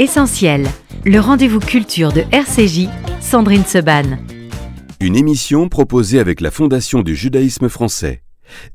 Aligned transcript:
Essentiel, 0.00 0.66
le 1.04 1.20
rendez-vous 1.20 1.60
culture 1.60 2.12
de 2.12 2.24
RCJ, 2.32 2.88
Sandrine 3.20 3.64
Seban. 3.64 4.18
Une 4.98 5.14
émission 5.14 5.68
proposée 5.68 6.18
avec 6.18 6.40
la 6.40 6.50
Fondation 6.50 7.02
du 7.02 7.14
judaïsme 7.14 7.68
français. 7.68 8.22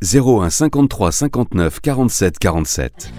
01 0.02 0.50
53 0.50 1.12
59 1.12 1.82
47 1.82 2.40
47. 2.40 3.12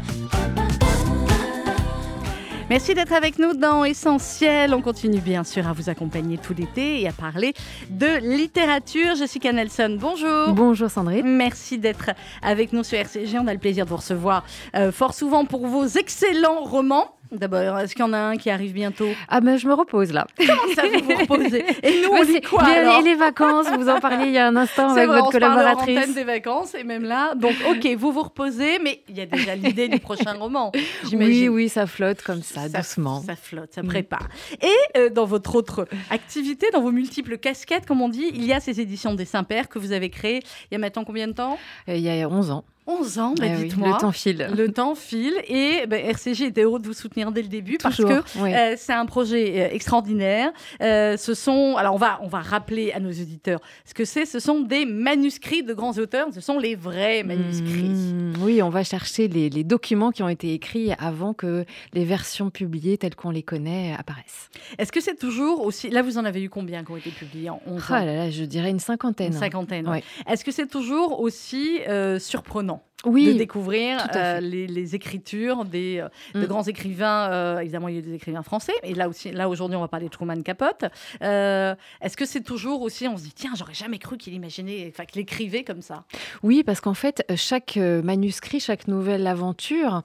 Merci 2.70 2.94
d'être 2.94 3.12
avec 3.12 3.38
nous 3.38 3.52
dans 3.52 3.84
Essentiel. 3.84 4.72
On 4.72 4.80
continue 4.80 5.20
bien 5.20 5.44
sûr 5.44 5.68
à 5.68 5.74
vous 5.74 5.90
accompagner 5.90 6.38
tout 6.38 6.54
l'été 6.56 7.02
et 7.02 7.08
à 7.08 7.12
parler 7.12 7.52
de 7.90 8.34
littérature. 8.34 9.14
Jessica 9.16 9.52
Nelson, 9.52 9.98
bonjour. 10.00 10.54
Bonjour 10.54 10.88
Sandrine. 10.88 11.26
Merci 11.26 11.76
d'être 11.76 12.12
avec 12.40 12.72
nous 12.72 12.82
sur 12.82 12.96
RCG. 12.96 13.38
On 13.38 13.46
a 13.46 13.52
le 13.52 13.58
plaisir 13.58 13.84
de 13.84 13.90
vous 13.90 13.96
recevoir 13.96 14.44
euh, 14.74 14.90
fort 14.90 15.12
souvent 15.12 15.44
pour 15.44 15.66
vos 15.66 15.84
excellents 15.84 16.62
romans. 16.64 17.16
D'abord, 17.32 17.78
est-ce 17.78 17.94
qu'il 17.94 18.04
y 18.04 18.08
en 18.08 18.12
a 18.12 18.18
un 18.18 18.36
qui 18.36 18.50
arrive 18.50 18.72
bientôt? 18.72 19.08
Ah 19.28 19.40
ben 19.40 19.56
je 19.56 19.66
me 19.68 19.74
repose 19.74 20.12
là. 20.12 20.26
Comment 20.36 20.74
ça 20.74 20.82
vous 20.86 21.04
vous 21.04 21.16
reposez? 21.16 21.64
Et 21.82 22.02
nous 22.02 22.10
on 22.10 22.24
dit 22.24 22.40
quoi 22.40 22.62
alors 22.64 23.00
Et 23.00 23.02
les 23.04 23.14
vacances, 23.14 23.66
vous 23.76 23.88
en 23.88 24.00
parliez 24.00 24.26
il 24.26 24.32
y 24.32 24.38
a 24.38 24.46
un 24.48 24.56
instant 24.56 24.90
avec 24.90 25.06
vrai, 25.08 25.16
votre 25.20 25.28
on 25.28 25.30
se 25.32 25.38
parle 25.38 25.52
collaboratrice. 25.54 25.98
antenne 25.98 26.14
des 26.14 26.24
vacances 26.24 26.74
et 26.74 26.82
même 26.84 27.04
là. 27.04 27.34
Donc 27.36 27.54
ok, 27.70 27.86
vous 27.96 28.12
vous 28.12 28.22
reposez, 28.22 28.78
mais 28.82 29.02
il 29.08 29.16
y 29.16 29.20
a 29.20 29.26
déjà 29.26 29.54
l'idée 29.54 29.88
du 29.88 30.00
prochain 30.00 30.32
roman. 30.38 30.72
Oui, 31.12 31.48
oui, 31.48 31.68
ça 31.68 31.86
flotte 31.86 32.22
comme 32.22 32.42
ça, 32.42 32.68
doucement. 32.68 33.22
Ça 33.22 33.36
flotte, 33.36 33.72
ça 33.74 33.82
Mm. 33.82 33.86
prépare. 33.88 34.28
Et 34.62 34.98
euh, 34.98 35.08
dans 35.10 35.24
votre 35.24 35.54
autre 35.54 35.86
activité, 36.10 36.66
dans 36.72 36.80
vos 36.82 36.92
multiples 36.92 37.38
casquettes, 37.38 37.86
comme 37.86 38.00
on 38.02 38.08
dit, 38.08 38.30
il 38.34 38.44
y 38.44 38.52
a 38.52 38.60
ces 38.60 38.80
éditions 38.80 39.14
des 39.14 39.24
Saint-Pères 39.24 39.68
que 39.68 39.78
vous 39.78 39.92
avez 39.92 40.10
créées 40.10 40.40
il 40.70 40.74
y 40.74 40.76
a 40.76 40.78
maintenant 40.78 41.04
combien 41.04 41.28
de 41.28 41.32
temps? 41.32 41.58
Euh, 41.88 41.94
Il 41.96 42.02
y 42.02 42.10
a 42.10 42.28
11 42.28 42.50
ans. 42.50 42.64
11 42.98 43.18
ans, 43.18 43.34
bah, 43.38 43.44
Eh 43.46 43.56
oui, 43.56 43.62
dites-moi. 43.68 43.88
le 43.88 43.96
temps 43.98 44.12
file. 44.12 44.50
Le 44.56 44.72
temps 44.72 44.94
file 44.94 45.34
et 45.48 45.86
bah, 45.86 45.96
RCG 45.98 46.46
était 46.46 46.62
heureux 46.62 46.80
de 46.80 46.86
vous 46.86 46.92
soutenir 46.92 47.32
dès 47.32 47.42
le 47.42 47.48
début 47.48 47.76
Toujours, 47.78 48.08
parce 48.08 48.32
que 48.34 48.38
oui. 48.42 48.54
euh, 48.54 48.74
c'est 48.76 48.92
un 48.92 49.06
projet 49.06 49.60
euh, 49.70 49.74
extraordinaire. 49.74 50.52
Euh, 50.82 51.16
ce 51.16 51.34
sont, 51.34 51.76
alors 51.76 51.94
on 51.94 51.98
va, 51.98 52.18
on 52.22 52.28
va 52.28 52.40
rappeler 52.40 52.92
à 52.92 53.00
nos 53.00 53.10
auditeurs 53.10 53.60
ce 53.84 53.94
que 53.94 54.04
c'est. 54.04 54.24
Ce 54.26 54.38
sont 54.40 54.60
des 54.60 54.86
manuscrits 54.86 55.62
de 55.62 55.74
grands 55.74 55.92
auteurs. 55.98 56.28
Ce 56.32 56.40
sont 56.40 56.58
les 56.58 56.74
vrais 56.74 57.22
manuscrits. 57.22 57.82
Mmh, 57.82 58.32
oui, 58.42 58.62
on 58.62 58.70
va 58.70 58.84
chercher 58.84 59.28
les, 59.28 59.50
les 59.50 59.64
documents 59.64 60.10
qui 60.10 60.22
ont 60.22 60.28
été 60.28 60.52
écrits 60.54 60.92
avant 60.98 61.34
que 61.34 61.64
les 61.92 62.04
versions 62.04 62.50
publiées 62.50 62.98
telles 62.98 63.14
qu'on 63.16 63.30
les 63.30 63.42
connaît 63.42 63.94
apparaissent. 63.98 64.50
Est-ce 64.78 64.92
que 64.92 65.00
c'est 65.00 65.16
toujours 65.18 65.64
aussi 65.64 65.90
Là, 65.90 66.02
vous 66.02 66.18
en 66.18 66.24
avez 66.24 66.42
eu 66.42 66.48
combien 66.48 66.84
qui 66.84 66.92
ont 66.92 66.96
été 66.96 67.10
publiés 67.10 67.50
en 67.50 67.60
11 67.66 67.82
Oh 67.88 67.92
ans 67.92 67.96
là 68.04 68.04
là, 68.16 68.30
je 68.30 68.44
dirais 68.44 68.70
une 68.70 68.78
cinquantaine. 68.80 69.32
Une 69.32 69.38
cinquantaine. 69.38 69.86
Ouais. 69.86 69.94
ouais. 69.96 70.32
Est-ce 70.32 70.44
que 70.44 70.52
c'est 70.52 70.66
toujours 70.66 71.20
aussi 71.20 71.80
euh, 71.88 72.18
surprenant? 72.18 72.82
De 73.04 73.08
Oui, 73.10 73.34
découvrir 73.36 74.02
tout 74.02 74.08
à 74.18 74.36
euh, 74.36 74.40
les, 74.40 74.66
les 74.66 74.94
écritures 74.94 75.64
des, 75.64 75.98
euh, 76.00 76.08
de 76.38 76.44
Mm. 76.44 76.48
grands 76.48 76.62
écrivains 76.64 77.30
euh, 77.32 77.58
Évidemment, 77.60 77.88
il 77.88 77.94
y 77.94 77.96
a 77.96 78.00
eu 78.00 78.02
des 78.02 78.14
écrivains 78.14 78.42
français. 78.42 78.72
Et 78.82 78.94
là 78.94 79.08
aussi, 79.08 79.30
là 79.32 79.48
aujourd'hui, 79.48 79.76
on 79.76 79.80
va 79.80 79.88
parler 79.88 80.06
de 80.06 80.10
Truman 80.10 80.40
Capote. 80.42 80.84
Euh, 81.22 81.74
Est-ce 82.02 82.16
que 82.16 82.24
c'est 82.26 82.42
toujours 82.42 82.82
aussi, 82.82 83.08
on 83.08 83.16
se 83.16 83.22
dit, 83.24 83.32
tiens, 83.34 83.52
j'aurais 83.56 83.74
jamais 83.74 83.98
cru 83.98 84.16
qu'il 84.18 84.34
imaginait, 84.34 84.90
enfin, 84.92 85.04
qu'il 85.04 85.20
écrivait 85.22 85.64
comme 85.64 85.82
ça? 85.82 86.04
Oui, 86.42 86.62
parce 86.62 86.80
qu'en 86.80 86.94
fait, 86.94 87.24
chaque 87.36 87.76
manuscrit, 87.76 88.60
chaque 88.60 88.86
nouvelle 88.88 89.26
aventure 89.26 90.02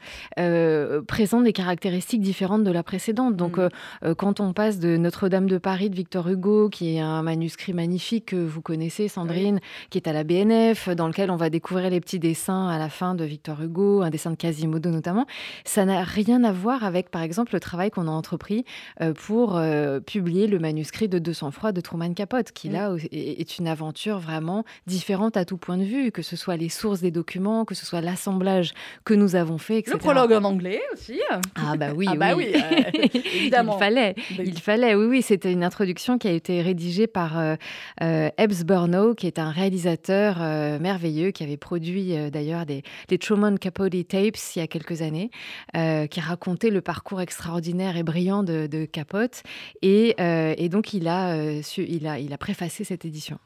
présente 1.07 1.43
des 1.43 1.53
caractéristiques 1.53 2.21
différentes 2.21 2.63
de 2.63 2.71
la 2.71 2.83
précédente. 2.83 3.35
Donc, 3.35 3.57
Mm. 3.57 4.13
quand 4.15 4.39
on 4.39 4.53
passe 4.53 4.79
de 4.79 4.97
Notre-Dame 4.97 5.47
de 5.47 5.57
Paris 5.57 5.89
de 5.89 5.95
Victor 5.95 6.27
Hugo, 6.29 6.69
qui 6.69 6.95
est 6.95 6.99
un 6.99 7.21
manuscrit 7.23 7.73
magnifique 7.73 8.27
que 8.27 8.35
vous 8.35 8.61
connaissez, 8.61 9.07
Sandrine, 9.07 9.59
qui 9.89 9.97
est 9.97 10.07
à 10.07 10.13
la 10.13 10.23
BNF, 10.23 10.89
dans 10.89 11.07
lequel 11.07 11.31
on 11.31 11.35
va 11.35 11.49
découvrir 11.49 11.89
les 11.89 11.99
petits 11.99 12.19
dessins 12.19 12.67
à 12.67 12.77
la 12.77 12.84
fin 12.89 13.15
de 13.15 13.23
Victor 13.23 13.61
Hugo, 13.61 14.01
un 14.01 14.09
dessin 14.09 14.31
de 14.31 14.35
Quasimodo 14.35 14.89
notamment, 14.89 15.25
ça 15.63 15.85
n'a 15.85 16.03
rien 16.03 16.43
à 16.43 16.51
voir 16.51 16.83
avec, 16.83 17.09
par 17.09 17.21
exemple, 17.21 17.53
le 17.53 17.59
travail 17.59 17.91
qu'on 17.91 18.07
a 18.07 18.11
entrepris 18.11 18.65
euh, 19.01 19.13
pour 19.13 19.57
euh, 19.57 19.99
publier 19.99 20.47
le 20.47 20.59
manuscrit 20.59 21.07
de 21.07 21.19
200 21.19 21.51
froid 21.51 21.71
de 21.71 21.81
Truman 21.81 22.13
Capote, 22.13 22.51
qui 22.51 22.69
là 22.69 22.95
est 23.11 23.57
une 23.59 23.67
aventure 23.67 24.19
vraiment 24.19 24.63
différente 24.87 25.37
à 25.37 25.45
tout 25.45 25.57
point 25.57 25.77
de 25.77 25.83
vue, 25.83 26.11
que 26.11 26.21
ce 26.21 26.35
soit 26.35 26.57
les 26.57 26.69
sources 26.69 27.01
des 27.01 27.11
documents, 27.11 27.65
que 27.65 27.75
ce 27.75 27.85
soit 27.85 28.01
l'assemblage 28.01 28.73
que 29.03 29.13
nous 29.13 29.35
avons 29.35 29.57
fait, 29.57 29.79
etc. 29.79 29.93
Le 29.93 29.99
prologue 29.99 30.33
en 30.33 30.43
anglais 30.43 30.81
aussi. 30.93 31.19
Ah 31.55 31.75
bah 31.77 31.87
oui, 31.95 32.05
Ah 32.11 32.15
bah 32.15 32.35
oui, 32.35 32.53
euh, 32.55 32.81
évidemment. 33.35 33.75
Il 33.75 33.79
fallait, 33.79 34.15
Mais- 34.37 34.43
il 34.45 34.59
fallait. 34.59 34.95
Oui, 34.95 35.05
oui, 35.05 35.21
c'était 35.21 35.51
une 35.51 35.63
introduction 35.63 36.17
qui 36.17 36.27
a 36.27 36.31
été 36.31 36.61
rédigée 36.61 37.07
par 37.07 37.37
euh, 37.39 37.55
Ebbs 38.37 38.63
Burnow, 38.65 39.15
qui 39.15 39.27
est 39.27 39.39
un 39.39 39.49
réalisateur 39.49 40.37
euh, 40.39 40.79
merveilleux, 40.79 41.31
qui 41.31 41.43
avait 41.43 41.57
produit 41.57 42.13
d'ailleurs 42.31 42.65
des, 42.65 42.74
des 43.07 43.17
Truman 43.17 43.57
Capote 43.57 43.93
tapes 44.07 44.37
il 44.55 44.59
y 44.59 44.61
a 44.61 44.67
quelques 44.67 45.01
années, 45.01 45.31
euh, 45.75 46.07
qui 46.07 46.19
racontait 46.19 46.69
le 46.69 46.81
parcours 46.81 47.21
extraordinaire 47.21 47.97
et 47.97 48.03
brillant 48.03 48.43
de, 48.43 48.85
Capote. 48.85 49.43
Et, 49.81 50.15
euh, 50.19 50.53
et 50.57 50.69
donc, 50.69 50.93
il 50.93 51.07
a, 51.07 51.35
euh, 51.35 51.61
il, 51.77 52.07
a, 52.07 52.19
il 52.19 52.33
a 52.33 52.37
préfacé 52.37 52.83
cette 52.83 53.05
édition. 53.05 53.39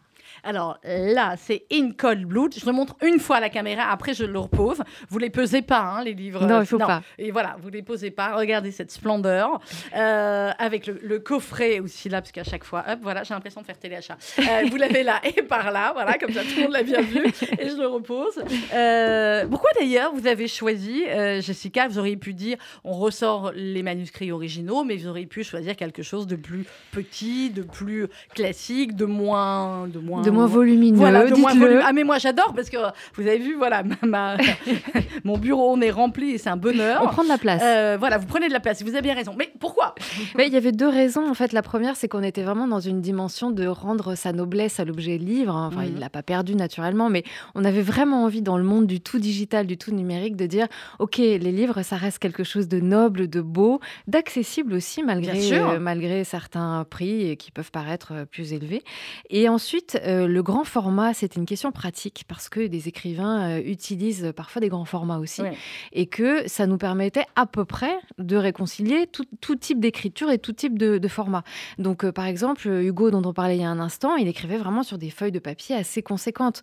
Alors 0.44 0.80
là, 0.84 1.36
c'est 1.38 1.66
In 1.72 1.92
Cold 1.98 2.26
Blood. 2.26 2.54
Je 2.58 2.66
le 2.66 2.72
montre 2.72 2.96
une 3.02 3.20
fois 3.20 3.38
à 3.38 3.40
la 3.40 3.50
caméra, 3.50 3.90
après 3.92 4.14
je 4.14 4.26
le 4.26 4.40
repose. 4.40 4.82
Vous 5.10 5.20
les 5.20 5.30
pesez 5.30 5.62
pas, 5.62 5.82
hein, 5.82 6.04
les 6.04 6.14
livres. 6.14 6.46
Non, 6.46 6.62
il 6.62 6.66
faut 6.66 6.78
pas. 6.78 7.02
Et 7.18 7.32
voilà, 7.32 7.58
vous 7.62 7.70
les 7.70 7.82
posez 7.82 8.12
pas. 8.12 8.36
Regardez 8.36 8.72
cette 8.72 8.92
splendeur. 8.92 9.60
Euh, 9.96 10.52
avec 10.58 10.88
le, 10.88 11.00
le 11.04 11.20
coffret 11.20 11.80
aussi 11.80 12.10
là, 12.10 12.22
parce 12.22 12.32
qu'à 12.32 12.44
chaque 12.44 12.64
fois, 12.64 12.84
hop, 12.88 13.00
voilà, 13.02 13.24
j'ai 13.24 13.34
l'impression 13.34 13.62
de 13.62 13.66
faire 13.66 13.78
téléachat. 13.78 14.18
Euh, 14.40 14.68
vous 14.70 14.78
l'avez 14.78 15.04
là 15.04 15.20
et 15.24 15.42
par 15.42 15.72
là, 15.72 15.92
voilà, 15.94 16.18
comme 16.18 16.32
ça 16.32 16.42
tout 16.42 16.56
le 16.58 16.64
monde 16.64 16.74
l'a 16.74 16.84
bien 16.84 17.02
vu. 17.02 17.26
Et 17.58 17.70
je 17.70 17.76
le 17.76 17.88
repose. 17.88 18.42
Euh, 18.74 19.46
pourquoi 19.48 19.70
d'ailleurs 19.80 20.14
vous 20.14 20.28
avez 20.28 20.48
choisi, 20.48 21.04
Jessica, 21.40 21.88
vous 21.88 22.00
auriez 22.00 22.18
pu 22.18 22.34
dire, 22.34 22.58
on 22.84 22.94
ressort 22.94 23.52
les 23.56 23.84
manuscrits 23.84 24.32
originaux, 24.32 24.84
mais 24.84 24.96
vous 24.98 25.08
auriez 25.08 25.26
pu 25.26 25.44
choisir 25.44 25.76
quelque 25.76 26.04
chose 26.04 26.28
de 26.28 26.36
plus 26.36 26.66
petit, 26.92 27.50
de 27.50 27.62
plus 27.62 28.08
classique, 28.34 28.96
de 28.96 29.06
moins, 29.06 29.88
de 29.88 30.00
moins, 30.00 30.19
De 30.24 30.30
moins 30.32 30.46
volumineux, 30.48 30.98
voilà, 30.98 31.26
de 31.26 31.36
moins 31.36 31.54
volumineux. 31.54 31.82
Ah 31.86 31.94
mais 31.94 32.04
moi 32.04 32.18
j'adore 32.18 32.54
parce 32.54 32.70
que 32.70 32.78
vous 33.16 33.22
avez 33.28 33.38
vu, 33.40 33.56
voilà, 33.56 33.84
ma- 33.84 34.08
ma- 34.08 34.38
mon 35.24 35.38
bureau 35.38 35.72
on 35.72 35.82
est 35.82 35.92
rempli 35.92 36.32
et 36.32 36.38
c'est 36.38 36.50
un 36.50 36.58
bonheur. 36.58 37.02
On 37.04 37.08
prend 37.08 37.24
de 37.24 37.30
la 37.30 37.38
place. 37.38 37.62
Euh, 37.64 37.98
voilà, 38.00 38.18
vous 38.18 38.26
prenez 38.28 38.48
de 38.48 38.54
la 38.54 38.60
place, 38.60 38.82
vous 38.84 38.90
avez 38.90 39.02
bien 39.02 39.14
raison. 39.16 39.34
Mais 39.38 39.52
pourquoi? 39.60 39.96
Mais 40.36 40.48
il 40.48 40.54
y 40.54 40.58
avait 40.58 40.72
deux 40.72 40.88
raisons. 40.88 41.28
En 41.30 41.34
fait, 41.34 41.54
la 41.54 41.62
première, 41.62 41.96
c'est 41.96 42.08
qu'on 42.08 42.24
était 42.24 42.44
vraiment 42.44 42.68
dans 42.68 42.80
une 42.80 43.02
dimension 43.02 43.52
de 43.52 43.66
rendre 43.68 44.16
sa 44.16 44.34
noblesse 44.34 44.80
à 44.80 44.86
l'objet 44.86 45.18
livre. 45.18 45.56
Enfin, 45.56 45.82
Mhm. 45.82 45.92
il 45.96 46.00
l'a 46.00 46.10
pas 46.10 46.24
perdu 46.24 46.56
naturellement, 46.56 47.10
mais 47.10 47.24
on 47.56 47.64
avait 47.66 47.82
vraiment 47.82 48.24
envie, 48.24 48.42
dans 48.42 48.58
le 48.58 48.64
monde 48.64 48.88
du 48.88 49.02
tout 49.02 49.20
digital, 49.20 49.66
du 49.68 49.78
tout 49.78 49.92
numérique, 49.92 50.36
de 50.36 50.46
dire 50.46 50.68
OK, 51.00 51.18
les 51.18 51.38
livres, 51.40 51.82
ça 51.82 51.96
reste 51.96 52.20
quelque 52.20 52.44
chose 52.44 52.68
de 52.68 52.80
noble, 52.80 53.28
de 53.30 53.42
beau, 53.42 53.80
d'accessible 54.08 54.74
aussi, 54.74 55.04
malgré, 55.04 55.40
euh, 55.54 55.80
malgré 55.80 56.24
certains 56.24 56.86
prix 56.90 57.38
qui 57.38 57.52
peuvent 57.52 57.72
paraître 57.72 58.12
euh, 58.14 58.26
plus 58.26 58.54
élevés. 58.54 58.84
Et 59.30 59.48
ensuite, 59.50 60.00
euh, 60.10 60.28
le 60.28 60.44
grand 60.44 60.64
format, 60.64 61.14
c'était 61.14 61.40
une 61.40 61.46
question 61.46 61.72
pratique, 61.72 62.24
parce 62.28 62.50
que 62.50 62.68
des 62.68 62.88
écrivains 62.88 63.58
euh, 63.58 63.62
utilisent 63.64 64.34
parfois 64.36 64.60
des 64.60 64.68
grands 64.70 64.86
formats 64.86 65.20
aussi 65.20 65.42
Ouais. 65.42 65.54
et 65.94 66.08
que 66.08 66.48
ça 66.48 66.66
nous 66.68 66.78
permettait 66.78 67.26
à 67.36 67.46
peu 67.46 67.64
près 67.66 67.96
de 68.18 68.36
réconcilier 68.36 69.08
tout, 69.08 69.26
tout 69.40 69.56
type 69.56 69.80
d'écriture 69.80 70.30
et 70.32 70.38
tout 70.40 70.52
type 70.54 70.78
de, 70.78 70.98
de 70.98 71.08
format. 71.08 71.44
Donc, 71.78 72.04
euh, 72.04 72.12
par 72.12 72.26
exemple, 72.26 72.68
Hugo, 72.68 73.12
dont 73.12 73.22
on 73.26 73.34
parlait 73.34 73.56
il 73.58 73.62
y 73.62 73.66
a 73.66 73.70
un 73.70 73.80
instant, 73.80 74.16
il 74.16 74.28
écrivait 74.28 74.58
vraiment 74.58 74.84
sur 74.84 74.98
des 74.98 75.10
feuilles 75.10 75.32
de 75.32 75.40
papier 75.40 75.76
assez 75.76 76.02
conséquentes. 76.02 76.62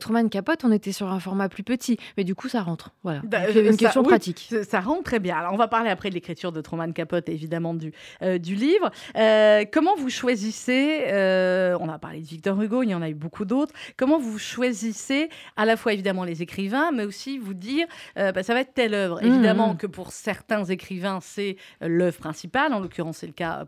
Truman 0.00 0.28
Capote, 0.28 0.64
on 0.64 0.72
était 0.72 0.92
sur 0.92 1.08
un 1.10 1.20
format 1.20 1.48
plus 1.48 1.62
petit, 1.62 1.96
mais 2.16 2.24
du 2.24 2.34
coup, 2.34 2.48
ça 2.48 2.62
rentre. 2.62 2.90
Voilà. 3.02 3.20
Bah, 3.24 3.48
une 3.50 3.72
ça- 3.72 3.76
question 3.78 4.02
oui, 4.02 4.08
pratique. 4.08 4.52
Ça 4.68 4.80
rend 4.80 5.02
très 5.02 5.18
bien. 5.18 5.36
Alors, 5.36 5.52
on 5.52 5.56
va 5.56 5.68
parler 5.68 5.90
après 5.90 6.10
de 6.10 6.14
l'écriture 6.14 6.52
de 6.52 6.60
Truman 6.60 6.92
Capote, 6.92 7.28
évidemment, 7.28 7.74
du, 7.74 7.92
du 8.22 8.54
livre. 8.54 8.90
Comment 9.72 9.94
vous 9.96 10.10
choisissez, 10.10 11.04
on 11.80 11.88
a 11.88 11.98
parlé 11.98 12.20
de 12.20 12.26
Victor 12.26 12.60
Hugo, 12.60 12.73
il 12.82 12.90
y 12.90 12.94
en 12.94 13.02
a 13.02 13.08
eu 13.08 13.14
beaucoup 13.14 13.44
d'autres, 13.44 13.72
comment 13.96 14.18
vous 14.18 14.38
choisissez 14.38 15.28
à 15.56 15.64
la 15.64 15.76
fois, 15.76 15.92
évidemment, 15.92 16.24
les 16.24 16.42
écrivains, 16.42 16.90
mais 16.92 17.04
aussi 17.04 17.38
vous 17.38 17.54
dire, 17.54 17.86
euh, 18.18 18.32
bah, 18.32 18.42
ça 18.42 18.54
va 18.54 18.60
être 18.60 18.74
telle 18.74 18.94
œuvre. 18.94 19.20
Mhm. 19.22 19.28
Évidemment 19.28 19.74
que 19.76 19.86
pour 19.86 20.10
certains 20.12 20.64
écrivains, 20.64 21.18
c'est 21.20 21.56
euh, 21.82 21.88
l'œuvre 21.88 22.18
principale, 22.18 22.72
en 22.72 22.80
l'occurrence, 22.80 23.18
c'est 23.18 23.26
le 23.26 23.32
cas 23.32 23.64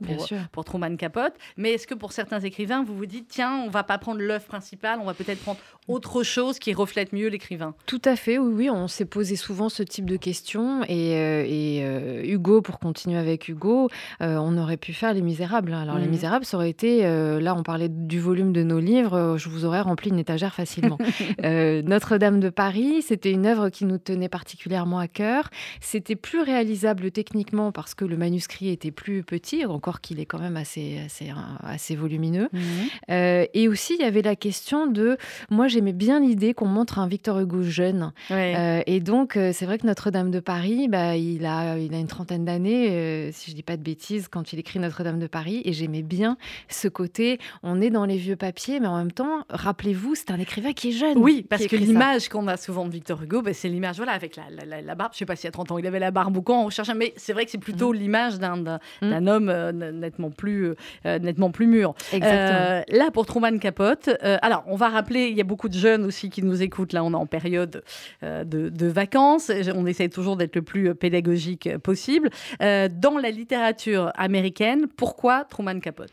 pour, 0.52 0.64
Truman 0.64 0.96
Capote. 0.96 1.34
Mais 1.56 1.72
est-ce 1.72 1.86
que 1.86 1.94
pour 1.94 2.12
certains 2.12 2.40
écrivains, 2.40 2.82
vous 2.82 2.96
vous 2.96 3.06
dites, 3.06 3.28
tiens, 3.28 3.62
on 3.64 3.68
va 3.70 3.82
pas 3.84 3.98
prendre 3.98 4.20
l'œuvre 4.20 4.44
principale, 4.46 4.98
on 5.00 5.04
va 5.04 5.14
peut-être 5.14 5.40
prendre 5.40 5.58
autre 5.88 6.22
chose 6.22 6.58
qui 6.58 6.74
reflète 6.74 7.12
mieux 7.12 7.28
l'écrivain? 7.28 7.74
Tout 7.86 8.02
à 8.04 8.16
fait, 8.16 8.38
oui, 8.38 8.52
oui, 8.54 8.70
on 8.70 8.88
s'est 8.88 9.04
posé 9.04 9.36
souvent 9.36 9.68
ce 9.68 9.82
type 9.82 10.06
de 10.06 10.16
questions. 10.16 10.82
Et, 10.88 11.14
euh, 11.14 11.44
et, 11.46 11.80
euh, 11.84 12.22
Hugo, 12.24 12.62
pour 12.62 12.78
continuer 12.78 13.18
avec 13.18 13.48
Hugo, 13.48 13.88
on 14.20 14.56
aurait 14.58 14.76
pu 14.76 14.92
faire 14.92 15.12
Les 15.14 15.22
Misérables. 15.22 15.72
Alors, 15.74 15.98
Les 15.98 16.04
Mhm. 16.06 16.10
Misérables, 16.10 16.44
ça 16.44 16.56
aurait 16.56 16.70
été, 16.70 17.02
là, 17.02 17.54
on 17.54 17.62
parlait 17.62 17.88
du 17.88 18.18
volume 18.20 18.52
de 18.52 18.62
nos 18.62 18.80
livres. 18.80 18.95
Livre, 18.96 19.36
je 19.38 19.48
vous 19.48 19.64
aurais 19.64 19.80
rempli 19.80 20.10
une 20.10 20.18
étagère 20.18 20.54
facilement. 20.54 20.98
Notre-Dame 21.42 22.40
de 22.40 22.48
Paris, 22.48 23.02
c'était 23.02 23.30
une 23.30 23.46
œuvre 23.46 23.68
qui 23.68 23.84
nous 23.84 23.98
tenait 23.98 24.28
particulièrement 24.28 24.98
à 24.98 25.08
cœur. 25.08 25.50
C'était 25.80 26.16
plus 26.16 26.40
réalisable 26.40 27.10
techniquement 27.10 27.72
parce 27.72 27.94
que 27.94 28.04
le 28.04 28.16
manuscrit 28.16 28.70
était 28.70 28.90
plus 28.90 29.22
petit, 29.22 29.64
encore 29.64 30.00
qu'il 30.00 30.20
est 30.20 30.26
quand 30.26 30.38
même 30.38 30.56
assez, 30.56 31.00
assez, 31.04 31.32
assez 31.62 31.96
volumineux. 31.96 32.48
Mhm. 32.52 33.46
et 33.54 33.68
aussi, 33.68 33.94
il 33.98 34.00
y 34.00 34.08
avait 34.08 34.22
la 34.22 34.36
question 34.36 34.86
de, 34.86 35.16
moi 35.50 35.68
j'aimais 35.68 35.92
bien 35.92 36.20
l'idée 36.20 36.54
qu'on 36.54 36.66
montre 36.66 36.98
un 36.98 37.06
Victor 37.06 37.38
Hugo 37.40 37.62
jeune. 37.62 38.12
et 38.30 39.00
donc, 39.00 39.32
c'est 39.34 39.64
vrai 39.66 39.78
que 39.78 39.86
Notre-Dame 39.86 40.30
de 40.30 40.40
Paris, 40.40 40.88
bah, 40.88 41.16
il, 41.16 41.44
a, 41.46 41.78
il 41.78 41.94
a 41.94 41.98
une 41.98 42.06
trentaine 42.06 42.44
d'années, 42.44 43.30
si 43.32 43.50
je 43.50 43.56
dis 43.56 43.62
pas 43.62 43.76
de 43.76 43.82
bêtises, 43.82 44.28
quand 44.28 44.52
il 44.52 44.58
écrit 44.58 44.78
Notre-Dame 44.78 45.18
de 45.18 45.26
Paris. 45.26 45.62
Et 45.64 45.72
j'aimais 45.72 46.02
bien 46.02 46.36
ce 46.68 46.88
côté, 46.88 47.38
on 47.62 47.80
est 47.80 47.90
dans 47.90 48.04
les 48.04 48.16
vieux 48.16 48.36
papiers, 48.36 48.75
mais 48.80 48.86
en 48.86 48.98
même 48.98 49.12
temps, 49.12 49.44
rappelez-vous, 49.48 50.14
c'est 50.14 50.30
un 50.30 50.38
écrivain 50.38 50.72
qui 50.72 50.88
est 50.88 50.92
jeune. 50.92 51.18
Oui, 51.18 51.44
parce 51.48 51.66
que 51.66 51.76
l'image 51.76 52.28
qu'on 52.28 52.46
a 52.48 52.56
souvent 52.56 52.86
de 52.86 52.90
Victor 52.90 53.22
Hugo, 53.22 53.42
bah, 53.42 53.52
c'est 53.54 53.68
l'image, 53.68 53.96
voilà, 53.96 54.12
avec 54.12 54.36
la, 54.36 54.82
la, 54.82 54.94
barbe. 54.94 55.12
Je 55.12 55.18
sais 55.18 55.26
pas 55.26 55.36
si 55.36 55.46
à 55.46 55.50
30 55.50 55.72
ans 55.72 55.78
il 55.78 55.86
avait 55.86 55.98
la 55.98 56.10
barbe 56.10 56.36
ou 56.36 56.42
quand, 56.42 56.66
on 56.66 56.94
mais 56.94 57.12
c'est 57.16 57.32
vrai 57.32 57.44
que 57.44 57.50
c'est 57.50 57.58
plutôt 57.58 57.92
mm. 57.92 57.96
l'image 57.96 58.38
d'un 58.38 58.78
mm. 59.02 59.28
homme 59.28 59.48
euh, 59.48 59.72
nettement, 59.72 60.30
plus, 60.30 60.74
euh, 61.04 61.18
nettement 61.18 61.50
plus 61.50 61.66
mûr. 61.66 61.94
Exactement. 62.12 62.58
Euh, 62.60 62.82
là, 62.88 63.10
pour 63.10 63.26
Truman 63.26 63.58
Capote, 63.58 64.10
alors 64.42 64.64
on 64.66 64.76
va 64.76 64.88
rappeler, 64.88 65.28
il 65.28 65.36
y 65.36 65.40
a 65.40 65.44
beaucoup 65.44 65.68
de 65.68 65.78
jeunes 65.78 66.04
aussi 66.04 66.30
qui 66.30 66.42
nous 66.42 66.62
écoutent. 66.62 66.92
Là, 66.92 67.04
on 67.04 67.12
est 67.12 67.16
en 67.16 67.26
période 67.26 67.82
de, 68.22 68.42
de, 68.44 68.86
vacances. 68.86 69.50
On 69.74 69.86
essaie 69.86 70.08
toujours 70.08 70.36
d'être 70.36 70.56
le 70.56 70.62
plus 70.62 70.94
pédagogique 70.94 71.76
possible. 71.78 72.30
dans 72.60 73.18
la 73.20 73.30
littérature 73.30 74.12
américaine, 74.14 74.86
pourquoi 74.96 75.44
Truman 75.44 75.80
Capote? 75.80 76.10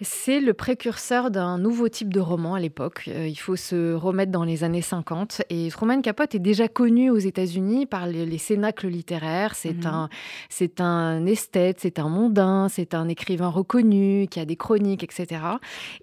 C'est 0.00 0.40
le 0.40 0.54
précurseur 0.54 1.30
d'un 1.30 1.58
nouveau 1.58 1.88
type 1.88 2.12
de 2.12 2.20
roman 2.20 2.54
à 2.54 2.60
l'époque. 2.60 3.04
Euh, 3.08 3.26
il 3.26 3.38
faut 3.38 3.56
se 3.56 3.94
remettre 3.94 4.32
dans 4.32 4.44
les 4.44 4.64
années 4.64 4.82
50. 4.82 5.42
Et 5.50 5.68
Truman 5.70 6.00
Capote 6.00 6.34
est 6.34 6.40
déjà 6.40 6.68
connu 6.68 7.10
aux 7.10 7.18
États-Unis 7.18 7.86
par 7.86 8.06
les, 8.06 8.38
cénacles 8.38 8.88
littéraires. 8.88 9.54
C'est 9.54 9.84
mhm. 9.84 9.86
un, 9.86 10.08
c'est 10.48 10.80
un 10.80 11.24
esthète, 11.26 11.78
c'est 11.80 11.98
un 11.98 12.08
mondain, 12.08 12.68
c'est 12.68 12.94
un 12.94 13.08
écrivain 13.08 13.48
reconnu 13.48 14.26
qui 14.30 14.40
a 14.40 14.44
des 14.44 14.56
chroniques, 14.56 15.02
etc. 15.02 15.40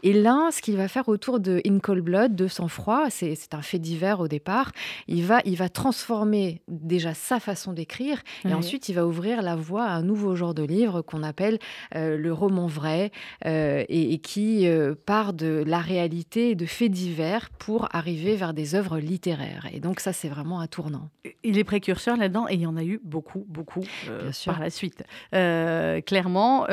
Et 0.04 0.14
là, 0.14 0.50
ce 0.52 0.62
qu'il 0.62 0.78
va 0.78 0.88
faire 0.88 1.10
autour 1.10 1.40
de 1.40 1.62
In 1.66 1.80
Cold 1.80 2.04
Blood, 2.04 2.36
de 2.36 2.48
sang-froid, 2.48 3.10
c'est, 3.10 3.36
un 3.54 3.62
fait 3.62 3.80
divers 3.80 4.20
au 4.20 4.28
départ. 4.28 4.72
Il 5.08 5.24
va, 5.24 5.42
il 5.46 5.58
va 5.58 5.70
transformer 5.70 6.62
déjà 6.68 7.14
sa 7.14 7.40
façon 7.40 7.74
d'écrire 7.74 8.22
et 8.46 8.54
ensuite 8.54 8.90
il 8.90 8.94
va 8.94 9.06
ouvrir 9.06 9.42
la 9.42 9.56
voie 9.56 9.84
à 9.84 9.92
un 9.92 10.04
nouveau 10.04 10.36
genre 10.36 10.54
de 10.54 10.64
livre 10.64 11.02
qu'on 11.02 11.24
appelle 11.24 11.60
euh, 11.96 12.18
le 12.18 12.34
roman 12.34 12.68
vrai. 12.68 13.12
Euh, 13.46 13.81
euh, 13.81 13.86
et, 13.89 14.18
qui 14.19 14.68
euh, 14.68 14.95
part 15.06 15.33
de 15.33 15.63
la 15.66 15.80
réalité 15.80 16.51
et 16.51 16.56
de 16.56 16.66
faits 16.66 16.92
divers 16.92 17.50
pour 17.60 17.88
arriver 17.92 18.36
vers 18.36 18.54
des 18.54 18.75
œuvres 18.75 19.00
littéraires. 19.00 19.68
Et 19.74 19.80
donc 19.80 20.00
ça, 20.00 20.13
c'est 20.13 20.30
vraiment 20.30 20.60
un 20.60 20.68
tournant. 20.68 21.10
Il 21.44 21.57
est 21.57 21.63
précurseur 21.63 22.18
là-dedans 22.18 22.48
et 22.50 22.56
il 22.56 22.62
y 22.62 22.66
en 22.66 22.78
a 22.78 22.83
eu 22.83 23.00
beaucoup, 23.04 23.45
beaucoup 23.48 23.83
euh, 24.10 24.31
par 24.45 24.60
la 24.60 24.69
suite. 24.69 25.04
clairement, 25.31 26.66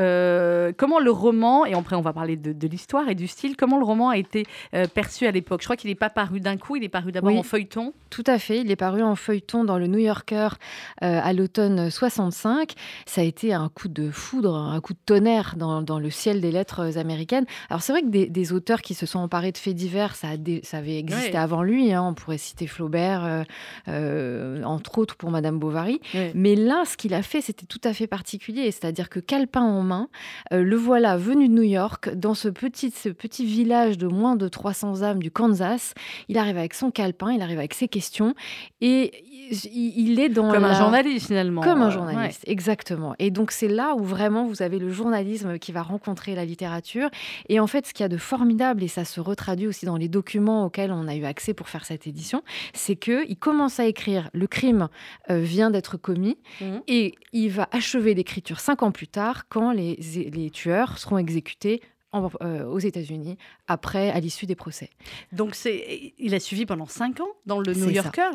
comment 0.76 1.00
le 1.00 1.10
roman, 1.10 1.66
et 1.66 1.74
après 1.74 1.96
on 1.96 2.00
va 2.00 2.12
parler 2.12 2.36
de, 2.36 2.68
l'histoire 2.68 3.08
et 3.08 3.14
du 3.14 3.26
style, 3.26 3.56
comment 3.56 3.78
le 3.78 3.84
roman 3.84 4.10
a 4.10 4.18
été 4.18 4.44
perçu 4.94 5.26
à 5.26 5.30
l'époque? 5.30 5.62
Je 5.62 5.66
crois 5.66 5.76
qu'il 5.76 5.90
n'est 5.90 5.94
pas 5.94 6.10
paru 6.10 6.40
d'un 6.40 6.56
coup, 6.56 6.76
il 6.76 6.84
est 6.84 6.88
paru 6.88 7.12
d'abord 7.12 7.34
en 7.34 7.42
feuilleton. 7.42 7.94
Tout 8.10 8.24
à 8.26 8.38
fait, 8.38 8.60
il 8.60 8.70
est 8.70 8.76
paru 8.76 9.02
en 9.02 9.16
feuilleton 9.16 9.64
dans 9.64 9.78
le 9.78 9.86
New 9.86 9.98
Yorker 9.98 10.48
à 11.00 11.32
l'automne 11.32 11.90
65. 11.90 12.74
Ça 13.06 13.20
a 13.20 13.24
été 13.24 13.54
un 13.54 13.68
coup 13.68 13.88
de 13.88 14.10
foudre, 14.10 14.54
un 14.54 14.80
coup 14.80 14.92
de 14.92 14.98
tonnerre 15.04 15.54
dans, 15.56 15.82
dans 15.82 15.98
le 15.98 16.10
ciel 16.10 16.40
des 16.40 16.52
lettres 16.52 16.97
américaine. 16.98 17.44
Alors 17.70 17.82
c'est 17.82 17.92
vrai 17.92 18.02
que 18.02 18.08
des, 18.08 18.52
auteurs 18.52 18.80
qui 18.80 18.94
se 18.94 19.04
sont 19.04 19.18
emparés 19.18 19.52
de 19.52 19.58
faits 19.58 19.74
divers, 19.74 20.14
ça, 20.14 20.28
ça 20.62 20.78
avait 20.78 20.98
existé 20.98 21.36
avant 21.36 21.62
lui. 21.62 21.92
Hein. 21.92 22.02
On 22.02 22.14
pourrait 22.14 22.38
citer 22.38 22.66
Flaubert, 22.66 23.24
euh, 23.24 23.42
euh, 23.88 24.62
entre 24.62 24.98
autres 24.98 25.16
pour 25.16 25.30
Madame 25.30 25.58
Bovary. 25.58 26.00
Mais 26.34 26.54
là, 26.54 26.84
ce 26.86 26.96
qu'il 26.96 27.14
a 27.14 27.22
fait, 27.22 27.40
c'était 27.40 27.66
tout 27.66 27.80
à 27.84 27.92
fait 27.92 28.06
particulier. 28.06 28.70
C'est-à-dire 28.70 29.08
que 29.08 29.20
calepin 29.20 29.62
en 29.62 29.82
main, 29.82 30.08
euh, 30.52 30.62
le 30.62 30.76
voilà 30.76 31.16
venu 31.16 31.48
de 31.48 31.54
New 31.54 31.62
York, 31.62 32.10
dans 32.14 32.34
ce 32.34 32.48
petit, 32.48 32.90
ce 32.90 33.08
petit 33.08 33.44
village 33.44 33.98
de 33.98 34.06
moins 34.06 34.36
de 34.36 34.48
300 34.48 35.02
âmes 35.02 35.22
du 35.22 35.30
Kansas. 35.30 35.94
Il 36.28 36.38
arrive 36.38 36.58
avec 36.58 36.74
son 36.74 36.90
calepin, 36.90 37.32
il 37.32 37.42
arrive 37.42 37.58
avec 37.58 37.74
ses 37.74 37.88
questions. 37.88 38.34
Et 38.80 39.12
il, 39.50 40.20
est 40.20 40.28
dans... 40.28 40.50
Comme 40.50 40.64
un 40.64 40.74
journaliste 40.74 41.26
finalement. 41.26 41.62
Comme 41.62 41.82
un 41.82 41.90
journaliste, 41.90 42.42
exactement. 42.46 43.14
Et 43.18 43.30
donc 43.30 43.50
c'est 43.50 43.68
là 43.68 43.94
où 43.96 44.02
vraiment 44.02 44.46
vous 44.46 44.62
avez 44.62 44.78
le 44.78 44.90
journalisme 44.90 45.58
qui 45.58 45.72
va 45.72 45.82
rencontrer 45.82 46.34
la 46.34 46.44
littérature 46.44 46.87
et 47.48 47.60
en 47.60 47.66
fait, 47.66 47.86
ce 47.86 47.92
qu'il 47.92 48.04
y 48.04 48.06
a 48.06 48.08
de 48.08 48.16
formidable, 48.16 48.82
et 48.82 48.88
ça 48.88 49.04
se 49.04 49.20
retraduit 49.20 49.66
aussi 49.66 49.86
dans 49.86 49.96
les 49.96 50.08
documents 50.08 50.64
auxquels 50.64 50.92
on 50.92 51.08
a 51.08 51.16
eu 51.16 51.24
accès 51.24 51.54
pour 51.54 51.68
faire 51.68 51.84
cette 51.84 52.06
édition, 52.06 52.42
c'est 52.74 52.96
qu'il 52.96 53.38
commence 53.38 53.80
à 53.80 53.86
écrire 53.86 54.30
Le 54.32 54.46
crime 54.46 54.88
euh, 55.30 55.40
vient 55.40 55.70
d'être 55.70 55.96
commis 55.96 56.38
mhm. 56.60 56.82
et 56.86 57.14
il 57.32 57.50
va 57.50 57.68
achever 57.72 58.14
l'écriture 58.14 58.60
cinq 58.60 58.82
ans 58.82 58.92
plus 58.92 59.08
tard 59.08 59.48
quand 59.48 59.72
les, 59.72 59.96
les 60.32 60.50
tueurs 60.50 60.98
seront 60.98 61.18
exécutés 61.18 61.82
euh, 62.14 62.64
aux 62.64 62.78
États-Unis 62.78 63.36
après, 63.66 64.10
à 64.10 64.18
l'issue 64.20 64.46
des 64.46 64.54
procès. 64.54 64.88
Donc, 65.32 65.54
c'est, 65.54 66.14
il 66.18 66.34
a 66.34 66.40
suivi 66.40 66.64
pendant 66.64 66.86
cinq 66.86 67.20
ans 67.20 67.28
dans 67.44 67.60
le 67.60 67.74
New 67.74 67.90
Yorker? 67.90 68.30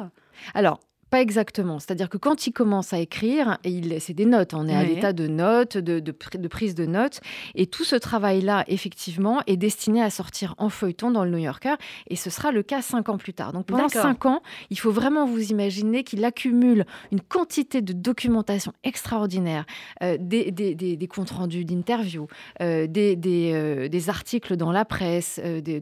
Alors, 0.54 0.80
pas 1.14 1.22
exactement. 1.22 1.78
C'est-à-dire 1.78 2.10
que 2.10 2.18
quand 2.18 2.48
il 2.48 2.54
commence 2.54 2.92
à 2.92 2.98
écrire, 2.98 3.60
et 3.64 3.70
il, 3.70 4.02
c'est 4.02 4.16
des 4.16 4.26
notes, 4.26 4.56
on 4.56 4.68
est 4.68 4.76
à 4.76 4.84
l'état 4.84 5.14
de 5.14 5.28
notes, 5.28 5.78
de, 5.78 6.00
de, 6.00 6.12
de, 6.12 6.48
prise 6.48 6.74
de 6.74 6.88
notes, 6.88 7.20
et 7.54 7.68
tout 7.68 7.84
ce 7.84 7.96
travail-là, 7.96 8.64
effectivement, 8.68 9.40
est 9.46 9.56
destiné 9.56 10.02
à 10.02 10.10
sortir 10.10 10.56
en 10.58 10.70
feuilleton 10.70 11.12
dans 11.12 11.24
le 11.24 11.30
New 11.30 11.38
Yorker, 11.38 11.76
et 12.08 12.16
ce 12.16 12.32
sera 12.32 12.52
le 12.52 12.64
cas 12.64 12.82
cinq 12.82 13.10
ans 13.10 13.20
plus 13.20 13.36
tard. 13.36 13.54
Donc 13.54 13.68
pendant 13.68 13.90
cinq 13.90 14.26
ans, 14.26 14.42
il 14.72 14.80
faut 14.80 14.90
vraiment 14.90 15.28
vous 15.28 15.52
imaginer 15.52 16.04
qu'il 16.04 16.26
accumule 16.26 16.84
une 17.12 17.22
quantité 17.22 17.84
de 17.84 17.94
documentation 17.94 18.74
extraordinaire, 18.84 19.68
euh, 20.02 20.18
des, 20.20 20.50
des, 20.50 20.74
des, 20.74 21.08
comptes 21.08 21.30
rendus 21.30 21.64
d'interviews, 21.64 22.26
euh, 22.60 22.88
des, 22.88 23.16
euh, 23.54 23.88
des, 23.88 24.10
articles 24.10 24.58
dans 24.58 24.72
la 24.72 24.84
presse, 24.84 25.40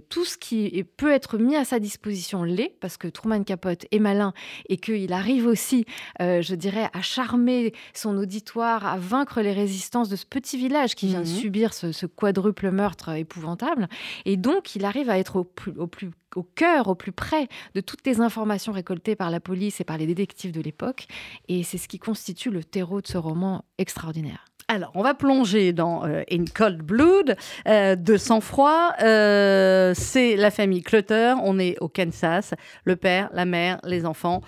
tout 0.10 0.26
ce 0.26 0.38
qui 0.38 0.84
peut 0.98 1.12
être 1.12 1.38
mis 1.38 1.56
à 1.56 1.64
sa 1.64 1.80
disposition 1.80 2.44
l'est, 2.44 2.76
parce 2.82 2.98
que 2.98 3.08
Truman 3.08 3.46
Capote 3.46 3.86
est 3.92 4.00
malin 4.00 4.34
et 4.68 4.76
qu'il 4.76 5.14
a 5.14 5.21
arrive 5.22 5.46
aussi, 5.46 5.86
euh, 6.20 6.42
je 6.42 6.56
dirais, 6.56 6.90
à 6.94 7.02
charmer 7.02 7.74
son 7.94 8.18
auditoire, 8.18 8.86
à 8.86 8.98
vaincre 8.98 9.42
les 9.42 9.54
résistances 9.54 10.10
de 10.10 10.16
ce 10.16 10.26
petit 10.26 10.58
village 10.58 10.96
qui 10.96 11.08
vient 11.08 11.22
de 11.22 11.30
mhm. 11.30 11.36
subir 11.36 11.74
ce, 11.74 12.06
quadruple 12.08 12.72
meurtre 12.72 13.10
épouvantable. 13.10 13.88
Et 14.26 14.36
donc, 14.36 14.76
il 14.76 14.84
arrive 14.84 15.10
à 15.10 15.18
être 15.18 15.38
au 15.38 15.44
plus, 15.44 15.74
au 15.78 15.88
plus 15.88 16.10
au 16.36 16.44
cœur, 16.44 16.88
au 16.88 16.96
plus 16.96 17.12
près 17.12 17.48
de 17.76 17.82
toutes 17.82 18.06
les 18.06 18.22
informations 18.22 18.72
récoltées 18.72 19.18
par 19.18 19.32
la 19.32 19.42
police 19.42 19.82
et 19.82 19.84
par 19.84 19.98
les 19.98 20.08
détectives 20.08 20.54
de 20.54 20.62
l'époque. 20.62 21.08
Et 21.50 21.64
c'est 21.64 21.78
ce 21.78 21.90
qui 21.90 22.00
constitue 22.00 22.50
le 22.50 22.64
terreau 22.64 23.02
de 23.02 23.08
ce 23.08 23.18
roman 23.18 23.66
extraordinaire. 23.78 24.46
Alors, 24.72 24.92
on 24.96 25.04
va 25.04 25.14
plonger 25.14 25.74
dans 25.74 26.06
euh, 26.06 26.22
In 26.32 26.46
Cold 26.46 26.82
Blood, 26.82 27.36
euh, 27.68 27.98
de 27.98 28.16
sang-froid. 28.16 28.94
Euh, 29.02 29.92
c'est 29.94 30.38
la 30.38 30.50
famille 30.50 30.82
Clutter. 30.82 31.34
On 31.44 31.60
est 31.60 31.78
au 31.82 31.90
Kansas. 31.90 32.54
Le 32.86 32.96
père, 32.96 33.30
la 33.34 33.44
mère, 33.44 33.80
les 33.84 34.06
enfants 34.06 34.40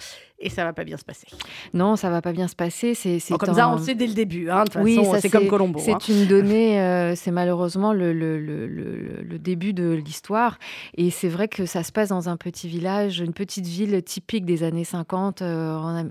et 0.43 0.49
ça 0.49 0.63
va 0.65 0.73
pas 0.73 0.83
bien 0.83 0.97
se 0.97 1.05
passer. 1.05 1.27
Non, 1.73 1.95
ça 1.95 2.09
va 2.09 2.21
pas 2.21 2.33
bien 2.33 2.47
se 2.47 2.55
passer. 2.55 2.93
C'est 2.93 3.19
comme 3.37 3.55
ça, 3.55 3.69
on 3.69 3.77
sait 3.77 3.95
dès 3.95 4.07
le 4.07 4.13
début. 4.13 4.49
Hein, 4.49 4.65
oui, 4.75 4.99
c'est 5.19 5.29
comme 5.29 5.47
Colombo. 5.47 5.79
C'est 5.79 5.93
hein. 5.93 5.97
une 6.09 6.27
donnée, 6.27 6.81
euh, 6.81 7.15
c'est 7.15 7.31
malheureusement 7.31 7.93
le, 7.93 8.13
le, 8.13 8.39
le, 8.39 8.67
le, 8.67 9.39
début 9.39 9.73
de 9.73 9.91
l'histoire. 9.91 10.59
Et 10.97 11.09
c'est 11.09 11.29
vrai 11.29 11.47
que 11.47 11.65
ça 11.65 11.83
se 11.83 11.91
passe 11.91 12.09
dans 12.09 12.27
un 12.29 12.37
petit 12.37 12.67
village, 12.67 13.19
une 13.19 13.33
petite 13.33 13.65
ville 13.65 14.03
typique 14.03 14.45
des 14.45 14.63
années 14.63 14.83
50, 14.83 15.41
euh, 15.41 16.03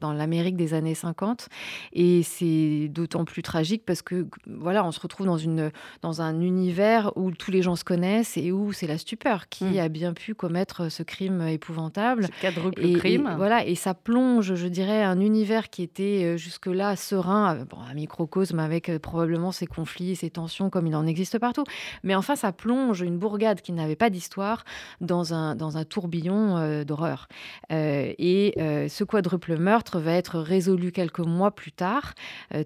dans 0.00 0.12
l'Amérique 0.12 0.56
des 0.56 0.74
années 0.74 0.94
50. 0.94 1.48
Et 1.94 2.22
c'est 2.22 2.88
d'autant 2.88 3.24
plus 3.24 3.42
tragique 3.42 3.84
parce 3.86 4.02
que 4.02 4.26
voilà, 4.46 4.84
on 4.84 4.92
se 4.92 5.00
retrouve 5.00 5.26
dans, 5.26 5.38
une, 5.38 5.70
dans 6.02 6.20
un 6.20 6.40
univers 6.40 7.12
où 7.16 7.30
tous 7.30 7.50
les 7.50 7.62
gens 7.62 7.76
se 7.76 7.84
connaissent 7.84 8.36
et 8.36 8.52
où 8.52 8.72
c'est 8.72 8.86
la 8.86 8.98
stupeur 8.98 9.48
qui 9.48 9.64
hmm. 9.64 9.78
a 9.78 9.88
bien 9.88 10.12
pu 10.12 10.34
commettre 10.34 10.90
ce 10.90 11.02
crime 11.02 11.40
épouvantable. 11.48 12.26
Ce 12.26 12.42
quadruple 12.42 12.98
crime. 12.98 13.34
voilà, 13.38 13.66
et 13.66 13.77
ça 13.78 13.94
plonge, 13.94 14.54
je 14.54 14.68
dirais, 14.68 15.02
un 15.02 15.20
univers 15.20 15.70
qui 15.70 15.82
était 15.82 16.24
euh, 16.24 16.36
jusque-là 16.36 16.96
serein, 16.96 17.56
euh, 17.56 17.64
un 17.88 17.94
microcosme 17.94 18.58
avec 18.58 18.90
euh, 18.90 18.98
probablement 18.98 19.52
ses 19.52 19.66
conflits, 19.66 20.16
ses 20.16 20.28
tensions 20.28 20.68
comme 20.68 20.86
il 20.86 20.94
en 20.94 21.06
existe 21.06 21.38
partout. 21.38 21.64
Mais 22.02 22.14
enfin, 22.14 22.36
ça 22.36 22.52
plonge 22.52 23.00
une 23.00 23.18
bourgade 23.18 23.62
qui 23.62 23.72
n'avait 23.72 23.96
pas 23.96 24.10
d'histoire 24.10 24.64
dans 25.00 25.32
un, 25.32 25.54
dans 25.54 25.78
un 25.78 25.84
tourbillon 25.84 26.84
d'horreur. 26.84 27.28
et 27.70 28.54
ce 28.56 29.04
quadruple 29.04 29.56
meurtre 29.56 30.00
va 30.00 30.12
être 30.12 30.38
résolu 30.38 30.90
quelques 30.90 31.20
mois 31.20 31.52
plus 31.52 31.72
tard. 31.72 32.14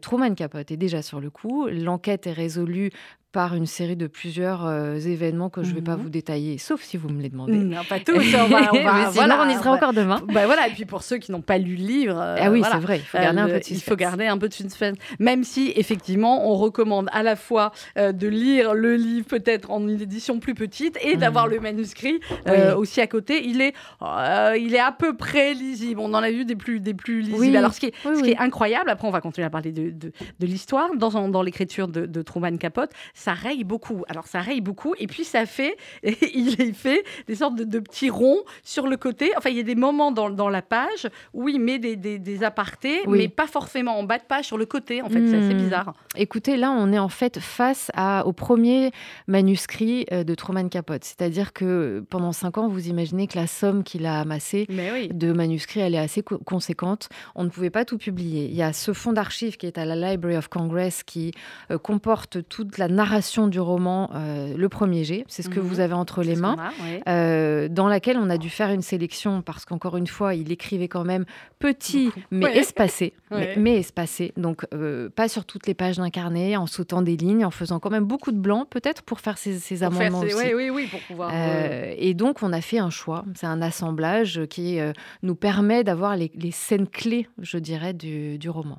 Truman 0.00 0.34
Capote 0.34 0.70
est 0.70 0.76
déjà 0.76 1.02
sur 1.02 1.20
le 1.20 1.30
coup. 1.30 1.68
L'enquête 1.68 2.26
est 2.26 2.32
résolue 2.32 2.90
par 3.32 3.54
une 3.54 3.66
série 3.66 3.96
de 3.96 4.06
plusieurs 4.06 4.66
euh, 4.66 4.96
événements 4.96 5.48
que 5.48 5.62
je 5.62 5.70
ne 5.70 5.76
vais 5.76 5.80
pas 5.82 5.96
Mhm. 5.96 6.02
vous 6.02 6.08
détailler, 6.10 6.58
sauf 6.58 6.82
si 6.82 6.96
vous 6.98 7.08
me 7.08 7.22
les 7.22 7.30
demandez. 7.30 7.54
Non, 7.56 7.82
pas 7.88 7.98
tous. 7.98 8.12
On 8.16 8.46
va, 8.48 8.70
on 8.72 8.82
va- 8.84 9.10
sinon, 9.10 9.12
voilà, 9.12 9.42
on 9.44 9.48
y 9.48 9.54
sera 9.54 9.70
va- 9.70 9.76
encore 9.76 9.92
demain. 9.94 10.20
Bah 10.32 10.44
voilà, 10.46 10.68
et 10.68 10.72
puis 10.72 10.84
pour 10.84 11.02
ceux 11.02 11.16
qui 11.16 11.32
n'ont 11.32 11.40
pas 11.40 11.56
lu 11.58 11.76
le 11.76 11.82
livre. 11.84 12.20
euh, 12.20 12.36
ah 12.38 12.50
oui, 12.50 12.60
voilà. 12.60 12.74
c'est 12.76 12.80
vrai, 12.82 12.98
il 12.98 13.04
faut 13.04 13.16
Euh, 13.18 13.22
garder 13.22 13.40
un 13.40 13.46
le- 13.46 13.52
peu 13.54 13.58
de 13.60 13.64
il 13.64 13.68
faut 13.68 13.74
suspense. 13.74 13.96
garder 13.96 14.26
un 14.26 14.38
peu 14.38 14.48
de 14.48 14.54
suspense. 14.54 14.96
Même 15.18 15.44
si, 15.44 15.72
effectivement, 15.76 16.50
on 16.50 16.54
recommande 16.56 17.08
à 17.12 17.22
la 17.22 17.36
fois 17.36 17.72
euh, 17.96 18.12
de 18.12 18.28
lire 18.28 18.74
le 18.74 18.96
livre 18.96 19.26
peut-être 19.26 19.70
en 19.70 19.80
une 19.88 20.00
édition 20.00 20.38
plus 20.38 20.54
petite 20.54 20.98
et 21.02 21.16
d'avoir 21.16 21.46
Mhm. 21.46 21.52
le 21.54 21.60
manuscrit 21.60 22.20
euh, 22.48 22.72
Oui. 22.72 22.80
aussi 22.80 23.00
à 23.00 23.06
côté. 23.06 23.46
Il 23.46 23.60
est, 23.62 23.72
euh, 24.02 24.56
il 24.60 24.74
est 24.74 24.78
à 24.80 24.92
peu 24.92 25.16
près 25.16 25.54
lisible. 25.54 26.00
On 26.00 26.12
en 26.12 26.22
a 26.22 26.30
vu 26.30 26.44
des 26.44 26.56
plus, 26.56 26.80
des 26.80 26.94
plus 26.94 27.20
lisibles. 27.20 27.38
Oui. 27.40 27.56
Alors, 27.56 27.72
ce 27.72 27.80
qui, 27.80 27.86
est, 27.86 27.94
Oui, 28.04 28.16
ce 28.18 28.22
qui 28.22 28.30
est 28.32 28.38
incroyable, 28.38 28.90
après, 28.90 29.08
on 29.08 29.10
va 29.10 29.20
continuer 29.20 29.46
à 29.46 29.50
parler 29.50 29.72
de, 29.72 29.90
de, 29.90 30.12
de 30.38 30.46
l'histoire. 30.46 30.90
Dans, 30.96 31.28
dans 31.28 31.42
l'écriture 31.42 31.88
de, 31.88 32.06
de 32.06 32.22
Truman 32.22 32.56
Capote, 32.58 32.90
ça 33.22 33.34
raye 33.34 33.64
beaucoup. 33.64 34.04
Alors, 34.08 34.26
ça 34.26 34.40
raye 34.40 34.60
beaucoup. 34.60 34.94
Et 34.98 35.06
puis, 35.06 35.24
ça 35.24 35.46
fait, 35.46 35.76
il 36.02 36.60
est 36.60 36.72
fait 36.72 37.04
des 37.28 37.36
sortes 37.36 37.54
de, 37.56 37.64
de 37.64 37.78
petits 37.78 38.10
ronds 38.10 38.42
sur 38.64 38.86
le 38.86 38.96
côté. 38.96 39.30
Enfin, 39.36 39.50
il 39.50 39.56
y 39.56 39.60
a 39.60 39.62
des 39.62 39.74
moments 39.74 40.10
dans, 40.12 40.28
dans 40.30 40.48
la 40.48 40.62
page 40.62 41.08
où 41.32 41.48
il 41.48 41.60
met 41.60 41.78
des, 41.78 41.96
des, 41.96 42.18
des 42.18 42.42
apartés, 42.44 43.00
Oui. 43.06 43.18
mais 43.18 43.28
pas 43.28 43.46
forcément 43.46 43.98
en 43.98 44.02
bas 44.04 44.18
de 44.18 44.24
page, 44.24 44.46
sur 44.46 44.58
le 44.58 44.66
côté. 44.66 45.02
En 45.02 45.08
fait, 45.08 45.26
c'est 45.28 45.36
assez 45.36 45.54
Hmm. 45.54 45.58
bizarre. 45.58 45.94
Écoutez, 46.16 46.56
là, 46.56 46.70
on 46.70 46.92
est 46.92 46.98
en 46.98 47.08
fait 47.08 47.38
face 47.38 47.90
à, 47.94 48.26
au 48.26 48.32
premier 48.32 48.90
manuscrit 49.28 50.06
euh, 50.12 50.24
de 50.24 50.34
Truman 50.34 50.68
Capote. 50.68 51.04
C'est-à-dire 51.04 51.52
que 51.52 52.04
pendant 52.10 52.32
cinq 52.32 52.58
ans, 52.58 52.68
vous 52.68 52.88
imaginez 52.88 53.26
que 53.26 53.38
la 53.38 53.46
somme 53.46 53.82
qu'il 53.84 54.04
a 54.06 54.20
amassée 54.20 54.66
Mais 54.68 54.90
oui. 54.92 55.08
de 55.08 55.32
manuscrits, 55.32 55.80
elle 55.80 55.94
est 55.94 55.98
assez 55.98 56.22
co- 56.22 56.38
conséquente. 56.38 57.08
On 57.34 57.44
ne 57.44 57.48
pouvait 57.48 57.70
pas 57.70 57.84
tout 57.84 57.98
publier. 57.98 58.46
Il 58.46 58.54
y 58.54 58.62
a 58.62 58.72
ce 58.72 58.92
fonds 58.92 59.12
d'archives 59.12 59.56
qui 59.56 59.66
est 59.66 59.78
à 59.78 59.84
la 59.84 59.94
Library 59.96 60.36
of 60.36 60.48
Congress 60.48 61.02
qui 61.02 61.32
euh, 61.70 61.78
comporte 61.78 62.46
toute 62.48 62.78
la 62.78 62.88
narration 62.88 63.11
du 63.48 63.60
roman, 63.60 64.08
euh, 64.14 64.54
le 64.56 64.68
premier 64.70 65.04
jet. 65.04 65.24
C'est 65.28 65.42
ce 65.42 65.48
que 65.50 65.60
Mhm. 65.60 65.66
vous 65.66 65.80
avez 65.80 65.92
entre 65.94 66.22
les 66.22 66.34
mains. 66.36 66.56
qu'on 66.56 66.62
a, 66.62 66.68
ouais. 66.88 67.02
euh, 67.08 67.68
dans 67.68 67.86
laquelle 67.88 68.16
on 68.16 68.30
a 68.30 68.38
dû 68.38 68.48
faire 68.48 68.70
une 68.70 68.80
sélection 68.82 69.42
parce 69.42 69.64
qu'encore 69.66 69.96
une 69.98 70.06
fois, 70.06 70.34
il 70.34 70.50
écrivait 70.50 70.88
quand 70.88 71.04
même 71.04 71.24
petit 71.58 72.10
mais 72.30 72.46
Ouais. 72.46 72.56
espacé, 72.58 73.12
mais- 73.30 73.36
Ouais. 73.36 73.54
mais, 73.58 73.76
espacé. 73.78 74.32
Donc 74.36 74.64
euh, 74.72 75.10
pas 75.10 75.28
sur 75.28 75.44
toutes 75.44 75.66
les 75.66 75.74
pages 75.74 75.96
d'un 75.98 76.08
carnet, 76.10 76.56
en 76.56 76.66
sautant 76.66 77.02
des 77.02 77.16
lignes, 77.16 77.44
en 77.44 77.50
faisant 77.50 77.78
quand 77.80 77.90
même 77.90 78.04
beaucoup 78.04 78.32
de 78.32 78.38
blanc, 78.38 78.64
peut-être 78.68 79.02
pour 79.02 79.20
faire 79.20 79.36
ces, 79.38 79.58
ces 79.58 79.76
Pour 79.78 79.86
amendements 79.88 80.22
ces- 80.22 80.34
aussi. 80.34 80.46
Oui, 80.46 80.52
oui, 80.54 80.70
oui, 80.70 80.86
pour 80.90 81.00
pouvoir. 81.00 81.30
et 81.34 82.14
donc, 82.14 82.42
on 82.42 82.52
a 82.52 82.60
fait 82.60 82.78
un 82.78 82.90
choix. 82.90 83.24
C'est 83.34 83.46
un 83.46 83.60
assemblage 83.62 84.40
qui 84.48 84.78
nous 85.22 85.34
permet 85.34 85.84
d'avoir 85.84 86.16
les, 86.16 86.30
les 86.34 86.50
scènes 86.50 86.86
clés, 86.86 87.28
je 87.40 87.58
dirais, 87.58 87.92
du, 87.92 88.38
du 88.38 88.48
roman. 88.48 88.78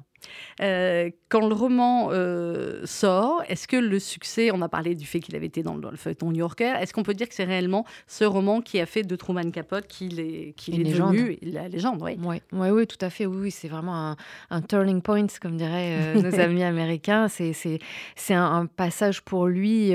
Euh, 0.61 1.09
quand 1.29 1.47
le 1.47 1.53
roman 1.55 2.09
euh, 2.11 2.81
sort, 2.85 3.41
est-ce 3.47 3.67
que 3.67 3.75
le 3.77 3.99
succès, 3.99 4.51
on 4.53 4.61
a 4.61 4.69
parlé 4.69 4.95
du 4.95 5.05
fait 5.05 5.19
qu'il 5.19 5.35
avait 5.35 5.47
été 5.47 5.63
dans, 5.63 5.73
le- 5.75 5.81
dans 5.81 5.91
le 5.91 5.97
feuilleton 5.97 6.31
new-yorker, 6.31 6.73
est-ce 6.79 6.93
qu'on 6.93 7.03
peut 7.03 7.13
dire 7.13 7.27
que 7.27 7.33
c'est 7.35 7.43
réellement 7.43 7.85
ce 8.07 8.23
roman 8.23 8.61
qui 8.61 8.79
a 8.79 8.85
fait 8.85 9.03
de 9.03 9.15
Truman 9.15 9.49
Capote 9.51 9.87
qu'il 9.87 10.19
est, 10.19 10.53
qu'il 10.55 10.75
Une 10.75 10.81
est 10.81 10.91
légende. 10.91 11.15
devenu 11.15 11.37
la 11.41 11.67
légende 11.67 12.01
oui. 12.01 12.17
Oui, 12.23 12.41
ouais, 12.51 12.69
ouais, 12.71 12.85
tout 12.85 13.03
à 13.03 13.09
fait. 13.09 13.25
Oui, 13.25 13.37
oui, 13.43 13.51
c'est 13.51 13.67
vraiment 13.67 13.95
un, 14.11 14.15
un 14.51 14.61
turning 14.61 15.01
point, 15.01 15.25
comme 15.41 15.57
diraient 15.57 16.15
euh, 16.17 16.21
nos 16.31 16.39
amis 16.39 16.63
américains. 16.63 17.27
C'est, 17.27 17.53
c'est, 17.53 17.79
c'est 18.15 18.33
un, 18.35 18.45
un 18.45 18.65
passage 18.67 19.21
pour 19.23 19.47
lui 19.47 19.93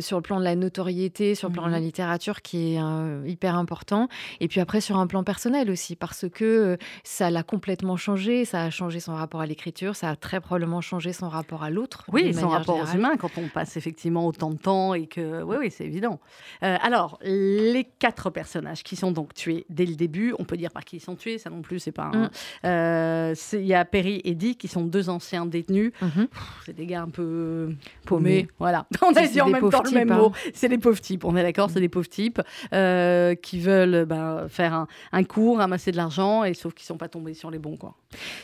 sur 0.00 0.16
le 0.18 0.22
plan 0.22 0.38
de 0.38 0.44
la 0.44 0.56
notoriété, 0.56 1.34
sur 1.34 1.48
le 1.48 1.54
plan 1.54 1.66
de 1.66 1.70
la 1.72 1.78
Mhm. 1.78 1.84
littérature 1.86 2.42
qui 2.42 2.74
est 2.76 2.80
hyper 3.26 3.56
important. 3.56 4.08
Et 4.40 4.48
puis 4.48 4.60
après, 4.60 4.80
sur 4.80 4.98
un 4.98 5.06
plan 5.06 5.24
personnel 5.24 5.70
aussi, 5.70 5.96
parce 5.96 6.26
que 6.28 6.76
ça 7.04 7.30
l'a 7.30 7.42
complètement 7.42 7.96
changé. 7.96 8.44
Ça 8.44 8.62
a 8.64 8.70
changé 8.70 8.91
son 9.00 9.14
rapport 9.14 9.40
à 9.40 9.46
l'écriture. 9.46 9.96
Ça 9.96 10.10
a 10.10 10.16
très 10.16 10.40
probablement 10.40 10.80
changé 10.80 11.12
son 11.12 11.28
rapport 11.28 11.62
à 11.62 11.70
l'autre. 11.70 12.04
Oui, 12.12 12.32
son 12.34 12.48
rapport 12.48 12.78
aux 12.80 12.94
humains, 12.94 13.16
quand 13.16 13.30
on 13.38 13.48
passe 13.48 13.76
effectivement 13.76 14.26
autant 14.26 14.50
de 14.50 14.58
temps 14.58 14.94
et 14.94 15.06
que. 15.06 15.42
Oui, 15.42 15.56
oui, 15.60 15.70
c'est 15.70 15.84
évident. 15.84 16.20
Euh, 16.62 16.76
alors, 16.82 17.18
les 17.22 17.84
quatre 17.98 18.30
personnages 18.30 18.82
qui 18.82 18.96
sont 18.96 19.12
donc 19.12 19.34
tués 19.34 19.64
dès 19.68 19.86
le 19.86 19.94
début, 19.94 20.34
on 20.38 20.44
peut 20.44 20.56
dire 20.56 20.70
par 20.70 20.84
qui 20.84 20.96
ils 20.96 21.00
sont 21.00 21.16
tués, 21.16 21.38
ça 21.38 21.50
non 21.50 21.62
plus, 21.62 21.78
c'est 21.78 21.92
pas. 21.92 22.10
un- 22.12 22.22
Mm. 22.22 22.30
Euh, 22.66 23.34
Il 23.52 23.66
y 23.66 23.74
a 23.74 23.84
Perry 23.84 24.20
et 24.24 24.34
Dick 24.34 24.58
qui 24.58 24.68
sont 24.68 24.84
deux 24.84 25.08
anciens 25.08 25.46
détenus. 25.46 25.92
Mhm. 26.00 26.28
C'est 26.66 26.74
des 26.74 26.86
gars 26.86 27.02
un 27.02 27.08
peu 27.08 27.70
Paumés. 28.06 28.48
Voilà. 28.58 28.86
On 29.02 29.12
a 29.14 29.26
dit 29.26 29.40
en 29.40 29.48
même 29.48 29.68
temps 29.70 29.82
le 29.84 29.90
même 29.90 30.10
hein. 30.12 30.16
mot. 30.18 30.32
C'est 30.54 30.68
des 30.68 30.78
pauvres 30.78 31.00
types. 31.00 31.24
On 31.24 31.36
est 31.36 31.42
d'accord, 31.42 31.70
c'est 31.70 31.80
des 31.80 31.88
pauvres 31.88 32.08
types 32.08 32.40
euh, 32.72 33.34
qui 33.34 33.58
veulent 33.60 34.04
ben, 34.04 34.46
faire 34.48 34.74
un, 34.74 34.86
un 35.12 35.24
cours, 35.24 35.58
ramasser 35.58 35.90
de 35.92 35.96
l'argent, 35.96 36.44
et 36.44 36.54
sauf 36.54 36.74
qu'ils 36.74 36.86
sont 36.86 36.96
pas 36.96 37.08
tombés 37.08 37.34
sur 37.34 37.50
les 37.50 37.58
bons, 37.58 37.76
quoi. 37.76 37.94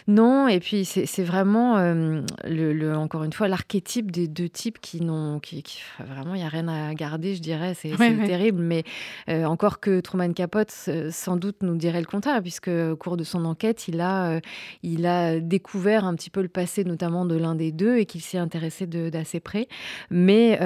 Non, 0.06 0.37
et 0.46 0.60
puis 0.60 0.84
c'est 0.84 1.24
vraiment, 1.24 1.78
euh, 1.78 2.20
le, 2.44 2.72
le- 2.72 2.94
encore 2.96 3.24
une 3.24 3.32
fois, 3.32 3.48
l'archétype 3.48 4.12
des 4.12 4.28
deux 4.28 4.48
types 4.48 4.78
qui 4.80 5.00
n'ont. 5.00 5.40
Qui, 5.40 5.62
qui- 5.62 5.80
vraiment, 6.06 6.34
il 6.34 6.38
n'y 6.40 6.44
a 6.46 6.48
rien 6.48 6.68
à 6.68 6.94
garder, 6.94 7.34
je 7.34 7.40
dirais. 7.42 7.74
C'est 7.74 7.90
Ouais, 7.90 8.10
c'est 8.10 8.16
ouais. 8.16 8.26
terrible. 8.26 8.62
Mais 8.62 8.84
euh, 9.28 9.44
encore 9.44 9.80
que 9.80 10.00
Truman 10.00 10.32
Capote, 10.34 10.70
sans 11.10 11.36
doute, 11.36 11.56
nous 11.62 11.74
dirait 11.76 12.00
le 12.00 12.06
contraire, 12.06 12.40
puisque 12.42 12.68
au 12.68 12.96
cours 12.96 13.16
de 13.16 13.24
son 13.24 13.44
enquête, 13.44 13.88
il 13.88 14.00
a, 14.00 14.32
euh, 14.36 14.40
il 14.82 15.06
a 15.06 15.40
découvert 15.40 16.04
un 16.04 16.14
petit 16.14 16.30
peu 16.30 16.42
le 16.42 16.48
passé, 16.48 16.84
notamment 16.84 17.24
de 17.24 17.34
l'un 17.36 17.54
des 17.54 17.72
deux, 17.72 17.96
et 17.96 18.06
qu'il 18.06 18.20
s'y 18.20 18.38
intéressait 18.38 18.86
d'assez 18.86 19.40
près. 19.40 19.66
Mais 20.10 20.58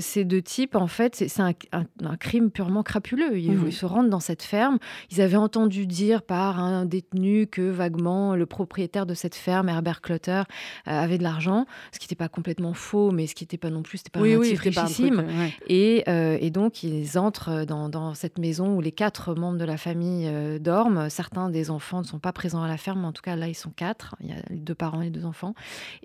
ces 0.00 0.24
deux 0.24 0.42
types, 0.42 0.74
en 0.76 0.86
fait, 0.86 1.14
c'est 1.14 1.40
un, 1.42 1.52
un- 1.72 1.84
un 2.04 2.16
crime 2.16 2.50
purement 2.50 2.82
crapuleux. 2.82 3.38
Ils, 3.38 3.58
ils 3.66 3.72
se 3.72 3.86
rendent 3.86 4.08
dans 4.10 4.20
cette 4.20 4.42
ferme. 4.42 4.78
Ils 5.10 5.20
avaient 5.20 5.36
entendu 5.36 5.86
dire 5.86 6.22
par 6.22 6.58
un 6.60 6.84
détenu 6.86 7.46
que 7.46 7.62
vaguement 7.62 8.34
le 8.34 8.46
propriétaire 8.46 9.06
de 9.06 9.14
cette 9.20 9.34
ferme, 9.34 9.68
Herbert 9.68 10.00
Clutter, 10.00 10.42
euh, 10.42 10.42
avait 10.84 11.18
de 11.18 11.22
l'argent, 11.22 11.66
ce 11.92 11.98
qui 11.98 12.06
n'était 12.06 12.16
pas 12.16 12.28
complètement 12.28 12.74
faux, 12.74 13.10
mais 13.10 13.26
ce 13.26 13.34
qui 13.34 13.44
n'était 13.44 13.58
pas 13.58 13.70
non 13.70 13.82
plus, 13.82 13.98
c'était 13.98 14.10
pas 14.10 14.20
un 14.20 14.22
type 14.24 14.56
c'était 14.56 14.70
pas 14.70 14.82
un 14.82 14.84
truc, 14.84 14.94
richissime. 14.94 15.20
euh, 15.20 15.40
ouais. 15.40 15.54
Et, 15.68 16.04
euh, 16.08 16.38
et 16.40 16.50
donc, 16.50 16.82
ils 16.82 17.18
entrent 17.18 17.64
dans, 17.64 17.88
dans 17.88 18.14
cette 18.14 18.38
maison 18.38 18.76
où 18.76 18.80
les 18.80 18.92
quatre 18.92 19.34
membres 19.34 19.58
de 19.58 19.64
la 19.64 19.76
famille 19.76 20.30
dorment. 20.60 21.08
Certains 21.10 21.50
des 21.50 21.70
enfants 21.70 22.00
ne 22.00 22.06
sont 22.06 22.18
pas 22.18 22.32
présents 22.32 22.62
à 22.62 22.68
la 22.68 22.76
ferme, 22.76 23.00
mais 23.00 23.06
en 23.06 23.12
tout 23.12 23.22
cas, 23.22 23.36
là, 23.36 23.48
ils 23.48 23.54
sont 23.54 23.70
quatre. 23.70 24.16
Il 24.20 24.28
y 24.28 24.32
a 24.32 24.36
les 24.48 24.56
deux 24.60 24.74
parents 24.74 25.00
et 25.02 25.04
les 25.04 25.10
deux 25.10 25.26
enfants. 25.26 25.54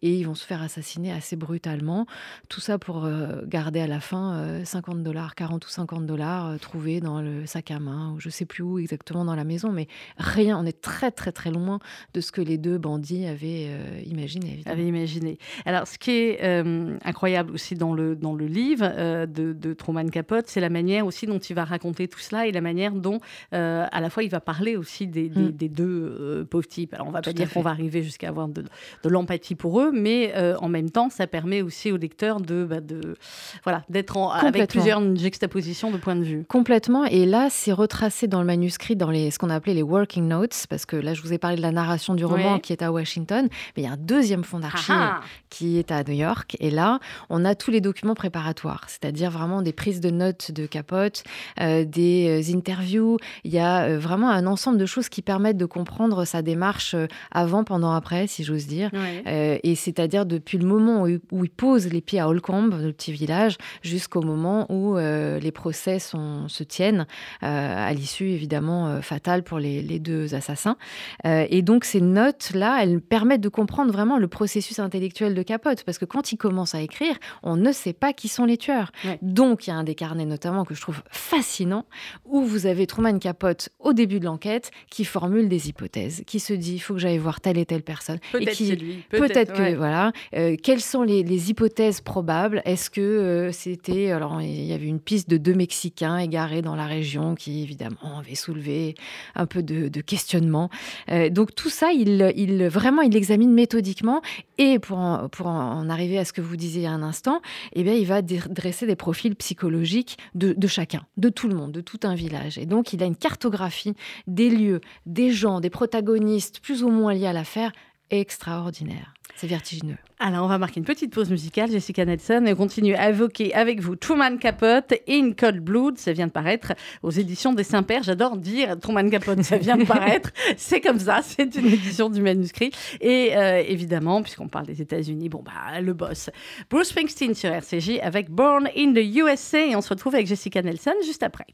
Et 0.01 0.15
ils 0.15 0.23
vont 0.23 0.35
se 0.35 0.45
faire 0.45 0.61
assassiner 0.61 1.11
assez 1.11 1.35
brutalement. 1.35 2.05
Tout 2.49 2.61
ça 2.61 2.77
pour 2.77 3.07
garder 3.45 3.79
à 3.79 3.87
la 3.87 3.99
fin 3.99 4.35
euh, 4.35 4.65
50 4.65 5.03
dollars, 5.03 5.35
40 5.35 5.65
ou 5.65 5.69
50 5.69 6.05
dollars 6.05 6.59
trouvés 6.59 6.99
dans 6.99 7.21
le 7.21 7.45
sac 7.45 7.71
à 7.71 7.79
main, 7.79 8.13
ou 8.13 8.19
je 8.19 8.29
sais 8.29 8.45
plus 8.45 8.63
où 8.63 8.79
exactement 8.79 9.25
dans 9.25 9.35
la 9.35 9.43
maison, 9.43 9.71
mais 9.71 9.87
rien. 10.17 10.57
On 10.59 10.65
est 10.65 10.81
très, 10.81 11.11
très, 11.11 11.31
très 11.31 11.51
loin 11.51 11.79
de 12.13 12.21
ce 12.21 12.31
que 12.31 12.41
les 12.41 12.57
deux 12.57 12.77
bandits 12.77 13.04
avaient 13.13 13.67
euh, 13.69 14.01
imaginé, 14.05 14.53
évidemment. 14.53 14.73
avait 14.75 14.85
imaginé. 14.87 15.37
Alors, 15.65 15.87
ce 15.87 15.97
qui 15.97 16.11
est 16.11 16.39
euh, 16.43 16.97
incroyable 17.03 17.51
aussi 17.53 17.75
dans 17.75 17.93
le, 17.93 18.15
dans 18.15 18.33
le 18.33 18.45
livre 18.47 18.85
euh, 18.97 19.25
de, 19.25 19.53
de 19.53 19.73
Truman 19.73 20.07
Capote, 20.09 20.45
c'est 20.47 20.59
la 20.61 20.69
manière 20.69 21.05
aussi 21.05 21.25
dont 21.27 21.39
il 21.39 21.55
va 21.55 21.63
raconter 21.65 22.07
tout 22.07 22.19
cela 22.19 22.47
et 22.47 22.51
la 22.51 22.61
manière 22.61 22.93
dont, 22.93 23.19
à 23.51 24.01
la 24.01 24.09
fois, 24.09 24.23
il 24.23 24.29
va 24.29 24.39
parler 24.39 24.75
aussi 24.75 25.07
des, 25.07 25.29
des- 25.29 25.35
Mm. 25.41 25.51
des 25.51 25.69
deux 25.69 26.47
pauvres 26.49 26.67
types. 26.67 26.93
Alors, 26.93 27.07
on 27.07 27.11
va 27.11 27.21
Tout 27.21 27.29
pas 27.29 27.33
dire 27.33 27.51
qu'on 27.51 27.61
va 27.61 27.69
arriver 27.71 28.01
jusqu'à 28.03 28.29
avoir 28.29 28.47
de, 28.47 28.63
de 29.03 29.09
l'empathie 29.09 29.55
pour 29.55 29.79
eux, 29.81 29.91
mais 29.93 30.33
en 30.59 30.69
même 30.69 30.89
temps, 30.89 31.09
ça 31.09 31.27
permet 31.27 31.61
aussi 31.61 31.91
au 31.91 31.97
lecteur 31.97 32.39
de, 32.41 32.65
bah, 32.65 32.79
de 32.81 33.15
voilà, 33.63 33.83
d'être 33.89 34.17
en- 34.17 34.29
avec 34.31 34.69
plusieurs 34.69 35.01
juxtapositions 35.15 35.91
de 35.91 35.97
points 35.97 36.15
de 36.15 36.23
vue. 36.23 36.45
Complètement. 36.47 37.05
Et 37.05 37.25
là, 37.25 37.47
c'est 37.49 37.71
retracé 37.73 38.27
dans 38.27 38.39
le 38.39 38.45
manuscrit, 38.45 38.95
dans 38.95 39.11
les, 39.11 39.31
ce 39.31 39.39
qu'on 39.39 39.49
appelait 39.49 39.73
les 39.73 39.83
working 39.83 40.27
notes, 40.27 40.65
parce 40.69 40.85
que 40.85 40.95
là, 40.95 41.13
je 41.13 41.21
vous 41.21 41.33
ai 41.33 41.37
parlé 41.37 41.57
de 41.57 41.61
la 41.61 41.71
narration 41.71 42.13
du 42.15 42.25
roman 42.25 42.59
qui 42.59 42.73
est 42.73 42.81
à 42.81 42.91
Washington, 42.95 43.47
mais 43.75 43.83
il 43.83 43.85
y 43.85 43.87
a 43.87 43.91
un 43.93 43.97
deuxième 43.97 44.43
fonds 44.43 44.59
d'archives 44.59 44.95
Ah, 44.97 45.21
ah. 45.21 45.25
qui 45.49 45.77
est 45.77 45.91
à 45.91 46.03
New 46.03 46.13
York. 46.13 46.55
Et 46.59 46.71
là, 46.71 46.99
on 47.29 47.45
a 47.45 47.53
tous 47.55 47.71
les 47.71 47.81
documents 47.81 48.15
préparatoires, 48.15 48.83
c'est-à-dire 48.87 49.31
vraiment 49.31 49.61
des 49.61 49.73
prises 49.73 50.01
de 50.01 50.09
notes 50.09 50.51
de 50.51 50.65
Capote, 50.65 51.23
euh, 51.61 51.85
des 51.85 52.43
euh, 52.51 52.55
interviews. 52.55 53.17
Il 53.43 53.53
y 53.53 53.59
a 53.59 53.83
euh, 53.83 53.99
vraiment 53.99 54.29
un 54.29 54.45
ensemble 54.47 54.77
de 54.77 54.85
choses 54.85 55.09
qui 55.09 55.21
permettent 55.21 55.57
de 55.57 55.65
comprendre 55.65 56.25
sa 56.25 56.41
démarche 56.41 56.95
avant, 57.31 57.63
pendant, 57.63 57.93
après, 57.93 58.27
si 58.27 58.43
j'ose 58.43 58.67
dire. 58.67 58.89
Ouais. 58.93 59.23
Euh, 59.27 59.57
et 59.63 59.75
c'est-à-dire 59.75 60.25
depuis 60.25 60.57
le 60.57 60.65
moment 60.65 61.03
où, 61.03 61.19
où 61.31 61.43
il 61.43 61.49
pose 61.49 61.87
les 61.87 62.01
pieds 62.01 62.19
à 62.19 62.27
Holcomb, 62.27 62.67
le 62.81 62.91
petit 62.91 63.11
village, 63.11 63.57
jusqu'au 63.81 64.21
moment 64.21 64.65
où 64.69 64.97
euh, 64.97 65.39
les 65.39 65.51
procès 65.51 65.99
sont- 65.99 66.47
se 66.47 66.63
tiennent, 66.63 67.05
à 67.41 67.93
l'issue 67.93 68.29
évidemment 68.29 69.01
fatale 69.01 69.43
pour 69.43 69.59
les, 69.59 69.81
les 69.81 69.99
deux 69.99 70.33
assassins. 70.35 70.77
Et 71.25 71.61
donc 71.61 71.85
ces 71.85 72.01
notes-là, 72.01 72.74
elles 72.83 73.01
permettent 73.01 73.41
de 73.41 73.49
comprendre 73.49 73.91
vraiment 73.91 74.17
le 74.17 74.27
processus 74.27 74.79
intellectuel 74.79 75.35
de 75.35 75.43
Capote, 75.43 75.83
parce 75.83 75.97
que 75.97 76.05
quand 76.05 76.31
il 76.31 76.37
commence 76.37 76.75
à 76.75 76.81
écrire, 76.81 77.15
on 77.43 77.55
ne 77.55 77.71
sait 77.71 77.93
pas 77.93 78.13
qui 78.13 78.27
sont 78.27 78.45
les 78.45 78.57
tueurs. 78.57 78.91
Ouais. 79.03 79.19
Donc 79.21 79.67
il 79.67 79.69
y 79.69 79.73
a 79.73 79.75
un 79.75 79.83
des 79.83 79.95
carnets 79.95 80.25
notamment 80.25 80.65
que 80.65 80.73
je 80.73 80.81
trouve 80.81 81.01
fascinant, 81.09 81.85
où 82.25 82.41
vous 82.41 82.65
avez 82.65 82.87
Truman 82.87 83.19
Capote 83.19 83.69
au 83.79 83.93
début 83.93 84.19
de 84.19 84.25
l'enquête 84.25 84.71
qui 84.89 85.05
formule 85.05 85.49
des 85.49 85.69
hypothèses, 85.69 86.23
qui 86.25 86.39
se 86.39 86.53
dit 86.53 86.75
il 86.75 86.79
faut 86.79 86.93
que 86.93 86.99
j'aille 86.99 87.17
voir 87.17 87.41
telle 87.41 87.57
et 87.57 87.65
telle 87.65 87.83
personne. 87.83 88.19
Peut-être 88.31 88.51
qui, 88.51 88.75
lui. 88.75 89.03
Peut-être 89.09 89.53
que 89.53 89.61
ouais. 89.61 89.75
voilà. 89.75 90.11
Euh, 90.35 90.55
quelles 90.61 90.81
sont 90.81 91.03
les, 91.03 91.23
les 91.23 91.49
hypothèses 91.49 92.01
probables? 92.01 92.61
Est-ce 92.65 92.89
que 92.89 93.01
euh, 93.01 93.51
c'était 93.51 94.11
alors 94.11 94.41
il 94.41 94.65
y 94.65 94.73
avait 94.73 94.87
une 94.87 94.99
piste 94.99 95.29
de 95.29 95.37
deux 95.37 95.53
Mexicains 95.53 96.17
égarés 96.17 96.61
dans 96.61 96.75
la 96.75 96.85
région 96.85 97.35
qui 97.35 97.63
évidemment 97.63 98.19
avait 98.19 98.35
soulevé 98.35 98.95
un 99.35 99.45
peu 99.45 99.63
de, 99.63 99.87
de 99.87 100.01
questionnement. 100.01 100.69
Euh, 101.09 101.29
donc 101.29 101.55
tout 101.55 101.69
ça 101.69 101.91
il, 101.91 102.33
il 102.35 102.64
il 102.65 102.69
vraiment 102.69 103.01
il 103.01 103.11
l'examine 103.11 103.51
méthodiquement 103.51 104.21
et 104.57 104.79
pour 104.79 104.97
en, 104.97 105.29
pour 105.29 105.47
en 105.47 105.89
arriver 105.89 106.17
à 106.17 106.25
ce 106.25 106.33
que 106.33 106.41
vous 106.41 106.55
disiez 106.55 106.87
un 106.87 107.01
instant, 107.01 107.41
eh 107.73 107.83
bien, 107.83 107.93
il 107.93 108.05
va 108.05 108.21
dresser 108.21 108.85
des 108.85 108.95
profils 108.95 109.35
psychologiques 109.35 110.17
de 110.33 110.67
chacun, 110.67 111.05
de 111.17 111.29
tout 111.29 111.47
le 111.47 111.55
monde, 111.55 111.71
de 111.71 111.81
tout 111.81 111.99
un 112.03 112.15
village. 112.15 112.57
Et 112.57 112.65
donc, 112.65 112.93
il 112.93 113.01
a 113.03 113.05
une 113.05 113.15
cartographie 113.15 113.93
des 114.27 114.49
lieux, 114.49 114.81
des 115.05 115.31
gens, 115.31 115.59
des 115.59 115.69
protagonistes 115.69 116.59
plus 116.59 116.83
ou 116.83 116.89
moins 116.89 117.13
liés 117.13 117.27
à 117.27 117.33
l'affaire 117.33 117.71
extraordinaire. 118.09 119.13
C'est 119.35 119.47
vertigineux. 119.47 119.97
Alors, 120.17 120.45
on 120.45 120.47
va 120.47 120.57
marquer 120.57 120.79
une 120.79 120.85
petite 120.85 121.13
pause 121.13 121.29
musicale, 121.29 121.69
Jessica 121.69 122.05
Nelson, 122.05 122.45
et 122.45 122.55
continuer 122.55 122.95
à 122.95 123.09
évoquer 123.09 123.53
avec 123.53 123.81
vous 123.81 123.97
Truman 123.97 124.37
Capote 124.37 124.93
et 124.93 125.19
In 125.19 125.33
Cold 125.33 125.59
Blood. 125.59 125.97
Ça 125.97 126.13
vient 126.13 126.27
de 126.27 126.31
paraître 126.31 126.71
aux 127.03 127.11
éditions 127.11 127.51
des 127.51 127.65
Saint-Pères. 127.65 128.03
J'adore 128.03 128.37
dire 128.37 128.79
Truman 128.79 129.09
Capote, 129.09 129.41
ça 129.43 129.57
vient 129.57 129.75
de 129.75 129.83
paraître. 129.83 130.31
c'est 130.57 130.79
comme 130.79 130.99
ça, 130.99 131.19
c'est 131.21 131.53
une 131.55 131.67
édition 131.67 132.09
du 132.09 132.21
manuscrit. 132.21 132.71
Et 133.01 133.35
euh, 133.35 133.61
évidemment, 133.67 134.21
puisqu'on 134.21 134.47
parle 134.47 134.67
des 134.67 134.81
États-Unis, 134.81 135.27
bon, 135.27 135.43
bah, 135.43 135.81
le 135.81 135.93
boss. 135.93 136.29
Bruce 136.69 136.89
Springsteen 136.89 137.35
sur 137.35 137.49
RCJ 137.51 137.99
avec 138.01 138.29
Born 138.29 138.69
in 138.75 138.93
the 138.93 139.03
USA. 139.17 139.65
Et 139.65 139.75
on 139.75 139.81
se 139.81 139.89
retrouve 139.89 140.15
avec 140.15 140.27
Jessica 140.27 140.61
Nelson 140.61 140.93
juste 141.03 141.23
après. 141.23 141.47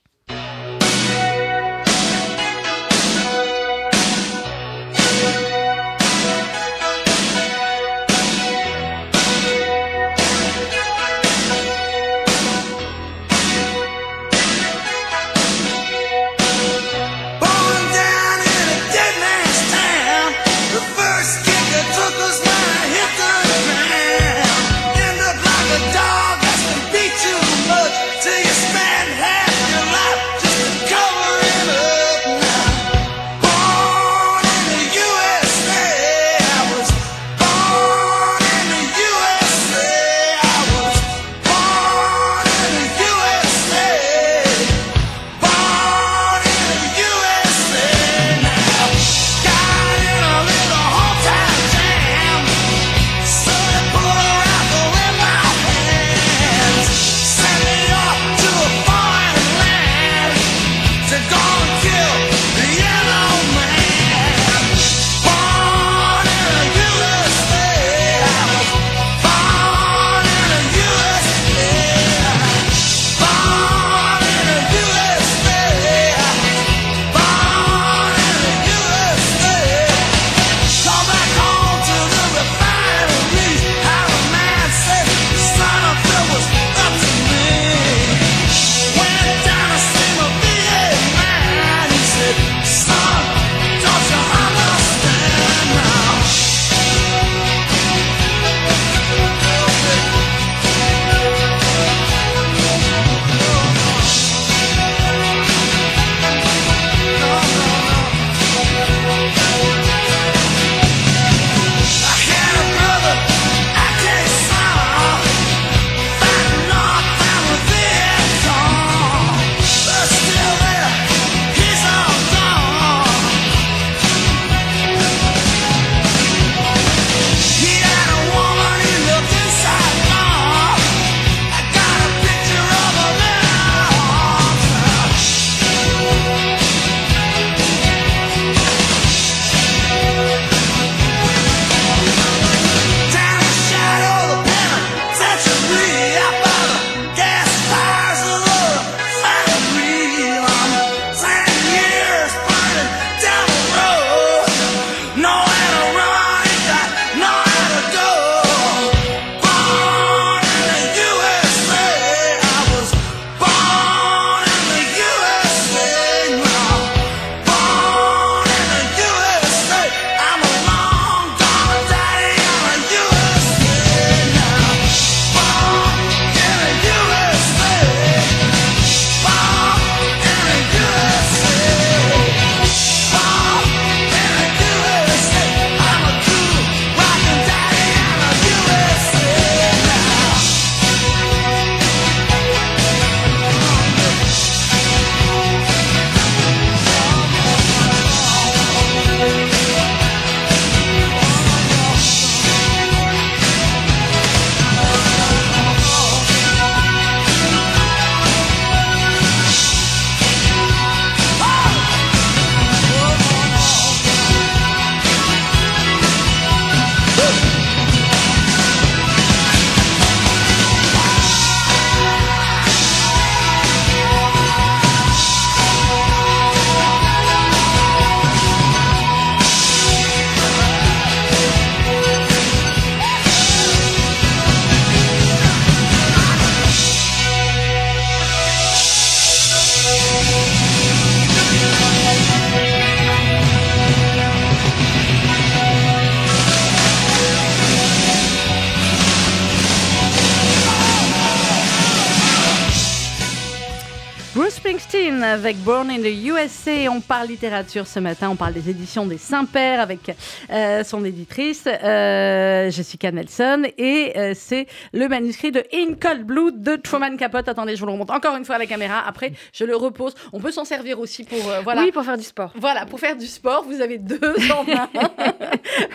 Springsteen 254.33 255.23
avec 255.23 255.57
Born 255.57 255.89
in 255.89 255.99
the 255.99 256.25
USA. 256.25 256.89
On 256.89 257.01
parle 257.01 257.27
littérature 257.27 257.85
ce 257.85 257.99
matin, 257.99 258.29
on 258.29 258.35
parle 258.37 258.53
des 258.53 258.69
éditions 258.69 259.05
des 259.05 259.17
Saint-Pères 259.17 259.81
avec 259.81 260.15
euh, 260.49 260.83
son 260.83 261.03
éditrice 261.03 261.65
euh, 261.67 262.71
Jessica 262.71 263.11
Nelson 263.11 263.63
et 263.77 264.13
euh, 264.15 264.33
c'est 264.33 264.67
le 264.93 265.07
manuscrit 265.09 265.51
de 265.51 265.63
In 265.73 265.95
Cold 265.99 266.25
Blood 266.25 266.61
de 266.61 266.75
Truman 266.77 267.17
Capote. 267.17 267.49
Attendez, 267.49 267.75
je 267.75 267.81
vous 267.81 267.85
le 267.87 267.91
remonte 267.91 268.09
encore 268.09 268.37
une 268.37 268.45
fois 268.45 268.55
à 268.55 268.57
la 268.57 268.65
caméra. 268.67 269.03
Après, 269.05 269.33
je 269.53 269.65
le 269.65 269.75
repose. 269.75 270.15
On 270.31 270.39
peut 270.39 270.51
s'en 270.51 270.63
servir 270.65 270.99
aussi 270.99 271.23
pour 271.23 271.39
voilà. 271.63 271.81
Oui, 271.81 271.91
pour 271.91 272.03
faire 272.03 272.17
du 272.17 272.23
sport. 272.23 272.53
Voilà, 272.55 272.85
pour 272.85 272.99
faire 272.99 273.17
du 273.17 273.27
sport, 273.27 273.65
vous 273.65 273.81
avez 273.81 273.97
deux 273.97 274.19
en 274.51 274.65
un 274.71 274.89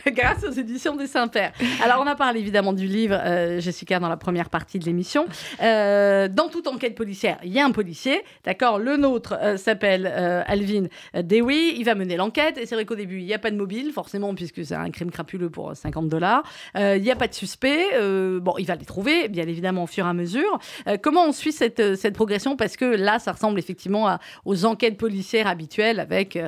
grâce 0.10 0.44
aux 0.44 0.52
éditions 0.52 0.94
des 0.94 1.06
Saint-Pères. 1.06 1.52
Alors, 1.82 2.02
on 2.02 2.06
a 2.06 2.14
parlé 2.14 2.40
évidemment 2.40 2.74
du 2.74 2.86
livre 2.86 3.18
Jessica 3.58 3.98
dans 3.98 4.08
la 4.08 4.18
première 4.18 4.50
partie 4.50 4.78
de 4.78 4.84
l'émission. 4.84 5.26
dans 5.60 6.48
toute 6.50 6.66
enquête 6.66 6.94
policière, 6.94 7.38
il 7.42 7.52
y 7.52 7.60
a 7.60 7.64
un 7.64 7.72
policier. 7.72 8.22
D'accord 8.44 8.78
Le 8.78 8.96
nôtre 8.96 9.34
euh, 9.40 9.56
s'appelle 9.56 10.10
euh, 10.10 10.42
Alvin 10.46 10.86
Dewey. 11.14 11.74
Il 11.76 11.84
va 11.84 11.94
mener 11.94 12.16
l'enquête. 12.16 12.58
Et 12.58 12.66
c'est 12.66 12.74
vrai 12.74 12.84
qu'au 12.84 12.94
début, 12.94 13.18
il 13.18 13.26
n'y 13.26 13.34
a 13.34 13.38
pas 13.38 13.50
de 13.50 13.56
mobile, 13.56 13.92
forcément, 13.92 14.34
puisque 14.34 14.64
c'est 14.64 14.74
un 14.74 14.90
crime 14.90 15.10
crapuleux 15.10 15.50
pour 15.50 15.74
50 15.74 16.08
dollars. 16.08 16.42
Il 16.76 17.02
n'y 17.02 17.10
a 17.10 17.16
pas 17.16 17.28
de 17.28 17.34
suspect. 17.34 17.84
Euh, 17.94 18.40
bon, 18.40 18.54
il 18.58 18.66
va 18.66 18.76
les 18.76 18.84
trouver, 18.84 19.28
bien 19.28 19.46
évidemment, 19.46 19.84
au 19.84 19.86
fur 19.86 20.06
et 20.06 20.08
à 20.08 20.14
mesure. 20.14 20.58
comment 21.02 21.24
on 21.26 21.32
suit 21.32 21.52
cette, 21.52 22.12
progression? 22.14 22.56
Parce 22.56 22.76
que 22.76 22.84
là, 22.84 23.18
ça 23.18 23.32
ressemble 23.32 23.58
effectivement 23.58 24.18
aux 24.44 24.64
enquêtes 24.64 24.96
policières 24.96 25.46
habituelles 25.46 26.00
avec 26.00 26.38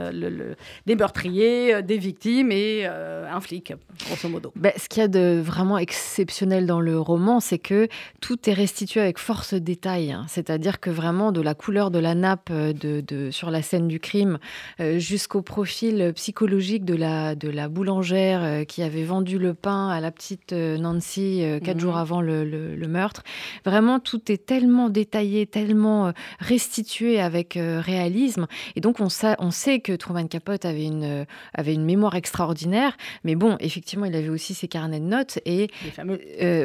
des 0.87 0.97
meurtriers, 0.97 1.83
des 1.83 1.99
victimes 1.99 2.53
et 2.53 2.87
un 2.87 3.41
flic, 3.41 3.73
grosso 4.07 4.29
modo. 4.29 4.53
Ben, 4.57 4.73
ce 4.77 4.89
qu'il 4.89 5.01
y 5.01 5.05
a 5.05 5.09
de 5.09 5.41
vraiment 5.41 5.79
exceptionnel 5.79 6.67
dans 6.67 6.81
le 6.81 6.99
roman, 6.99 7.41
c'est 7.41 7.59
que 7.59 7.89
tout 8.21 8.49
est 8.49 8.53
restitué 8.53 9.01
avec 9.01 9.19
force 9.19 9.55
détail. 9.55 10.13
Hein. 10.13 10.27
C'est-à-dire 10.29 10.81
que 10.81 10.91
vraiment, 10.91 11.33
de 11.33 11.41
la 11.41 11.55
couleur 11.55 11.68
de 11.69 11.99
la 11.99 12.15
nappe 12.15 12.49
euh, 12.51 12.73
de, 12.73 13.31
sur 13.31 13.51
la 13.51 13.63
scène 13.63 13.89
du 13.89 14.01
crime 14.01 14.39
euh, 14.81 14.99
jusqu'au 14.99 15.43
profil 15.43 16.13
psychologique 16.15 16.85
de 16.85 16.95
la, 16.95 17.35
de 17.35 17.49
la 17.49 17.69
boulangère 17.69 18.43
euh, 18.43 18.65
qui 18.65 18.83
avait 18.83 19.05
vendu 19.05 19.39
le 19.39 19.53
pain 19.53 19.89
à 19.89 20.01
la 20.01 20.11
petite 20.11 20.53
Nancy 20.53 21.43
quatre 21.63 21.77
mhm. 21.77 21.81
jours 21.81 21.97
avant 21.97 22.21
le, 22.21 22.77
meurtre. 22.89 23.23
Vraiment, 23.67 24.01
tout 24.01 24.33
est 24.33 24.47
tellement 24.47 24.89
détaillé, 24.89 25.47
tellement 25.47 26.13
restitué 26.39 27.21
avec 27.21 27.59
réalisme. 27.59 28.47
Et 28.77 28.81
donc, 28.81 29.01
on, 29.01 29.09
on 29.39 29.51
sait 29.51 29.81
que 29.81 29.93
Truman 29.93 30.27
Capote 30.27 30.65
avait 30.65 30.87
une, 30.87 31.27
avait 31.53 31.75
une 31.75 31.85
mémoire 31.85 32.15
extraordinaire. 32.15 32.97
Mais 33.25 33.35
bon, 33.35 33.57
effectivement, 33.61 34.07
il 34.07 34.17
avait 34.17 34.31
aussi 34.31 34.55
ses 34.55 34.69
carnets 34.69 35.01
de 35.01 35.05
notes. 35.05 35.39
Et, 35.45 35.69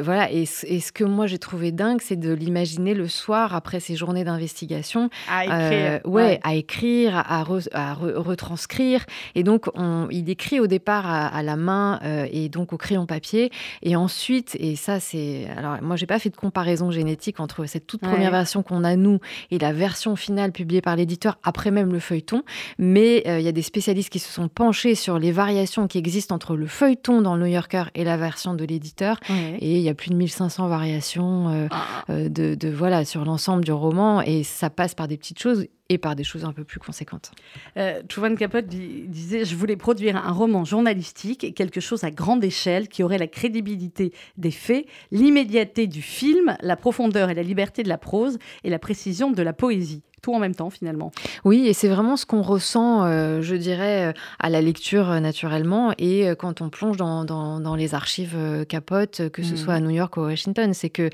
voilà, 0.00 0.32
et, 0.32 0.42
et, 0.42 0.80
ce 0.80 0.92
que 0.92 1.04
moi 1.04 1.26
j'ai 1.26 1.38
trouvé 1.38 1.72
dingue, 1.72 2.00
c'est 2.00 2.16
de 2.16 2.32
l'imaginer 2.32 2.94
le 2.94 3.06
soir 3.06 3.54
après 3.54 3.80
ses 3.80 3.96
journées 3.96 4.24
d'investigation 4.24 4.93
à 5.28 5.44
écrire. 5.44 5.60
Euh, 5.60 5.98
ouais, 6.04 6.40
à 6.42 6.54
écrire, 6.54 7.16
à, 7.16 7.42
retranscrire. 7.44 9.04
Et 9.34 9.42
donc, 9.42 9.66
on, 9.74 10.08
il 10.10 10.28
écrit 10.30 10.60
au 10.60 10.66
départ 10.66 11.06
à, 11.06 11.42
la 11.42 11.56
main 11.56 12.00
euh, 12.04 12.26
et 12.30 12.48
donc 12.48 12.72
au 12.72 12.76
crayon 12.76 13.06
papier. 13.06 13.50
Et 13.82 13.96
ensuite, 13.96 14.56
et 14.58 14.76
ça, 14.76 15.00
c'est. 15.00 15.46
Alors, 15.56 15.82
moi, 15.82 15.96
j'ai 15.96 16.06
pas 16.06 16.18
fait 16.18 16.30
de 16.30 16.36
comparaison 16.36 16.90
génétique 16.90 17.40
entre 17.40 17.66
cette 17.66 17.86
toute 17.86 18.00
première 18.00 18.30
version 18.30 18.62
qu'on 18.62 18.84
a, 18.84 18.96
nous, 18.96 19.18
et 19.50 19.58
la 19.58 19.72
version 19.72 20.16
finale 20.16 20.52
publiée 20.52 20.80
par 20.80 20.96
l'éditeur, 20.96 21.38
après 21.42 21.70
même 21.70 21.92
le 21.92 21.98
feuilleton. 21.98 22.42
Mais 22.78 23.22
euh, 23.26 23.38
il 23.38 23.44
y 23.44 23.48
a 23.48 23.52
des 23.52 23.62
spécialistes 23.62 24.10
qui 24.10 24.18
se 24.18 24.32
sont 24.32 24.48
penchés 24.48 24.94
sur 24.94 25.18
les 25.18 25.32
variations 25.32 25.86
qui 25.86 25.98
existent 25.98 26.34
entre 26.34 26.56
le 26.56 26.66
feuilleton 26.66 27.22
dans 27.22 27.36
le 27.36 27.44
New 27.44 27.52
Yorker 27.52 27.84
et 27.94 28.04
la 28.04 28.16
version 28.16 28.54
de 28.54 28.64
l'éditeur. 28.64 29.18
Et 29.60 29.76
il 29.76 29.82
y 29.82 29.88
a 29.88 29.94
plus 29.94 30.10
de 30.10 30.14
1500 30.14 30.68
variations 30.68 31.68
ah. 31.70 32.04
de, 32.08 32.54
de, 32.54 32.68
voilà, 32.68 33.04
sur 33.04 33.24
l'ensemble 33.24 33.64
du 33.64 33.72
roman. 33.72 34.22
Et 34.22 34.42
ça 34.42 34.70
passe 34.70 34.83
par 34.92 35.08
des 35.08 35.16
petites 35.16 35.38
choses 35.38 35.66
et 35.88 35.96
par 35.96 36.14
des 36.16 36.24
choses 36.24 36.44
un 36.44 36.52
peu 36.52 36.64
plus 36.64 36.80
conséquentes. 36.80 37.30
Euh, 37.78 38.02
Capote 38.38 38.66
disait 38.66 39.46
Je 39.46 39.56
voulais 39.56 39.76
produire 39.76 40.16
un 40.16 40.32
roman 40.32 40.64
journalistique 40.64 41.54
quelque 41.54 41.80
chose 41.80 42.04
à 42.04 42.10
grande 42.10 42.44
échelle 42.44 42.88
qui 42.88 43.02
aurait 43.02 43.18
la 43.18 43.26
crédibilité 43.26 44.12
des 44.36 44.50
faits, 44.50 44.86
l'immédiateté 45.10 45.86
du 45.86 46.02
film, 46.02 46.56
la 46.60 46.76
profondeur 46.76 47.30
et 47.30 47.34
la 47.34 47.42
liberté 47.42 47.82
de 47.82 47.88
la 47.88 47.98
prose 47.98 48.38
et 48.64 48.70
la 48.70 48.78
précision 48.78 49.30
de 49.30 49.42
la 49.42 49.54
poésie 49.54 50.02
tout 50.24 50.32
en 50.32 50.38
même 50.38 50.54
temps 50.54 50.70
finalement. 50.70 51.12
Oui, 51.44 51.66
et 51.66 51.74
c'est 51.74 51.88
vraiment 51.88 52.16
ce 52.16 52.24
qu'on 52.24 52.40
ressent, 52.40 53.04
euh, 53.04 53.42
je 53.42 53.56
dirais, 53.56 54.06
euh, 54.06 54.12
à 54.40 54.48
la 54.48 54.62
lecture 54.62 55.10
euh, 55.10 55.20
naturellement 55.20 55.92
et 55.98 56.30
quand 56.38 56.62
on 56.62 56.70
plonge 56.70 56.96
dans, 56.96 57.26
dans, 57.26 57.74
les 57.74 57.94
archives 57.94 58.36
Capote, 58.68 59.28
que 59.30 59.42
ce 59.42 59.52
mm. 59.52 59.56
soit 59.56 59.74
à 59.74 59.80
New 59.80 59.90
York 59.90 60.16
ou 60.16 60.20
à 60.20 60.26
Washington, 60.26 60.72
c'est 60.72 60.88
que 60.88 61.10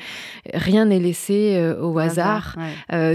rien 0.55 0.85
n'est 0.85 1.01
laissé 1.01 1.73
au 1.81 1.99
hasard, 1.99 2.57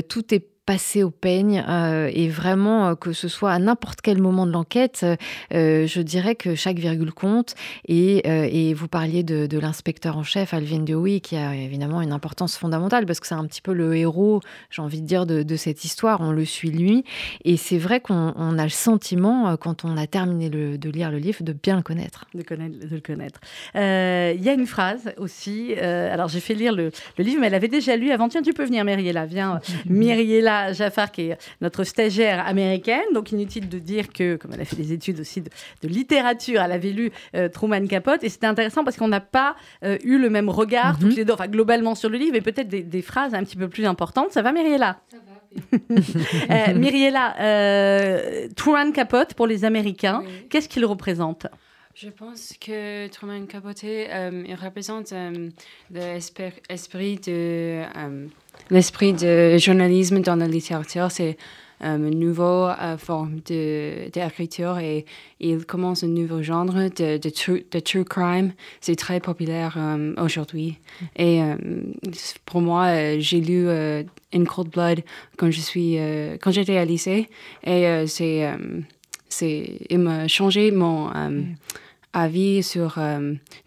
tout 0.09 0.33
est 0.33 0.47
passer 0.65 1.03
au 1.03 1.11
peigne 1.11 1.63
euh, 1.67 2.09
et 2.11 2.27
vraiment 2.27 2.89
euh, 2.89 2.95
que 2.95 3.13
ce 3.13 3.27
soit 3.27 3.51
à 3.51 3.59
n'importe 3.59 4.01
quel 4.01 4.19
moment 4.19 4.47
de 4.47 4.51
l'enquête, 4.51 5.05
euh, 5.53 5.85
je 5.85 6.01
dirais 6.01 6.35
que 6.35 6.55
chaque 6.55 6.79
virgule 6.79 7.13
compte. 7.13 7.55
Et, 7.87 8.27
et 8.27 8.73
vous 8.73 8.87
parliez 8.87 9.23
de, 9.23 9.45
de 9.45 9.59
l'inspecteur 9.59 10.17
en 10.17 10.23
chef, 10.23 10.53
Alvin 10.53 10.79
Dewey, 10.79 11.19
qui 11.19 11.35
a 11.35 11.55
évidemment 11.55 12.01
une 12.01 12.11
importance 12.11 12.57
fondamentale 12.57 13.05
parce 13.05 13.19
que 13.19 13.27
c'est 13.27 13.35
un 13.35 13.45
petit 13.45 13.61
peu 13.61 13.73
le 13.73 13.95
héros, 13.95 14.41
j'ai 14.69 14.81
envie 14.81 15.01
de 15.01 15.07
dire, 15.07 15.25
de, 15.25 15.43
de, 15.43 15.55
cette 15.55 15.83
histoire. 15.85 16.21
On 16.21 16.31
le 16.31 16.45
suit 16.45 16.71
lui. 16.71 17.03
Et 17.43 17.57
c'est 17.57 17.77
vrai 17.77 17.99
qu'on 17.99 18.57
a 18.57 18.63
le 18.63 18.69
sentiment, 18.69 19.55
quand 19.57 19.85
on 19.85 19.97
a 19.97 20.07
terminé 20.07 20.49
le, 20.49 20.77
de 20.77 20.89
lire 20.89 21.11
le 21.11 21.17
livre, 21.17 21.43
de 21.43 21.53
bien 21.53 21.77
le 21.77 21.83
connaître. 21.83 22.25
De, 22.33 22.41
connaître, 22.43 22.79
de 22.79 22.95
le 22.95 23.01
connaître. 23.01 23.39
Il 23.75 24.43
y 24.43 24.49
a 24.49 24.53
une 24.53 24.67
phrase 24.67 25.13
aussi. 25.17 25.73
alors 25.75 26.27
j'ai 26.27 26.39
fait 26.39 26.55
lire 26.55 26.73
le, 26.73 26.91
le, 27.17 27.23
livre, 27.23 27.41
mais 27.41 27.47
elle 27.47 27.55
avait 27.55 27.67
déjà 27.67 27.95
lu 27.95 28.11
avant. 28.11 28.29
Tiens, 28.29 28.41
tu 28.41 28.53
peux 28.53 28.65
venir, 28.65 28.83
Myriella. 28.83 29.25
Viens, 29.25 29.59
Myriella 29.85 30.54
Jafar, 30.73 31.11
qui 31.11 31.29
est 31.29 31.37
notre 31.61 31.83
stagiaire 31.83 32.45
américaine. 32.45 33.05
Donc, 33.13 33.31
inutile 33.31 33.69
de 33.69 33.79
dire 33.79 34.09
que, 34.09 34.35
comme 34.35 34.51
elle 34.53 34.61
a 34.61 34.65
fait 34.65 34.75
des 34.75 34.93
études 34.93 35.19
aussi 35.19 35.41
de, 35.41 35.49
littérature, 35.83 36.61
elle 36.61 36.71
avait 36.71 36.91
lu 36.91 37.11
euh, 37.35 37.49
Truman 37.49 37.85
Capote. 37.87 38.23
Et 38.23 38.29
c'était 38.29 38.47
intéressant 38.47 38.83
parce 38.83 38.97
qu'on 38.97 39.07
n'a 39.07 39.21
pas 39.21 39.55
euh, 39.83 39.97
eu 40.03 40.17
le 40.17 40.29
même 40.29 40.49
regard, 40.49 40.93
mhm. 40.95 40.99
toutes 40.99 41.15
les 41.17 41.25
deux, 41.25 41.33
enfin, 41.33 41.47
globalement 41.47 41.95
sur 41.95 42.09
le 42.09 42.17
livre, 42.17 42.35
et 42.35 42.41
peut-être 42.41 42.67
des, 42.67 43.01
phrases 43.01 43.33
un 43.33 43.43
petit 43.43 43.57
peu 43.57 43.67
plus 43.69 43.85
importantes. 43.85 44.31
Ça 44.31 44.41
va, 44.41 44.51
Myriella 44.51 44.97
Ça 45.11 45.17
va. 45.17 45.35
euh, 46.51 46.73
Myriella, 46.73 47.35
euh, 47.39 48.47
Truman 48.55 48.91
Capote 48.91 49.33
pour 49.35 49.47
les 49.47 49.65
Américains, 49.65 50.23
qu'est-ce 50.49 50.67
qu'il 50.67 50.85
représente? 50.85 51.47
Je 51.95 52.09
pense 52.09 52.53
que 52.59 53.07
Truman 53.07 53.45
Capote 53.45 53.83
il 53.83 54.55
représente 54.61 55.13
l'esprit 55.89 57.17
de 57.17 57.83
l'esprit 58.69 59.13
de 59.13 59.57
journalisme 59.57 60.19
dans 60.21 60.35
la 60.35 60.47
littérature, 60.47 61.11
c'est 61.11 61.37
euh, 61.83 61.97
une 61.97 62.19
nouvelle 62.19 62.75
euh, 62.81 62.97
forme 62.97 63.39
d'écriture 63.45 64.77
et 64.79 65.05
il 65.39 65.65
commence 65.65 66.03
un 66.03 66.07
nouveau 66.07 66.41
genre 66.41 66.65
de, 66.65 67.29
true, 67.29 67.65
de 67.69 67.79
true 67.79 68.05
crime. 68.05 68.53
C'est 68.79 68.95
très 68.95 69.19
populaire 69.19 69.75
euh, 69.77 70.13
aujourd'hui. 70.17 70.77
Et 71.17 71.41
pour 72.45 72.61
moi, 72.61 73.19
j'ai 73.19 73.41
lu 73.41 73.67
In 74.33 74.45
Cold 74.45 74.69
Blood 74.69 75.01
quand 75.37 75.51
je 75.51 75.59
suis 75.59 75.97
j'étais 76.47 76.77
à 76.77 76.85
lycée 76.85 77.29
et 77.63 78.05
c'est 78.07 78.49
c'est 79.27 79.79
il 79.89 79.99
m'a 79.99 80.27
changé 80.27 80.71
mon 80.71 81.11
avis 82.15 82.63
sur 82.63 82.97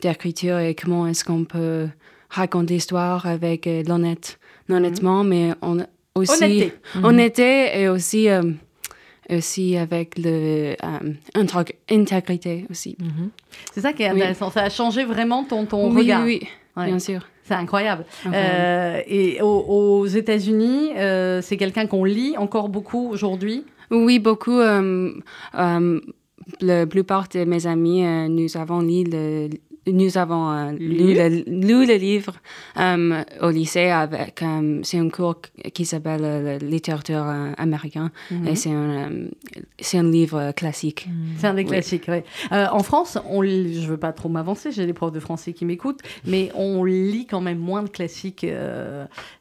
l'écriture 0.02 0.58
et 0.58 0.74
comment 0.74 1.06
est-ce 1.06 1.24
qu'on 1.24 1.44
peut 1.44 1.88
raconter 2.30 2.74
l'histoire 2.74 3.26
avec 3.26 3.68
l'honnête 3.86 4.38
honnêtement, 4.70 5.24
mais 5.24 5.52
on 5.62 5.78
aussi 6.14 6.72
honnêteté, 7.02 7.70
mhm. 7.74 7.80
et 7.80 7.88
aussi 7.88 8.28
euh, 8.28 8.42
aussi 9.30 9.76
avec 9.76 10.18
le 10.18 10.74
euh, 10.82 11.74
intégrité 11.90 12.66
aussi. 12.70 12.96
Mhm. 12.98 13.30
C'est 13.72 13.80
ça 13.80 13.92
qui 13.92 14.02
est 14.02 14.08
intéressant. 14.08 14.50
Ça 14.50 14.62
a 14.62 14.70
changé 14.70 15.04
vraiment 15.04 15.44
ton 15.44 15.66
ton 15.66 15.90
regard. 15.90 16.24
Oui, 16.24 16.42
bien 16.76 16.98
sûr. 16.98 17.26
C'est 17.44 17.54
incroyable. 17.54 18.04
Euh, 18.26 19.00
et 19.06 19.40
aux, 19.40 20.06
États-Unis, 20.06 20.90
c'est 21.42 21.56
quelqu'un 21.56 21.86
qu'on 21.86 22.04
lit 22.04 22.36
encore 22.36 22.68
beaucoup 22.68 23.08
aujourd'hui? 23.10 23.64
Oui, 23.90 24.18
beaucoup. 24.18 24.60
La 26.60 26.86
plupart 26.86 27.28
de 27.28 27.44
mes 27.44 27.66
amis, 27.66 28.02
nous 28.28 28.56
avons 28.56 28.80
lu 28.80 29.04
le, 29.04 29.48
nous 29.92 30.18
avons 30.18 30.50
euh, 30.50 30.72
lu, 30.72 31.14
le, 31.14 31.96
livre 31.96 32.34
euh, 32.78 33.24
au 33.40 33.50
lycée 33.50 33.88
avec 33.88 34.42
euh, 34.42 34.80
c'est 34.82 34.98
un 34.98 35.08
cours 35.08 35.40
qui 35.72 35.84
s'appelle 35.84 36.58
littérature 36.62 37.24
américaine 37.56 38.10
mhm. 38.30 38.48
et 38.48 38.56
c'est 38.56 38.70
un 38.70 39.10
c'est 39.78 39.98
un 39.98 40.10
livre 40.10 40.52
classique. 40.52 41.08
C'est 41.38 41.46
un 41.46 41.54
des 41.54 41.64
classiques, 41.64 42.04
oui. 42.08 42.18
en 42.50 42.82
France, 42.82 43.18
on 43.28 43.42
je 43.42 43.86
veux 43.86 43.96
pas 43.96 44.12
trop 44.12 44.28
m'avancer, 44.28 44.72
j'ai 44.72 44.86
des 44.86 44.92
profs 44.92 45.12
de 45.12 45.20
français 45.20 45.52
qui 45.52 45.64
m'écoutent, 45.64 46.00
mais 46.24 46.50
on 46.54 46.84
lit 46.84 47.26
quand 47.26 47.40
même 47.40 47.58
moins 47.58 47.82
de 47.82 47.88
classiques 47.88 48.46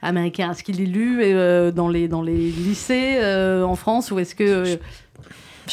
américains. 0.02 0.52
Est-ce 0.52 0.64
qu'il 0.64 0.82
est 0.82 0.86
lu 0.86 1.72
dans 1.74 1.90
les 1.90 2.08
dans 2.08 2.22
les 2.22 2.52
lycées 2.52 3.20
en 3.64 3.76
France 3.76 4.12
ou 4.12 4.20
est-ce 4.20 4.36
que 4.36 4.64
Je 4.66 4.78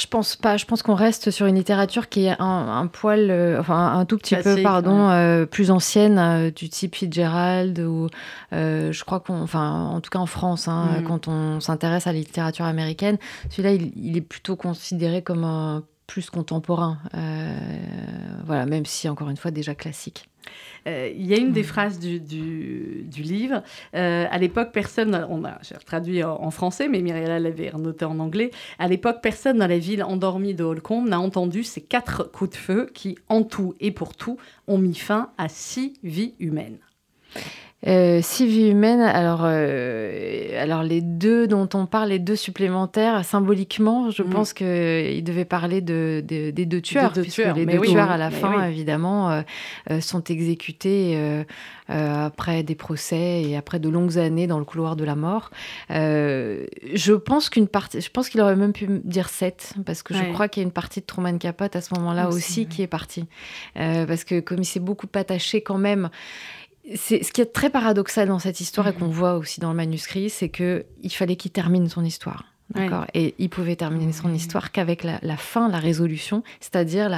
pense 0.06 0.36
pas. 0.36 0.56
Je 0.56 0.64
pense 0.64 0.82
qu'on 0.82 0.94
reste 0.94 1.30
sur 1.30 1.46
une 1.46 1.56
littérature 1.56 2.08
qui 2.08 2.26
est 2.26 2.36
un, 2.38 2.86
poil, 2.86 3.30
euh, 3.30 3.58
enfin 3.60 3.98
un 3.98 4.04
tout 4.04 4.18
petit 4.18 4.36
peu, 4.36 4.62
pardon, 4.62 5.10
euh, 5.10 5.46
plus 5.46 5.70
ancienne, 5.70 6.18
euh, 6.18 6.50
du 6.50 6.68
type 6.68 6.94
Fitzgerald 6.94 7.78
ou 7.80 8.08
je 8.52 9.04
crois 9.04 9.20
qu'on, 9.20 9.40
enfin 9.42 9.86
en 9.86 10.00
tout 10.00 10.10
cas 10.10 10.18
en 10.18 10.26
France, 10.26 10.68
hein, 10.68 11.00
mm. 11.00 11.04
quand 11.04 11.28
on 11.28 11.60
s'intéresse 11.60 12.06
à 12.06 12.12
la 12.12 12.18
littérature 12.18 12.64
américaine, 12.64 13.18
celui-là 13.50 13.72
il, 13.72 14.16
est 14.16 14.20
plutôt 14.20 14.56
considéré 14.56 15.22
comme 15.22 15.44
un 15.44 15.82
plus 16.06 16.30
contemporain. 16.30 16.98
voilà, 18.44 18.66
même 18.66 18.86
si 18.86 19.08
encore 19.08 19.30
une 19.30 19.36
fois 19.36 19.50
déjà 19.50 19.74
classique. 19.74 20.28
Euh, 20.86 21.10
il 21.14 21.26
y 21.26 21.34
a 21.34 21.38
une 21.38 21.52
des 21.52 21.62
mm. 21.62 21.64
phrases 21.64 21.98
du, 21.98 22.18
livre. 23.16 23.62
Euh, 23.94 24.26
à 24.30 24.38
l'époque, 24.38 24.70
personne, 24.72 25.26
on 25.30 25.44
a 25.44 25.58
traduit 25.86 26.22
en, 26.22 26.50
français, 26.50 26.88
mais 26.88 27.00
Myriella 27.00 27.38
l'avait 27.38 27.72
noté 27.72 28.04
en 28.04 28.18
anglais. 28.18 28.50
À 28.78 28.88
l'époque, 28.88 29.18
personne 29.22 29.58
dans 29.58 29.66
la 29.66 29.78
ville 29.78 30.04
endormie 30.04 30.54
de 30.54 30.64
Holcomb 30.64 31.04
n'a 31.04 31.20
entendu 31.20 31.62
ces 31.62 31.80
quatre 31.80 32.24
coups 32.24 32.50
de 32.50 32.56
feu 32.56 32.90
qui, 32.92 33.16
en 33.28 33.42
tout 33.42 33.74
et 33.80 33.90
pour 33.90 34.14
tout, 34.14 34.38
ont 34.66 34.78
mis 34.78 34.94
fin 34.94 35.30
à 35.38 35.48
six 35.48 35.94
vies 36.02 36.34
humaines. 36.38 36.78
Euh, 37.86 38.20
six 38.22 38.46
vies 38.46 38.70
humaines, 38.70 39.02
alors, 39.02 39.42
euh, 39.44 40.62
alors 40.62 40.82
les 40.82 41.02
deux 41.02 41.46
dont 41.46 41.68
on 41.74 41.84
parle, 41.84 42.08
les 42.10 42.18
deux 42.18 42.36
supplémentaires, 42.36 43.24
symboliquement, 43.24 44.10
je 44.10 44.22
mm. 44.22 44.30
pense 44.30 44.52
qu'il 44.54 45.22
devait 45.22 45.44
parler 45.44 45.82
de, 45.82 46.22
des 46.26 46.52
deux 46.52 46.80
tueurs, 46.80 47.12
puisque 47.12 47.42
les 47.54 47.66
deux 47.66 47.80
tueurs 47.80 48.10
à 48.10 48.16
la 48.16 48.30
fin, 48.30 48.66
évidemment, 48.66 49.30
euh, 49.90 50.00
sont 50.00 50.24
exécutés 50.24 51.18
après 51.88 52.62
des 52.62 52.74
procès 52.74 53.42
et 53.42 53.56
après 53.56 53.78
de 53.78 53.90
longues 53.90 54.18
années 54.18 54.46
dans 54.46 54.58
le 54.58 54.64
couloir 54.64 54.96
de 54.96 55.04
la 55.04 55.14
mort. 55.14 55.50
je 55.90 57.12
pense 57.12 57.50
qu'une 57.50 57.68
partie, 57.68 58.00
je 58.00 58.10
pense 58.10 58.30
qu'il 58.30 58.40
aurait 58.40 58.56
même 58.56 58.72
pu 58.72 58.88
dire 59.04 59.28
sept, 59.28 59.74
parce 59.84 60.02
que 60.02 60.14
je 60.14 60.24
crois 60.32 60.48
qu'il 60.48 60.62
y 60.62 60.64
a 60.64 60.66
une 60.66 60.72
partie 60.72 61.00
de 61.00 61.06
Truman 61.06 61.36
Capote 61.36 61.76
à 61.76 61.82
ce 61.82 61.92
moment-là 61.94 62.28
aussi, 62.28 62.66
qui 62.66 62.82
est 62.82 62.86
partie. 62.86 63.26
parce 63.74 64.24
que 64.24 64.40
comme 64.40 64.60
il 64.60 64.66
s'est 64.66 64.80
beaucoup 64.80 65.08
attaché 65.14 65.60
quand 65.60 65.78
même 65.78 66.08
c'est 66.94 67.22
ce 67.22 67.32
qui 67.32 67.40
est 67.40 67.52
très 67.52 67.70
paradoxal 67.70 68.28
dans 68.28 68.38
cette 68.38 68.60
histoire 68.60 68.88
et 68.88 68.92
qu'on 68.92 69.08
voit 69.08 69.36
aussi 69.36 69.60
dans 69.60 69.70
le 69.70 69.76
manuscrit, 69.76 70.28
c'est 70.30 70.48
que 70.48 70.84
il 71.02 71.10
fallait 71.10 71.36
qu'il 71.36 71.50
termine 71.50 71.88
son 71.88 72.04
histoire. 72.04 72.44
D'accord? 72.74 73.04
Et 73.12 73.34
il 73.38 73.50
pouvait 73.50 73.76
terminer 73.76 74.12
son 74.12 74.32
histoire 74.32 74.72
qu'avec 74.72 75.04
la, 75.04 75.36
fin, 75.36 75.68
la 75.68 75.78
résolution, 75.78 76.42
c'est-à-dire 76.60 77.10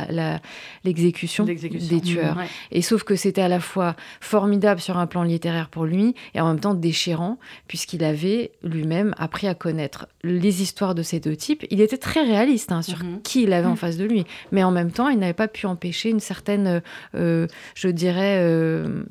l'exécution 0.85 1.46
la, 1.46 1.55
des 1.55 2.00
tueurs. 2.00 2.38
Et 2.72 2.83
sauf 2.83 3.05
que 3.05 3.14
c'était 3.14 3.42
à 3.42 3.48
la 3.48 3.61
fois 3.61 3.94
formidable 4.20 4.81
sur 4.81 4.98
un 4.98 5.07
plan 5.07 5.22
littéraire 5.22 5.68
pour 5.68 5.85
lui 5.85 6.14
et 6.35 6.40
en 6.40 6.48
même 6.48 6.61
temps 6.61 6.74
déchirant, 6.74 7.38
puisqu'il 7.68 8.02
avait 8.02 8.52
lui-même 8.64 9.14
appris 9.18 9.46
à 9.46 9.55
connaître 9.55 10.09
les 10.24 10.62
histoires 10.62 10.96
de 10.96 11.02
ces 11.02 11.20
deux 11.20 11.37
types. 11.37 11.64
Il 11.70 11.81
était 11.81 11.96
très 11.96 12.22
réaliste 12.22 12.72
hein, 12.72 12.83
sur 12.83 13.05
mhm. 13.05 13.22
qui 13.22 13.44
il 13.44 13.52
avait 13.52 13.68
en 13.68 13.70
mhm. 13.70 13.76
face 13.76 13.96
de 13.96 14.05
lui, 14.05 14.24
mais 14.50 14.64
en 14.64 14.72
même 14.72 14.90
temps, 14.90 15.09
il 15.09 15.18
n'avait 15.18 15.33
pas 15.33 15.48
pu 15.48 15.66
empêcher 15.66 16.11
une 16.11 16.20
certaine, 16.20 16.83
euh, 17.14 17.46
je 17.74 17.88
dirais, 17.88 18.40
euh, 18.40 19.05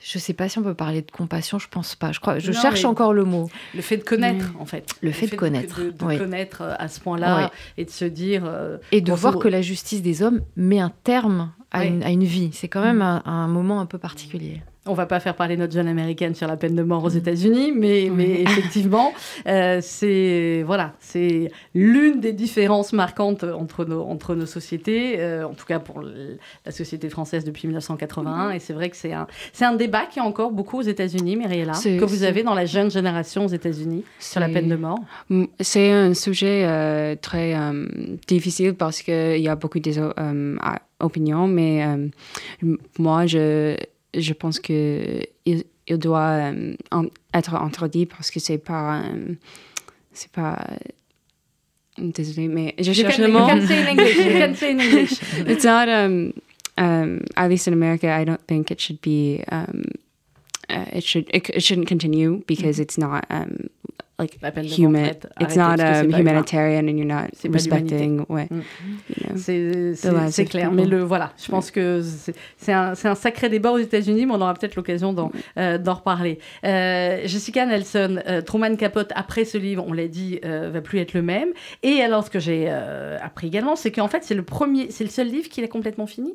je 0.00 0.18
ne 0.18 0.20
sais 0.20 0.32
pas 0.32 0.48
si 0.48 0.58
on 0.58 0.62
peut 0.62 0.74
parler 0.74 1.02
de 1.02 1.10
compassion, 1.10 1.58
je 1.58 1.68
pense 1.68 1.96
pas. 1.96 2.12
Je 2.12 2.20
crois, 2.20 2.38
je 2.38 2.52
cherche 2.52 2.84
encore 2.84 3.12
le 3.12 3.24
mot. 3.24 3.50
Le 3.74 3.82
fait 3.82 3.96
de 3.96 4.04
connaître, 4.04 4.52
en 4.60 4.64
fait. 4.64 4.94
Le, 5.00 5.10
fait, 5.10 5.26
de 5.26 5.34
connaître. 5.34 5.82
De, 5.82 6.18
connaître 6.18 6.62
euh, 6.62 6.74
à 6.78 6.86
ce 6.86 7.00
point-là 7.00 7.50
et 7.76 7.84
de 7.84 7.90
se 7.90 8.04
dire. 8.04 8.44
Euh, 8.44 8.78
et 8.92 9.00
de 9.00 9.12
voir 9.12 9.38
que 9.38 9.48
la 9.48 9.60
justice 9.60 10.00
des 10.00 10.22
hommes 10.22 10.42
met 10.56 10.78
un 10.78 10.92
terme 11.02 11.52
à, 11.72 11.84
une, 11.84 12.24
vie. 12.24 12.50
C'est 12.52 12.68
quand 12.68 12.82
même 12.82 12.98
mm. 12.98 13.22
un, 13.24 13.48
moment 13.48 13.80
un 13.80 13.86
peu 13.86 13.98
particulier 13.98 14.62
on 14.88 14.94
va 14.94 15.06
pas 15.06 15.20
faire 15.20 15.34
parler 15.34 15.56
notre 15.56 15.72
jeune 15.72 15.88
américaine 15.88 16.34
sur 16.34 16.48
la 16.48 16.56
peine 16.56 16.74
de 16.74 16.82
mort 16.82 17.04
aux 17.04 17.10
mm. 17.10 17.18
États-Unis, 17.18 17.72
mais, 17.72 18.10
mais 18.12 18.42
effectivement, 18.42 19.12
euh, 19.46 19.78
c'est 19.82 20.62
voilà, 20.66 20.94
c'est 20.98 21.50
l'une 21.74 22.20
des 22.20 22.32
différences 22.32 22.92
marquantes 22.92 23.44
entre 23.44 23.84
nos 23.84 24.02
entre 24.02 24.34
nos 24.34 24.46
sociétés, 24.46 25.20
euh, 25.20 25.46
en 25.46 25.54
tout 25.54 25.66
cas 25.66 25.78
pour 25.78 26.02
la 26.02 26.72
société 26.72 27.08
française 27.08 27.44
depuis 27.44 27.68
1981. 27.68 28.48
Mm. 28.48 28.52
Et 28.52 28.58
c'est 28.58 28.72
vrai 28.72 28.90
que 28.90 28.96
c'est 28.96 29.12
un 29.12 29.26
c'est 29.52 29.64
un 29.64 29.74
débat 29.74 30.06
qui 30.06 30.18
est 30.18 30.22
encore 30.22 30.50
beaucoup 30.50 30.78
aux 30.78 30.82
États-Unis, 30.82 31.36
Myriella, 31.36 31.72
que 31.72 32.04
vous 32.04 32.22
avez 32.22 32.42
dans 32.42 32.54
la 32.54 32.66
jeune 32.66 32.90
génération 32.90 33.44
aux 33.44 33.48
États-Unis 33.48 34.04
sur 34.18 34.40
la 34.40 34.48
peine 34.48 34.68
de 34.68 34.76
mort. 34.76 34.98
C'est 35.60 35.90
un 35.90 36.14
sujet 36.14 36.64
euh, 36.64 37.14
très 37.16 37.54
difficile 38.26 38.74
parce 38.74 39.02
qu'il 39.02 39.40
y 39.40 39.48
a 39.48 39.56
beaucoup 39.56 39.80
d'opinions, 39.80 41.46
mais 41.46 41.84
moi 42.98 43.26
je 43.26 43.76
je 44.14 44.32
pense 44.32 44.60
que 44.60 45.22
il, 45.44 45.64
doit 45.98 46.52
euh, 46.52 46.74
être 47.32 47.54
interdit 47.54 48.06
parce 48.06 48.30
que 48.30 48.40
c'est 48.40 48.58
pas 48.58 49.02
euh, 49.02 49.34
c'est 50.12 50.30
pas 50.30 50.58
désolé 51.96 52.48
mais 52.48 52.74
je 52.78 52.92
cherche 52.92 53.18
le 53.18 53.28
mot 53.28 53.40
you 53.40 53.46
can 53.46 53.66
say 53.66 53.78
in 53.78 53.86
English 53.86 54.16
you 54.16 54.38
can 54.38 54.54
say 54.54 54.70
in 54.72 54.80
English 54.80 55.12
it's 55.48 55.64
not 55.64 55.88
um, 55.88 56.32
um, 56.76 57.24
at 57.36 57.48
least 57.48 57.66
in 57.66 57.72
America 57.72 58.08
I 58.08 58.24
don't 58.24 58.44
think 58.46 58.70
it 58.70 58.80
should 58.80 59.00
be 59.00 59.42
um, 59.50 59.84
uh, 60.68 60.84
it 60.92 61.04
should 61.04 61.28
it, 61.32 61.48
it 61.50 61.62
shouldn't 61.62 61.88
continue 61.88 62.42
because 62.46 62.78
mm 62.78 62.82
-hmm. 62.82 62.82
it's 62.82 62.98
not 62.98 63.24
um, 63.30 63.68
like 64.18 64.38
human. 64.64 65.16
It's 65.40 65.56
not 65.56 65.78
um, 65.78 66.10
humanitarian 66.10 66.88
and 66.88 66.98
you're 66.98 67.06
not 67.06 67.30
respecting 67.44 68.26
mm. 68.26 68.64
you 69.08 69.94
know, 70.12 70.30
C'est 70.30 70.44
clair. 70.44 70.72
Mais 70.72 70.84
le, 70.84 71.02
voilà, 71.02 71.32
je 71.40 71.48
pense 71.50 71.70
que 71.70 72.02
c'est 72.56 72.72
un, 72.72 72.94
un, 73.02 73.14
sacré 73.14 73.48
débat 73.48 73.70
aux 73.70 73.78
États-Unis, 73.78 74.26
mais 74.26 74.32
on 74.32 74.40
aura 74.40 74.54
peut-être 74.54 74.74
l'occasion 74.76 75.12
d'en 75.12 75.30
euh, 75.56 75.78
reparler. 75.86 76.38
Euh, 76.64 77.20
Jessica 77.26 77.64
Nelson, 77.64 78.20
euh, 78.26 78.42
Truman 78.42 78.76
Capote, 78.76 79.12
après 79.14 79.44
ce 79.44 79.56
livre, 79.56 79.84
on 79.86 79.92
l'a 79.92 80.08
dit, 80.08 80.40
euh, 80.44 80.70
va 80.72 80.80
plus 80.80 80.98
être 80.98 81.14
le 81.14 81.22
même. 81.22 81.50
Et 81.82 82.00
alors, 82.02 82.24
ce 82.24 82.30
que 82.30 82.40
j'ai 82.40 82.68
appris 82.68 83.46
également, 83.46 83.76
c'est 83.76 83.92
qu'en 83.92 84.08
fait, 84.08 84.24
c'est 84.24 84.34
le 84.34 84.42
premier, 84.42 84.90
c'est 84.90 85.04
le 85.04 85.10
seul 85.10 85.28
livre 85.28 85.48
qu'il 85.48 85.64
a 85.64 85.68
complètement 85.68 86.06
fini 86.06 86.34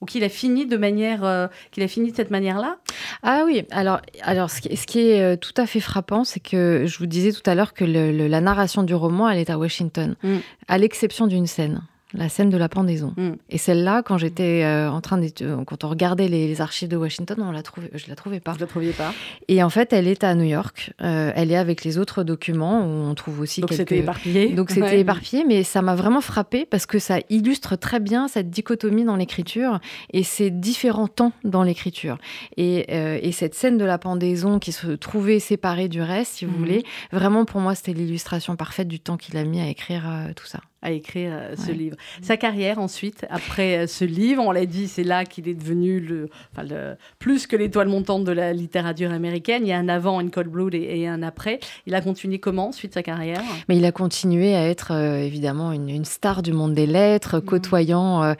ou 0.00 0.06
qu'il 0.06 0.24
a 0.24 0.28
fini 0.28 0.66
de 0.66 0.76
manière 0.76 1.24
euh, 1.24 1.46
qu'il 1.70 1.82
a 1.82 1.88
fini 1.88 2.10
de 2.10 2.16
cette 2.16 2.30
manière-là? 2.30 2.78
Ah 3.22 3.42
oui, 3.46 3.64
alors 3.70 4.00
alors 4.22 4.50
ce 4.50 4.60
qui, 4.60 4.76
ce 4.76 4.86
qui 4.86 5.00
est 5.00 5.22
euh, 5.22 5.36
tout 5.36 5.54
à 5.56 5.66
fait 5.66 5.80
frappant, 5.80 6.24
c'est 6.24 6.40
que 6.40 6.84
je 6.86 6.98
vous 6.98 7.06
disais 7.06 7.32
tout 7.32 7.48
à 7.48 7.54
l'heure 7.54 7.74
que 7.74 7.84
le, 7.84 8.28
la 8.28 8.40
narration 8.40 8.82
du 8.82 8.94
roman 8.94 9.28
elle 9.28 9.38
est 9.38 9.50
à 9.50 9.58
Washington, 9.58 10.16
mm. 10.22 10.36
à 10.68 10.78
l'exception 10.78 11.26
d'une 11.26 11.46
scène 11.46 11.82
la 12.14 12.28
scène 12.28 12.50
de 12.50 12.56
la 12.56 12.68
pendaison. 12.68 13.14
Mm. 13.16 13.32
Et 13.50 13.58
celle-là, 13.58 14.02
quand 14.02 14.16
j'étais 14.16 14.62
euh, 14.64 14.88
en 14.90 15.00
train 15.00 15.18
de, 15.18 15.28
quand 15.64 15.82
on 15.84 15.88
regardait 15.88 16.28
les, 16.28 16.60
archives 16.60 16.88
de 16.88 16.96
Washington, 16.96 17.36
on 17.40 17.50
la 17.50 17.62
trouvait, 17.62 17.90
je 17.94 18.08
la 18.08 18.14
trouvais 18.14 18.40
pas. 18.40 18.54
Je 18.54 18.60
la 18.60 18.66
trouvais 18.66 18.92
pas? 18.92 19.12
Et 19.48 19.62
en 19.62 19.70
fait, 19.70 19.92
elle 19.92 20.06
est 20.06 20.24
à 20.24 20.34
New 20.34 20.44
York. 20.44 20.92
Euh, 21.02 21.32
elle 21.34 21.50
est 21.50 21.56
avec 21.56 21.84
les 21.84 21.98
autres 21.98 22.22
documents 22.22 22.86
où 22.86 22.88
on 22.88 23.14
trouve 23.14 23.40
aussi 23.40 23.60
Donc 23.60 23.70
quelques. 23.70 23.80
c'était 23.80 23.98
éparpillé. 23.98 24.48
Donc 24.52 24.70
c'était 24.70 25.00
éparpillé, 25.00 25.44
mais 25.44 25.64
ça 25.64 25.82
m'a 25.82 25.94
vraiment 25.94 26.20
frappé 26.20 26.64
parce 26.64 26.86
que 26.86 26.98
ça 26.98 27.18
illustre 27.28 27.76
très 27.76 28.00
bien 28.00 28.28
cette 28.28 28.50
dichotomie 28.50 29.04
dans 29.04 29.16
l'écriture 29.16 29.80
et 30.12 30.22
ces 30.22 30.50
différents 30.50 31.08
temps 31.08 31.32
dans 31.44 31.62
l'écriture. 31.62 32.18
Et, 32.56 32.86
euh, 32.90 33.18
et, 33.20 33.32
cette 33.32 33.54
scène 33.54 33.76
de 33.76 33.84
la 33.84 33.98
pendaison 33.98 34.58
qui 34.58 34.72
se 34.72 34.86
trouvait 34.92 35.40
séparée 35.40 35.88
du 35.88 36.00
reste, 36.00 36.34
si 36.36 36.44
vous 36.46 36.52
mm. 36.52 36.58
voulez, 36.58 36.84
vraiment 37.12 37.44
pour 37.44 37.60
moi, 37.60 37.74
c'était 37.74 37.92
l'illustration 37.92 38.56
parfaite 38.56 38.88
du 38.88 39.00
temps 39.00 39.16
qu'il 39.16 39.36
a 39.36 39.44
mis 39.44 39.60
à 39.60 39.68
écrire 39.68 40.04
tout 40.36 40.46
ça 40.46 40.60
à 40.82 40.90
écrire 40.90 41.32
euh, 41.32 41.54
ce 41.56 41.72
livre. 41.72 41.96
Sa 42.22 42.36
carrière 42.36 42.78
ensuite, 42.78 43.26
après 43.30 43.78
euh, 43.78 43.86
ce 43.86 44.04
livre, 44.04 44.42
on 44.46 44.52
l'a 44.52 44.66
dit, 44.66 44.88
c'est 44.88 45.04
là 45.04 45.24
qu'il 45.24 45.48
est 45.48 45.54
devenu 45.54 46.00
le, 46.00 46.28
enfin 46.52 46.66
le, 46.68 46.96
plus 47.18 47.46
que 47.46 47.56
l'étoile 47.56 47.88
montante 47.88 48.24
de 48.24 48.32
la 48.32 48.52
littérature 48.52 49.10
américaine. 49.10 49.62
Il 49.64 49.68
y 49.68 49.72
a 49.72 49.78
un 49.78 49.88
avant, 49.88 50.20
une 50.20 50.30
Cold 50.30 50.48
Blood 50.48 50.74
et, 50.74 51.06
un 51.08 51.22
après. 51.22 51.60
Il 51.86 51.94
a 51.94 52.00
continué 52.00 52.38
comment 52.38 52.72
suite 52.72 52.94
sa 52.94 53.02
carrière? 53.02 53.40
Mais 53.68 53.76
il 53.76 53.84
a 53.84 53.92
continué 53.92 54.54
à 54.54 54.68
être 54.68 54.92
euh, 54.92 55.18
évidemment 55.18 55.72
une, 55.72 56.04
star 56.04 56.42
du 56.42 56.52
monde 56.52 56.74
des 56.74 56.86
lettres, 56.86 57.38
mmh. 57.38 57.42
côtoyant 57.42 58.34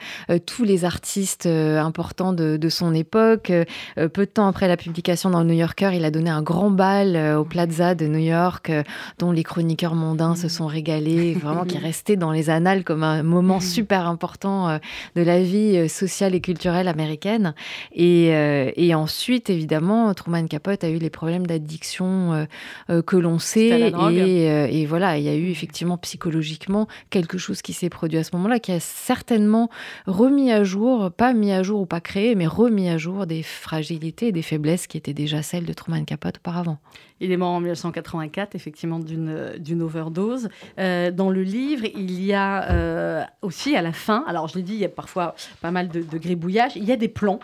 tous 0.45 0.63
les 0.63 0.85
artistes 0.85 1.47
importants 1.47 2.33
de, 2.33 2.55
de, 2.55 2.69
son 2.69 2.93
époque. 2.93 3.51
peu 3.95 4.07
de 4.07 4.25
temps 4.25 4.47
après 4.47 4.67
la 4.67 4.77
publication 4.77 5.29
dans 5.29 5.39
le 5.39 5.47
New 5.47 5.55
Yorker, 5.55 5.91
il 5.93 6.05
a 6.05 6.11
donné 6.11 6.29
un 6.29 6.41
grand 6.41 6.69
bal 6.69 7.17
au 7.35 7.43
Plaza 7.43 7.95
de 7.95 8.07
New 8.07 8.19
York, 8.19 8.71
dont 9.17 9.31
les 9.31 9.43
chroniqueurs 9.43 9.95
mondains 9.95 10.35
se 10.35 10.45
mmh. 10.45 10.49
sont 10.49 10.67
régalés, 10.67 11.33
vraiment 11.33 11.65
qui 11.65 11.75
est 11.75 11.79
resté 11.87 12.15
dans 12.15 12.26
les 12.31 12.49
annales 12.49 12.83
comme 12.83 13.03
un 13.03 13.23
moment 13.23 13.57
mmh. 13.57 13.61
super 13.61 14.07
important 14.07 14.69
euh, 14.69 14.77
de 15.15 15.21
la 15.21 15.41
vie 15.41 15.77
euh, 15.77 15.87
sociale 15.87 16.35
et 16.35 16.41
culturelle 16.41 16.87
américaine. 16.87 17.53
Et, 17.93 18.29
euh, 18.33 18.71
et 18.75 18.93
ensuite, 18.95 19.49
évidemment, 19.49 20.13
Truman 20.13 20.47
Capote 20.47 20.83
a 20.83 20.89
eu 20.89 20.97
les 20.97 21.09
problèmes 21.09 21.45
d'addiction 21.45 22.47
que 22.87 23.17
l'on 23.17 23.39
sait. 23.39 23.91
Et, 24.11 24.81
et, 24.81 24.85
voilà, 24.85 25.17
il 25.17 25.23
y 25.23 25.29
a 25.29 25.35
eu 25.35 25.49
effectivement 25.49 25.97
psychologiquement 25.97 26.87
quelque 27.09 27.37
chose 27.37 27.61
qui 27.61 27.73
s'est 27.73 27.89
produit 27.89 28.17
à 28.17 28.23
ce 28.23 28.35
moment-là, 28.35 28.59
qui 28.59 28.71
a 28.71 28.79
certainement 28.79 29.69
remis 30.05 30.51
à 30.51 30.63
jour, 30.63 31.11
pas 31.11 31.33
mis 31.33 31.51
à 31.51 31.63
jour 31.63 31.81
ou 31.81 31.85
pas 31.85 32.01
créé, 32.01 32.35
mais 32.35 32.47
remis 32.47 32.89
à 32.89 32.97
jour 32.97 33.25
des 33.25 33.43
fragilités 33.43 34.27
et 34.27 34.31
des 34.31 34.41
faiblesses 34.41 34.87
qui 34.87 34.97
étaient 34.97 35.13
déjà 35.13 35.41
celles 35.41 35.65
de 35.65 35.73
Truman 35.73 36.05
Capote 36.05 36.37
auparavant. 36.37 36.79
Il 37.19 37.31
est 37.31 37.37
mort 37.37 37.49
en 37.49 37.59
1984, 37.59 38.55
effectivement, 38.55 38.99
d'une 38.99 39.81
overdose. 39.81 40.49
Euh, 40.79 41.11
dans 41.11 41.29
le 41.29 41.43
livre, 41.43 41.85
il 41.95 42.23
y 42.23 42.33
a 42.33 42.71
euh, 42.71 43.23
aussi 43.41 43.75
à 43.75 43.81
la 43.81 43.93
fin, 43.93 44.23
alors 44.27 44.47
je 44.47 44.55
l'ai 44.55 44.63
dit, 44.63 44.73
il 44.73 44.79
y 44.79 44.85
a 44.85 44.89
parfois 44.89 45.35
pas 45.61 45.71
mal 45.71 45.89
de, 45.89 46.01
gribouillages, 46.01 46.75
il 46.75 46.83
y 46.83 46.91
a 46.91 46.97
des 46.97 47.07
plans. 47.07 47.39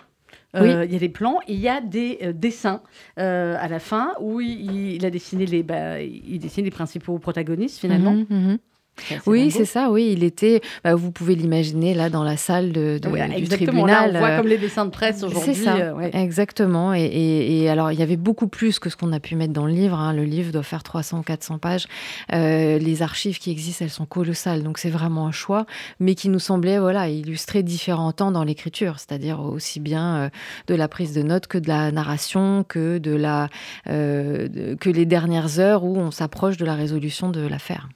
Euh, 0.56 0.86
il 0.86 0.94
y 0.94 0.96
a 0.96 1.00
des 1.00 1.10
plans 1.10 1.40
et 1.48 1.54
il 1.54 1.60
y 1.60 1.68
a 1.68 1.82
des 1.82 2.32
dessins 2.34 2.82
à 3.18 3.68
la 3.68 3.80
fin 3.80 4.14
où 4.20 4.40
il, 4.40 5.04
a 5.04 5.10
dessiné 5.10 5.48
les, 5.48 5.64
bah, 5.64 6.00
il 6.00 6.38
dessine 6.40 6.66
les 6.66 6.72
principaux 6.72 7.18
protagonistes 7.18 7.80
finalement. 7.80 8.14
Mhm, 8.14 8.26
mhm. 8.30 8.58
Oui, 9.26 9.50
c'est 9.52 9.66
ça, 9.66 9.90
oui. 9.90 10.14
Il 10.16 10.24
était, 10.24 10.62
bah, 10.84 10.96
vous 10.96 11.12
pouvez 11.12 11.36
l'imaginer 11.36 11.94
là 11.94 12.10
dans 12.10 12.24
la 12.24 12.38
salle 12.38 12.72
de, 12.72 13.00
de 13.02 13.10
ouais, 13.10 13.28
du 13.28 13.48
tribunal. 13.50 14.14
Là, 14.14 14.18
on 14.18 14.20
voit 14.20 14.30
euh, 14.30 14.38
comme 14.38 14.48
les 14.48 14.58
dessins 14.58 14.86
de 14.86 14.92
presse 14.92 15.24
aujourd'hui. 15.24 15.56
C'est 15.56 15.64
ça, 15.64 15.76
euh, 15.78 15.94
ouais. 15.94 16.12
exactement. 16.14 16.94
Et, 16.94 17.02
et- 17.04 17.64
et 17.64 17.70
alors, 17.70 17.92
il 17.92 18.00
y 18.00 18.04
avait 18.04 18.18
beaucoup 18.18 18.48
plus 18.48 18.80
que 18.80 18.90
ce 18.90 18.96
qu'on 18.96 19.12
a 19.12 19.20
pu 19.20 19.36
mettre 19.36 19.54
dans 19.54 19.66
le 19.66 19.74
livre. 19.74 19.98
hein. 20.00 20.14
Le 20.14 20.24
livre 20.24 20.52
doit 20.52 20.64
faire 20.64 20.84
300, 20.84 21.24
400 21.24 21.58
pages. 21.58 21.88
Euh, 22.34 22.78
les 22.78 23.02
archives 23.02 23.40
qui 23.40 23.52
existent, 23.52 23.84
elles 23.86 23.92
sont 23.92 24.06
colossales. 24.06 24.64
Donc, 24.64 24.78
c'est 24.78 24.90
vraiment 24.90 25.28
un 25.28 25.32
choix, 25.32 25.66
mais 26.00 26.16
qui 26.16 26.30
nous 26.30 26.40
semblait 26.40 26.78
voilà, 26.80 27.10
illustrer 27.10 27.64
différents 27.64 28.12
temps 28.12 28.32
dans 28.32 28.44
l'écriture, 28.44 29.00
c'est-à-dire 29.00 29.40
aussi 29.42 29.80
bien 29.80 30.16
euh, 30.16 30.30
de 30.68 30.76
la 30.76 30.88
prise 30.88 31.14
de 31.14 31.24
notes 31.24 31.48
que 31.48 31.58
de 31.58 31.68
la 31.68 31.92
narration, 31.92 32.64
que, 32.68 32.98
de 33.00 33.16
la, 33.16 33.50
que 33.86 34.90
les 34.90 35.06
dernières 35.06 35.60
heures 35.60 35.84
où 35.84 35.98
on 35.98 36.12
s'approche 36.12 36.58
de 36.58 36.66
la 36.66 36.76
résolution 36.76 37.30
de 37.30 37.42
l'affaire. 37.46 37.90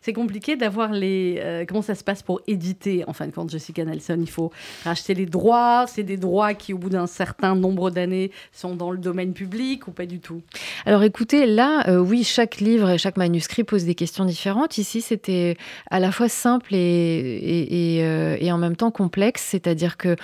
C'est 0.00 0.12
compliqué 0.12 0.56
d'avoir 0.56 0.92
les. 0.92 1.36
euh, 1.38 1.64
comment 1.66 1.82
ça 1.82 1.94
se 1.94 2.04
passe 2.04 2.22
pour 2.22 2.40
éditer 2.46 3.04
En 3.06 3.12
fin 3.12 3.26
de 3.26 3.32
compte, 3.32 3.50
Jessica 3.50 3.84
Nelson, 3.84 4.18
il 4.20 4.30
faut 4.30 4.50
racheter 4.84 5.14
les 5.14 5.26
droits. 5.26 5.86
C'est 5.86 6.02
des 6.02 6.16
droits 6.16 6.54
qui, 6.54 6.72
au 6.72 6.78
bout 6.78 6.90
d'un 6.90 7.06
certain 7.06 7.54
nombre 7.54 7.90
d'années, 7.90 8.30
sont 8.52 8.74
dans 8.74 8.90
le 8.90 8.98
domaine 8.98 9.32
public 9.32 9.88
ou 9.88 9.90
pas 9.90 10.06
du 10.06 10.20
tout? 10.20 10.42
Alors 10.84 11.02
écoutez, 11.02 11.46
là, 11.46 11.84
euh, 11.88 11.98
oui, 11.98 12.24
chaque 12.24 12.58
livre 12.60 12.90
et 12.90 12.98
chaque 12.98 13.16
manuscrit 13.16 13.64
pose 13.64 13.84
des 13.84 13.94
questions 13.94 14.24
différentes. 14.24 14.78
Ici, 14.78 15.00
c'était 15.00 15.56
à 15.90 16.00
la 16.00 16.12
fois 16.12 16.28
simple 16.28 16.74
et, 16.74 16.78
et, 16.78 17.96
et, 17.98 18.04
euh, 18.04 18.36
et 18.40 18.50
en 18.52 18.58
même 18.58 18.76
temps 18.76 18.90
complexe, 18.90 19.42
c'est-à-dire 19.42 19.96
que 19.96 20.16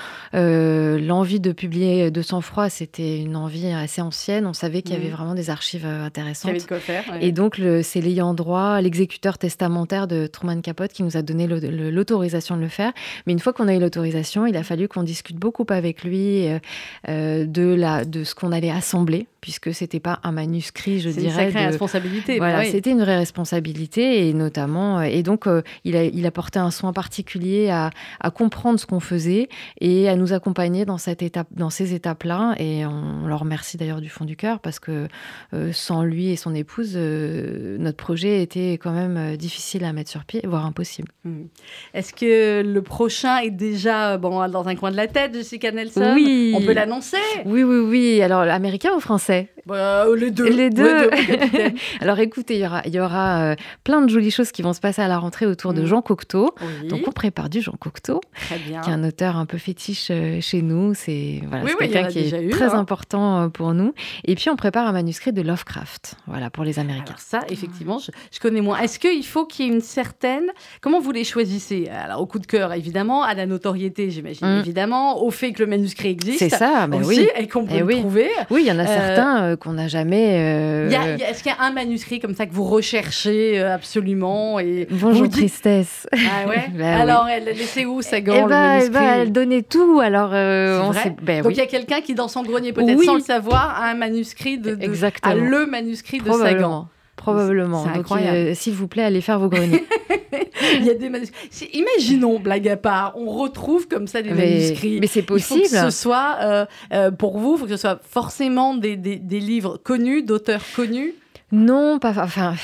l'envie 0.98 1.40
de 1.40 1.52
publier 1.52 2.10
de 2.10 2.22
sang-froid, 2.22 2.68
c'était 2.68 3.18
une 3.20 3.36
envie 3.36 3.66
assez 3.68 4.00
ancienne. 4.02 4.46
On 4.46 4.52
savait 4.52 4.82
qu'il 4.82 4.94
y 4.94 4.96
avait 4.96 5.06
Mhm. 5.08 5.12
vraiment 5.12 5.34
des 5.34 5.50
archives 5.50 5.84
euh, 5.86 6.00
Qui 6.00 6.06
intéressantes. 6.06 6.50
avait 6.50 6.60
de 6.60 6.66
quoi 6.66 6.78
faire 6.80 7.04
ouais. 7.12 7.24
Et 7.26 7.32
donc, 7.32 7.60
c'est 7.82 8.00
l'ayant 8.00 8.34
droit, 8.34 8.80
l'exécuteur 8.80 9.38
testamentaire 9.42 10.06
de 10.06 10.28
Truman 10.28 10.60
Capote 10.60 10.92
qui 10.92 11.02
nous 11.02 11.16
a 11.16 11.22
donné 11.22 11.48
l'autorisation 11.48 12.56
de 12.56 12.60
le 12.60 12.68
faire. 12.68 12.92
Mais 13.26 13.32
une 13.32 13.40
fois 13.40 13.52
qu'on 13.52 13.66
a 13.66 13.74
eu 13.74 13.80
l'autorisation, 13.80 14.46
il 14.46 14.56
a 14.56 14.62
fallu 14.62 14.86
qu'on 14.86 15.02
discute 15.02 15.36
beaucoup 15.36 15.66
avec 15.68 16.04
lui 16.04 16.46
euh, 16.46 16.60
euh, 17.08 17.44
de, 17.44 17.74
la, 17.74 18.04
de 18.04 18.22
ce 18.22 18.36
qu'on 18.36 18.52
allait 18.52 18.70
assembler, 18.70 19.26
puisque 19.42 19.74
c'était 19.74 20.00
pas 20.00 20.20
un 20.22 20.30
manuscrit, 20.32 21.00
je 21.00 21.10
C'est 21.10 21.16
une 21.20 21.28
dirais. 21.28 21.46
sacrée 21.46 21.64
de- 21.64 21.70
responsabilité. 21.70 22.38
voilà, 22.38 22.58
bah 22.58 22.62
oui. 22.64 22.70
c'était 22.70 22.92
une 22.92 23.00
vraie 23.02 23.16
responsabilité 23.18 24.28
et 24.28 24.32
notamment, 24.34 25.00
euh, 25.00 25.02
et 25.02 25.22
donc 25.24 25.46
euh, 25.46 25.62
il, 25.84 25.96
a, 25.96 26.04
il 26.04 26.24
a 26.26 26.30
porté 26.30 26.60
un 26.60 26.70
soin 26.70 26.92
particulier 26.92 27.68
à, 27.68 27.90
à 28.20 28.30
comprendre 28.30 28.78
ce 28.78 28.86
qu'on 28.86 29.00
faisait 29.00 29.48
et 29.80 30.08
à 30.08 30.14
nous 30.14 30.32
accompagner 30.32 30.84
dans, 30.84 30.96
cette 30.96 31.22
étape, 31.22 31.48
dans 31.50 31.70
ces 31.70 31.92
étapes-là. 31.92 32.54
Et 32.58 32.86
on, 32.86 33.26
leur 33.26 33.40
remercie 33.40 33.76
d'ailleurs 33.76 34.00
du 34.00 34.08
fond 34.08 34.24
du 34.24 34.36
cœur 34.36 34.60
parce 34.60 34.78
que 34.78 35.08
euh, 35.54 35.72
sans 35.72 36.04
lui 36.04 36.28
et 36.30 36.36
son 36.36 36.54
épouse, 36.54 36.92
euh, 36.94 37.76
notre 37.78 37.96
projet 37.96 38.42
était 38.42 38.74
quand 38.74 38.92
même 38.92 39.36
difficile 39.36 39.84
à 39.84 39.92
mettre 39.92 40.10
sur 40.10 40.24
pied, 40.24 40.40
voire 40.44 40.64
impossible. 40.66 41.08
Mhm. 41.24 41.48
Est-ce 41.94 42.12
que 42.14 42.62
le 42.62 42.82
prochain 42.82 43.38
est 43.38 43.50
déjà 43.50 44.18
bon, 44.18 44.46
dans 44.48 44.68
un 44.68 44.76
coin 44.76 44.92
de 44.92 44.96
la 44.96 45.08
tête, 45.08 45.34
Jessica 45.34 45.72
Nelson? 45.72 46.12
Oui. 46.14 46.52
On 46.56 46.60
peut 46.64 46.74
l'annoncer? 46.74 47.16
Oui, 47.44 47.64
oui, 47.64 47.78
oui. 47.78 48.22
Alors, 48.22 48.42
américain 48.42 48.90
ou 48.96 49.00
français? 49.00 49.31
Bah, 49.66 50.04
Les 50.16 50.30
deux. 50.30 50.48
Les 50.50 50.70
deux. 50.70 51.10
Alors, 52.00 52.18
écoutez, 52.18 52.54
il 52.54 52.60
y 52.60 52.66
aura, 52.66 52.82
y 52.86 52.98
aura 53.00 53.42
euh, 53.42 53.54
plein 53.84 54.00
de 54.02 54.08
jolies 54.08 54.30
choses 54.30 54.50
qui 54.52 54.62
vont 54.62 54.72
se 54.72 54.80
passer 54.80 55.02
à 55.02 55.08
la 55.08 55.18
rentrée 55.18 55.46
autour 55.46 55.72
de 55.74 55.80
Mhm. 55.82 55.86
Jean 55.86 56.02
Cocteau. 56.02 56.54
Oui, 56.60 56.88
Donc, 56.88 57.02
on 57.06 57.12
prépare 57.12 57.48
du 57.48 57.60
Jean 57.60 57.72
Cocteau. 57.78 58.20
très 58.34 58.58
bien. 58.58 58.80
qui 58.80 58.90
est 58.90 58.92
un 58.92 59.04
auteur 59.04 59.36
un 59.36 59.46
peu 59.46 59.58
fétiche 59.58 60.08
euh, 60.10 60.40
chez 60.40 60.62
nous. 60.62 60.94
C'est 60.94 61.40
voilà, 61.48 61.64
Oui, 61.64 61.70
oui, 61.80 61.88
quelqu'un 61.90 62.08
qui 62.08 62.18
est 62.20 62.42
eu, 62.42 62.50
très 62.50 62.74
hein. 62.74 62.78
important 62.78 63.42
euh, 63.42 63.48
pour 63.48 63.72
nous. 63.74 63.94
Et 64.24 64.34
puis 64.34 64.50
on 64.50 64.56
prépare 64.56 64.86
un 64.86 64.92
manuscrit 64.92 65.32
de 65.32 65.42
Lovecraft, 65.42 66.16
voilà 66.26 66.50
pour 66.50 66.64
les 66.64 66.78
Américains. 66.78 67.04
Alors 67.08 67.20
ça, 67.20 67.40
effectivement, 67.48 67.98
je, 67.98 68.10
je 68.32 68.40
connais 68.40 68.60
moins. 68.60 68.78
Est-ce 68.80 68.98
qu'il 68.98 69.24
faut 69.24 69.46
qu'il 69.46 69.66
y 69.66 69.68
ait 69.68 69.72
une 69.72 69.80
certaine... 69.80 70.44
Comment 70.80 71.00
vous 71.00 71.12
les 71.12 71.24
choisissez? 71.24 71.88
Alors, 71.88 72.20
au 72.20 72.26
coup 72.26 72.38
de 72.38 72.46
cœur, 72.46 72.72
évidemment, 72.72 73.22
à 73.22 73.34
la 73.34 73.46
notoriété, 73.46 74.10
j'imagine, 74.10 74.46
Mm. 74.46 74.60
évidemment, 74.60 75.22
au 75.22 75.30
fait 75.30 75.52
que 75.52 75.62
le 75.62 75.68
manuscrit 75.68 76.08
existe. 76.08 76.38
C'est 76.40 76.48
ça, 76.48 76.86
ben 76.88 77.00
aussi, 77.00 77.20
oui. 77.20 77.28
et 77.38 77.46
qu'on 77.48 77.64
peut 77.64 77.74
Eh 77.76 77.80
le 77.80 77.84
oui. 77.86 78.00
trouver. 78.00 78.28
Oui, 78.50 78.62
il 78.64 78.68
y 78.68 78.72
en 78.72 78.78
a 78.78 78.82
Euh, 78.82 79.14
certains 79.22 79.42
euh, 79.44 79.56
qu'on 79.56 79.72
n'a 79.74 79.88
jamais. 79.88 80.36
euh, 80.38 80.90
Est-ce 81.18 81.42
qu'il 81.42 81.52
y 81.52 81.54
a 81.54 81.62
un 81.64 81.72
manuscrit 81.72 82.20
comme 82.20 82.34
ça 82.34 82.46
que 82.46 82.52
vous 82.52 82.64
recherchez 82.64 83.60
euh, 83.60 83.74
absolument 83.74 84.58
et 84.58 84.86
Bonjour 84.90 85.22
dites- 85.28 85.32
tristesse. 85.32 86.06
Ah 86.12 86.48
ouais 86.48 86.68
Ben 86.74 87.00
Alors, 87.00 87.28
elle 87.28 87.44
l'a 87.44 87.52
laissé 87.52 87.84
où, 87.86 88.00
le 88.00 88.42
eh 88.44 88.46
manuscrit 88.48 88.90
ben, 88.92 89.02
elle 89.20 89.32
donnait 89.32 89.62
tout. 89.62 90.00
Alors, 90.00 90.30
euh, 90.32 90.80
on 90.82 90.90
vrai 90.90 91.02
sait. 91.04 91.14
ben 91.22 91.38
Donc, 91.42 91.48
oui, 91.48 91.54
il 91.54 91.58
y 91.58 91.62
a 91.62 91.66
quelqu'un 91.66 92.00
qui, 92.00 92.14
dans 92.14 92.28
son 92.28 92.42
grenier, 92.42 92.72
peut-être 92.72 92.98
Oui. 92.98 93.06
sans 93.06 93.14
le 93.14 93.20
savoir, 93.20 93.80
a 93.80 93.86
un 93.90 93.94
manuscrit 93.94 94.58
de... 94.58 94.74
de- 94.74 94.82
Exactement. 94.84 95.32
a 95.32 95.36
le 95.36 95.66
manuscrit 95.66 96.18
de 96.18 96.30
Sagan. 96.32 96.88
Probablement. 97.16 97.84
Donc, 97.84 97.96
incroyable. 97.96 98.36
euh, 98.36 98.54
s'il 98.54 98.74
vous 98.74 98.88
plaît, 98.88 99.04
allez 99.04 99.20
faire 99.20 99.38
vos 99.38 99.48
greniers. 99.48 99.84
Il 100.78 100.84
y 100.84 100.90
a 100.90 100.94
des 100.94 101.08
manuscrits. 101.10 101.68
Imaginons, 101.72 102.38
blague 102.38 102.68
à 102.68 102.76
part, 102.76 103.14
on 103.16 103.26
retrouve 103.30 103.88
comme 103.88 104.06
ça 104.06 104.22
des 104.22 104.30
mais 104.30 104.48
manuscrits. 104.60 104.98
mais 105.00 105.06
c'est 105.06 105.20
Il 105.20 105.26
faut 105.26 105.34
possible. 105.34 105.62
que 105.62 105.68
ce 105.68 105.90
soit, 105.90 106.36
euh, 106.40 106.66
euh, 106.92 107.10
pour 107.10 107.38
vous, 107.38 107.54
il 107.54 107.58
faut 107.58 107.64
que 107.66 107.70
ce 107.72 107.76
soit 107.76 108.00
forcément 108.08 108.74
des, 108.74 108.96
des- 108.96 109.16
des 109.18 109.40
livres 109.40 109.76
connus, 109.82 110.22
d'auteurs 110.22 110.62
connus. 110.76 111.14
Non, 111.52 111.98
pas. 111.98 112.14
Enfin, 112.16 112.54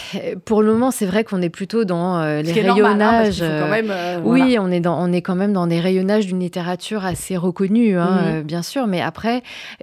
pour 0.47 0.63
le 0.63 0.73
moment, 0.73 0.91
c'est 0.91 1.05
vrai 1.05 1.23
qu'on 1.23 1.43
est 1.43 1.51
plutôt 1.51 1.85
dans 1.85 2.19
euh, 2.21 2.41
les 2.41 2.63
normal, 2.63 3.03
hein, 3.03 3.11
rayonnages. 3.21 3.39
quand 3.41 3.45
euh, 3.45 3.71
même, 3.71 3.91
euh, 3.91 4.21
Oui, 4.25 4.41
voilà. 4.57 4.63
on 4.63 4.71
est 4.71 4.81
dans, 4.81 4.99
on 4.99 5.13
est 5.13 5.21
quand 5.21 5.35
même 5.35 5.53
dans 5.53 5.67
des 5.67 5.79
rayonnages 5.79 6.27
d'une 6.27 6.41
littérature 6.41 7.05
assez 7.05 7.37
reconnue, 7.37 7.99
hein, 7.99 8.21
Mhm. 8.23 8.27
euh, 8.39 8.43
bien 8.43 8.63
sûr. 8.63 8.87
Mais 8.87 9.03
après, 9.03 9.43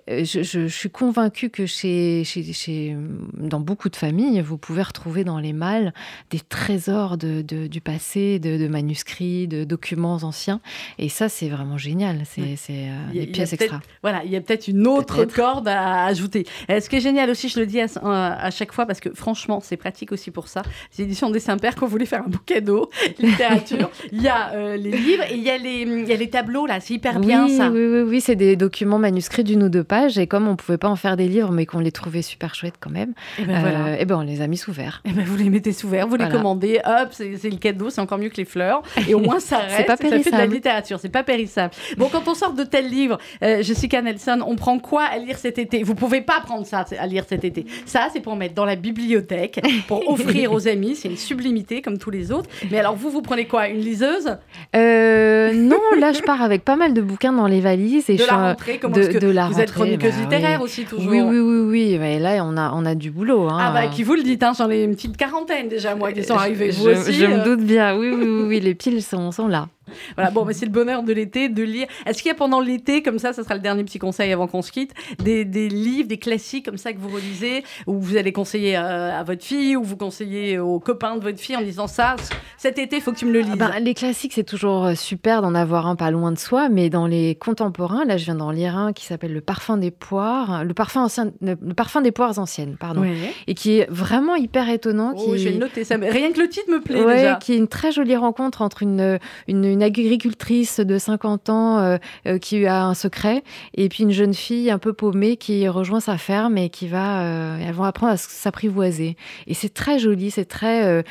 euh, 0.09 0.23
je, 0.25 0.41
je- 0.41 0.65
je 0.67 0.75
suis 0.75 0.89
convaincue 0.89 1.51
que 1.51 1.67
chez, 1.67 2.23
chez, 2.25 2.51
chez- 2.51 2.97
dans 3.37 3.59
beaucoup 3.59 3.89
de 3.89 3.95
familles, 3.95 4.41
vous 4.41 4.57
pouvez 4.57 4.81
retrouver 4.81 5.23
dans 5.23 5.37
les 5.37 5.53
malles 5.53 5.93
des 6.31 6.39
trésors 6.39 7.17
de, 7.17 7.43
de- 7.43 7.67
du 7.67 7.81
passé, 7.81 8.39
de, 8.39 8.57
de 8.57 8.67
manuscrits, 8.67 9.47
de 9.47 9.65
documents 9.65 10.15
anciens. 10.23 10.61
Et 10.97 11.09
ça, 11.09 11.29
c'est 11.29 11.49
vraiment 11.49 11.77
génial. 11.77 12.21
C'est 12.25 12.41
euh, 12.71 13.11
des 13.13 13.27
pièces 13.27 13.53
extra. 13.53 13.81
Voilà, 14.01 14.23
il 14.25 14.31
y 14.31 14.35
a 14.35 14.41
peut-être 14.41 14.67
une 14.67 14.87
autre 14.87 15.25
corde 15.25 15.67
à 15.67 16.05
ajouter. 16.05 16.47
Euh, 16.71 16.79
ce 16.79 16.89
qui 16.89 16.95
est 16.95 17.01
génial 17.01 17.29
aussi, 17.29 17.49
je 17.49 17.59
le 17.59 17.67
dis 17.67 17.79
à, 17.79 17.85
à 18.03 18.49
chaque 18.49 18.71
fois, 18.71 18.87
parce 18.87 18.94
que 18.99 19.09
franchement, 19.13 19.59
c'est 19.61 19.77
pratique 19.77 20.11
aussi 20.11 20.31
pour 20.31 20.47
ça. 20.47 20.61
Les 20.97 21.03
éditions 21.05 21.29
des 21.29 21.39
Saint-Père, 21.39 21.75
quand 21.75 21.85
vous 21.85 21.91
voulez 21.91 22.05
faire 22.05 22.23
un 22.25 22.29
beau 22.29 22.39
cadeau, 22.45 22.89
littérature, 23.19 23.89
il 24.11 24.21
y 24.21 24.27
a 24.27 24.51
euh, 24.53 24.77
les 24.77 24.91
livres 24.91 25.23
et 25.29 25.35
il 25.35 25.43
y, 25.43 25.49
a 25.49 25.57
les- 25.57 25.83
y 26.07 26.13
a 26.13 26.15
les 26.15 26.29
tableaux, 26.29 26.65
là, 26.65 26.79
c'est 26.79 26.93
hyper 26.95 27.19
bien 27.19 27.45
oui, 27.45 27.57
ça. 27.57 27.69
oui, 27.69 27.85
oui, 27.87 28.01
oui, 28.01 28.21
c'est 28.21 28.35
des 28.35 28.55
documents 28.55 28.99
manuscrits 28.99 29.43
d'une 29.43 29.63
ou 29.63 29.69
deux 29.69 29.83
pages. 29.83 30.17
Et 30.17 30.27
comme 30.27 30.47
on 30.47 30.55
pouvait 30.55 30.77
pas 30.77 30.89
en 30.89 30.95
faire 30.95 31.17
des 31.17 31.27
livres, 31.27 31.51
mais 31.51 31.65
qu'on 31.65 31.79
les 31.79 31.91
trouvait 31.91 32.21
super 32.21 32.55
chouettes 32.55 32.75
quand 32.79 32.89
même, 32.91 33.13
Et 33.39 33.45
ben 33.45 33.59
voilà. 33.59 33.85
euh, 33.87 33.95
eh 33.99 34.05
ben, 34.05 34.17
on 34.17 34.21
les 34.21 34.41
a 34.41 34.47
mis 34.47 34.57
sous 34.57 34.71
verre. 34.71 35.01
Eh 35.05 35.11
ben, 35.11 35.23
vous 35.23 35.37
les 35.37 35.49
mettez 35.49 35.73
sous 35.73 35.87
verre, 35.89 36.07
vous 36.07 36.15
les 36.15 36.29
commandez, 36.29 36.79
hop, 36.85 37.09
c'est 37.11 37.49
le 37.49 37.57
cadeau, 37.57 37.89
c'est 37.89 38.01
encore 38.01 38.17
mieux 38.17 38.29
que 38.29 38.37
les 38.37 38.45
fleurs. 38.45 38.81
Et 39.07 39.13
au 39.13 39.19
moins, 39.19 39.39
ça 39.39 39.57
reste. 39.59 39.75
C'est 39.77 39.83
pas 39.85 39.93
et 39.93 39.97
ça 39.97 40.03
fait 40.03 40.09
de 40.09 40.15
la 40.15 40.19
périssable. 40.23 40.53
littérature, 40.53 40.99
c'est 40.99 41.09
pas 41.09 41.23
périssable. 41.23 41.73
Bon, 41.97 42.09
quand 42.11 42.27
on 42.27 42.33
sort 42.35 42.53
de 42.53 42.63
tel 42.63 42.89
livre, 42.89 43.17
euh, 43.43 43.61
Jessica 43.61 44.01
Nelson, 44.01 44.39
on 44.45 44.55
prend 44.55 44.79
quoi 44.79 45.03
à 45.03 45.17
lire 45.17 45.37
cet 45.37 45.57
été? 45.57 45.83
Vous 45.83 45.95
pouvez 45.95 46.21
pas 46.21 46.39
prendre 46.41 46.65
ça 46.65 46.85
à 46.99 47.07
lire 47.07 47.25
cet 47.27 47.43
été. 47.43 47.65
Ça, 47.85 48.07
c'est 48.13 48.19
pour 48.19 48.35
mettre 48.35 48.53
dans 48.55 48.65
la 48.65 48.75
bibliothèque, 48.93 49.61
pour 49.87 50.07
offrir 50.11 50.51
aux 50.53 50.67
amis. 50.67 50.95
C'est 50.95 51.09
une 51.09 51.17
sublimité 51.17 51.81
comme 51.81 51.97
tous 51.97 52.09
les 52.11 52.31
autres. 52.31 52.49
Mais 52.71 52.79
alors, 52.79 52.95
vous, 52.95 53.09
vous 53.09 53.21
prenez 53.21 53.45
quoi 53.45 53.67
Une 53.69 53.79
liseuse? 53.81 54.37
Euh, 54.75 55.53
non, 55.53 55.79
là, 55.99 56.11
je 56.13 56.21
pars 56.21 56.41
avec 56.41 56.63
pas 56.63 56.75
mal 56.75 56.93
de 56.93 57.01
bouquins 57.01 57.33
dans 57.33 57.47
les 57.47 57.61
valises. 57.61 58.09
Et 58.09 58.15
De 58.15 58.21
je 58.23 58.27
la 58.27 58.49
rentrée 58.49 58.77
Comment 58.79 58.95
de- 58.95 59.07
que 59.07 59.17
de 59.17 59.27
la 59.27 59.47
Vous 59.47 59.59
êtes 59.59 59.71
chroniqueuse 59.71 60.13
bah 60.15 60.21
littéraire 60.21 60.59
oui. 60.59 60.65
aussi, 60.65 60.83
toujours 60.85 61.11
Oui, 61.11 61.21
oui, 61.21 61.39
oui, 61.39 61.59
oui. 61.91 61.97
Mais 61.99 62.19
là, 62.19 62.43
on 62.45 62.57
a, 62.57 62.71
on 62.73 62.85
a 62.85 62.95
du 62.95 63.11
boulot. 63.11 63.47
hein. 63.49 63.57
Ah 63.59 63.71
bah, 63.73 63.87
qui 63.87 64.03
vous 64.03 64.15
le 64.15 64.23
dites, 64.23 64.43
hein, 64.43 64.53
j'en 64.57 64.69
ai 64.69 64.83
une 64.83 64.95
petite 64.95 65.17
quarantaine 65.17 65.67
déjà, 65.69 65.95
moi, 65.95 66.11
qui 66.11 66.23
sont 66.23 66.35
arrivés. 66.35 66.71
Je, 66.71 66.79
Vous 66.79 66.87
aussi 66.89 67.13
je 67.13 67.25
euh, 67.25 67.37
me 67.39 67.43
doute 67.43 67.61
bien. 67.61 67.97
Oui, 67.97 68.09
oui, 68.09 68.23
oui, 68.25 68.43
oui, 68.47 68.59
les 68.59 68.75
piles 68.75 69.01
sont, 69.03 69.31
sont 69.31 69.47
là. 69.47 69.67
Voilà, 70.15 70.31
bon, 70.31 70.45
mais 70.45 70.53
c'est 70.53 70.65
le 70.65 70.71
bonheur 70.71 71.03
de 71.03 71.13
l'été 71.13 71.49
de 71.49 71.63
lire. 71.63 71.87
Est-ce 72.05 72.21
qu'il 72.21 72.29
y 72.29 72.31
a 72.31 72.35
pendant 72.35 72.59
l'été, 72.59 73.01
comme 73.03 73.19
ça, 73.19 73.33
ça 73.33 73.43
sera 73.43 73.55
le 73.55 73.61
dernier 73.61 73.83
petit 73.83 73.99
conseil 73.99 74.31
avant 74.31 74.47
qu'on 74.47 74.61
se 74.61 74.71
quitte, 74.71 74.91
des, 75.23 75.45
des 75.45 75.69
livres, 75.69 76.07
des 76.07 76.17
classiques 76.17 76.65
comme 76.65 76.77
ça 76.77 76.93
que 76.93 76.97
vous 76.99 77.09
relisez, 77.09 77.63
ou 77.87 77.99
vous 77.99 78.17
allez 78.17 78.31
conseiller 78.31 78.77
euh, 78.77 79.17
à 79.19 79.23
votre 79.23 79.43
fille, 79.43 79.75
ou 79.75 79.83
vous 79.83 79.97
conseillez 79.97 80.57
aux 80.59 80.79
copains 80.79 81.15
de 81.17 81.21
votre 81.23 81.39
fille 81.39 81.55
en 81.55 81.61
disant 81.61 81.87
ça, 81.87 82.15
cet 82.57 82.79
été, 82.79 82.97
il 82.97 83.01
faut 83.01 83.11
que 83.11 83.17
tu 83.17 83.25
me 83.25 83.31
le 83.31 83.39
lises? 83.41 83.49
Ah 83.53 83.55
bah, 83.69 83.79
les 83.79 83.93
classiques, 83.93 84.33
c'est 84.33 84.43
toujours 84.43 84.85
euh, 84.85 84.95
super 84.95 85.41
d'en 85.41 85.53
avoir 85.55 85.87
un 85.87 85.95
pas 85.95 86.11
loin 86.11 86.31
de 86.31 86.39
soi, 86.39 86.69
mais 86.69 86.89
dans 86.89 87.07
les 87.07 87.35
contemporains, 87.35 88.05
là, 88.05 88.17
je 88.17 88.25
viens 88.25 88.35
d'en 88.35 88.51
lire 88.51 88.77
un 88.77 88.93
qui 88.93 89.05
s'appelle 89.05 89.33
Le 89.33 89.41
parfum 89.41 89.77
des 89.77 89.91
poires, 89.91 90.63
le 90.63 90.73
parfum, 90.73 91.03
ancien, 91.03 91.31
le, 91.41 91.55
le 91.61 91.73
parfum 91.73 92.01
des 92.01 92.11
poires 92.11 92.37
anciennes, 92.39 92.75
pardon, 92.79 93.03
et 93.47 93.53
qui 93.53 93.79
est 93.79 93.87
vraiment 93.89 94.35
hyper 94.35 94.69
étonnant. 94.69 95.13
Oh, 95.15 95.31
qui... 95.33 95.37
je 95.39 95.43
vais 95.45 95.51
le 95.51 95.59
noter. 95.59 95.83
Ça, 95.83 95.97
Rien 95.97 96.31
que 96.31 96.39
le 96.39 96.49
titre 96.49 96.69
me 96.71 96.79
plaît 96.81 97.03
Ouais, 97.03 97.17
déjà. 97.17 97.35
qui 97.35 97.53
est 97.53 97.57
une 97.57 97.67
très 97.67 97.91
jolie 97.91 98.15
rencontre 98.15 98.61
entre 98.61 98.83
une, 98.83 99.19
une, 99.47 99.65
une 99.65 99.74
agricultrice 99.83 100.79
de 100.79 100.97
50 100.97 101.49
ans 101.49 101.97
qui 102.41 102.65
a 102.65 102.85
un 102.85 102.93
secret, 102.93 103.43
et 103.75 103.89
puis 103.89 104.03
une 104.03 104.11
jeune 104.11 104.33
fille 104.33 104.71
un 104.71 104.79
peu 104.79 104.93
paumée 104.93 105.37
qui 105.37 105.67
rejoint 105.67 105.99
sa 105.99 106.17
ferme 106.17 106.57
et 106.57 106.69
qui 106.69 106.87
va, 106.87 107.57
elles 107.59 107.73
vont 107.73 107.83
apprendre 107.83 108.13
à 108.13 108.17
s'apprivoiser. 108.17 109.15
Et 109.47 109.53
c'est 109.53 109.73
très 109.73 109.99
joli, 109.99 110.31
c'est 110.31 110.45
très, 110.45 111.03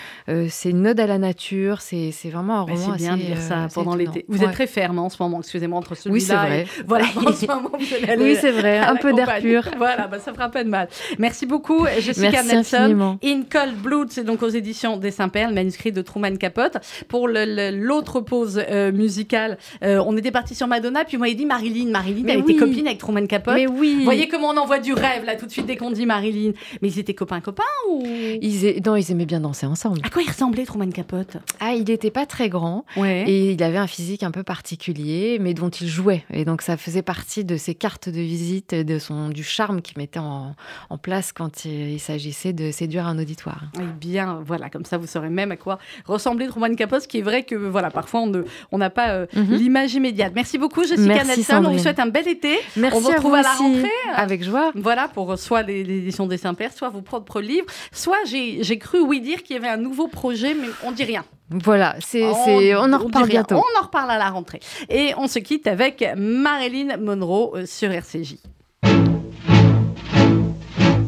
c'est 0.49 0.71
une 0.71 0.87
ode 0.87 1.01
à 1.01 1.07
la 1.07 1.19
nature, 1.19 1.81
c'est 1.81 2.13
vraiment 2.31 2.59
un 2.59 2.63
roman 2.63 2.77
C'est 2.77 2.97
bien 2.97 3.17
de 3.17 3.23
lire 3.23 3.39
ça 3.41 3.69
pendant 3.73 3.95
l'été. 3.95 4.25
Vous 4.29 4.43
êtes 4.43 4.53
très 4.53 4.67
ferme 4.67 4.99
en 4.99 5.09
ce 5.09 5.23
moment, 5.23 5.41
excusez-moi, 5.41 5.79
entre 5.79 5.95
celui-là 5.95 6.15
oui, 6.15 6.21
c'est 6.21 6.35
vrai. 6.35 6.67
Voilà, 6.87 7.07
en 7.17 7.33
ce 7.33 7.47
moment, 7.47 7.71
vous 7.79 7.95
allez 8.09 8.23
Oui, 8.23 8.37
c'est 8.41 8.51
vrai, 8.51 8.79
un 8.79 8.97
peu 8.97 9.13
d'air 9.13 9.39
pur. 9.41 9.65
Voilà, 9.77 10.07
bah, 10.07 10.19
ça 10.19 10.33
fera 10.33 10.49
pas 10.49 10.65
de 10.65 10.69
mal. 10.69 10.89
Merci 11.19 11.47
beaucoup, 11.47 11.87
Jessica 11.99 12.43
Nelson. 12.43 13.19
In 13.23 13.43
Cold 13.51 13.77
Blood, 13.77 14.11
c'est 14.11 14.25
donc 14.25 14.43
aux 14.43 14.49
éditions 14.49 14.97
des 14.97 15.11
Saint-Père, 15.11 15.49
le 15.49 15.55
manuscrit 15.55 15.93
de 15.93 16.03
Truman 16.03 16.37
Capote. 16.37 16.77
Pour 17.09 17.29
l'autre 17.29 18.21
pause 18.21 18.54
euh, 18.59 18.93
musicale, 18.93 19.59
euh, 19.83 20.03
on 20.07 20.17
était 20.17 20.31
parti 20.31 20.55
sur 20.55 20.67
Madonna, 20.67 21.05
puis 21.05 21.17
moi, 21.17 21.29
il 21.29 21.37
dit 21.37 21.47
Marilyn. 21.47 21.91
Marilyn, 21.91 22.29
elle 22.29 22.41
était 22.41 22.57
copine 22.57 22.87
avec 22.87 22.99
Truman 22.99 23.27
Capote. 23.27 23.55
Mais 23.55 23.67
oui. 23.67 23.97
Vous 23.99 24.05
voyez 24.05 24.29
comment 24.29 24.49
on 24.49 24.57
envoie 24.57 24.79
du 24.79 24.93
rêve, 24.93 25.25
là, 25.25 25.37
tout 25.37 25.47
de 25.47 25.51
suite, 25.51 25.67
dès 25.67 25.77
qu'on 25.77 25.91
dit 25.91 26.07
Marilyn. 26.07 26.53
Mais 26.83 26.89
ils 26.89 26.99
étaient 26.99 27.15
copains-copains 27.15 27.63
ou? 27.91 28.03
Ils 28.05 28.83
Non, 28.85 28.97
ils 28.97 29.11
aimaient 29.11 29.27
bien 29.27 29.41
danser 29.41 29.67
ensemble. 29.67 30.01
À 30.05 30.11
quoi 30.11 30.23
il 30.23 30.29
ressemblait, 30.29 30.65
Truman 30.65 30.91
Capote? 30.91 31.37
Ah, 31.61 31.75
il 31.75 31.85
n'était 31.85 32.11
pas 32.11 32.27
très 32.27 32.49
grand. 32.49 32.85
Ouais. 32.97 33.25
Et 33.27 33.53
il 33.53 33.63
avait 33.63 33.79
un 33.79 33.87
physique 33.87 34.23
un 34.23 34.31
peu 34.31 34.43
particulier, 34.43 35.39
mais 35.41 35.55
dont 35.55 35.71
il 35.71 35.89
jouait. 35.89 36.25
Et 36.33 36.45
donc, 36.45 36.63
ça 36.63 36.77
faisait 36.77 37.03
partie 37.03 37.45
de 37.45 37.57
ses 37.57 37.75
cartes 37.75 38.09
de 38.09 38.21
visite, 38.21 38.75
de 38.75 38.99
son, 38.99 39.29
du 39.29 39.43
charme 39.43 39.83
qu'il 39.83 39.99
mettait 39.99 40.19
en, 40.19 40.55
en, 40.91 40.99
place 40.99 41.33
quand 41.33 41.65
il, 41.65 42.01
s'agissait 42.01 42.53
de 42.53 42.71
séduire 42.71 43.07
un 43.07 43.19
auditoire. 43.19 43.65
Eh 43.79 43.83
bien, 43.99 44.43
voilà, 44.45 44.71
comme 44.71 44.85
ça, 44.85 44.99
vous 44.99 45.07
saurez 45.07 45.31
même 45.31 45.53
à 45.53 45.57
quoi 45.57 45.79
ressemblait 46.07 46.47
Truman 46.47 46.75
Capote, 46.75 47.07
qui 47.07 47.19
est 47.19 47.23
vrai 47.23 47.43
que, 47.43 47.55
voilà, 47.55 47.91
parfois, 47.91 48.21
on 48.21 48.27
n'a 48.29 48.44
on 48.73 48.79
pas 48.91 49.11
euh, 49.11 49.27
mhm. 49.35 49.55
l'image 49.55 49.95
immédiate. 49.95 50.33
Merci 50.35 50.59
beaucoup, 50.59 50.83
Jessica 50.85 51.03
Merci, 51.03 51.39
Nelson. 51.39 51.65
On 51.65 51.73
vous 51.73 51.79
souhaite 51.79 51.99
un 51.99 52.07
bel 52.07 52.29
été. 52.29 52.59
Merci 52.77 52.97
on 52.97 53.01
vous 53.01 53.09
retrouve 53.09 53.35
à, 53.35 53.39
à, 53.39 53.43
la 53.43 53.53
rentrée. 53.53 53.89
Avec 54.15 54.45
joie. 54.45 54.73
Voilà, 54.75 55.09
pour 55.09 55.39
soit 55.39 55.63
l'édition 55.63 56.27
des 56.27 56.37
Saint-Pères, 56.37 56.73
soit 56.73 56.91
vos 56.91 57.03
propres 57.03 57.41
livres, 57.41 57.67
soit 57.93 58.19
j'ai 58.25 58.79
cru, 58.79 59.01
oui, 59.01 59.21
dire 59.21 59.43
qu'il 59.43 59.57
y 59.57 59.59
avait 59.59 59.69
un 59.69 59.77
nouveau 59.77 60.09
projet, 60.09 60.55
mais 60.55 60.69
on 60.85 60.93
dit 60.93 61.05
rien. 61.05 61.25
Voilà, 61.51 61.97
c'est, 62.01 62.25
on, 62.25 62.81
on, 62.81 62.93
en 62.93 62.99
reparle 62.99 63.29
bientôt. 63.29 63.57
On 63.57 63.81
en 63.81 63.85
reparle 63.85 64.11
à 64.11 64.19
la 64.19 64.31
rentrée. 64.31 64.61
Et 64.89 65.13
on 65.19 65.29
se 65.29 65.39
quitte 65.39 65.67
avec 65.67 66.05
Marilyn 66.17 66.97
Monroe 66.97 67.53
euh, 67.55 67.67
sur 67.67 67.91
RCJ. 67.91 68.37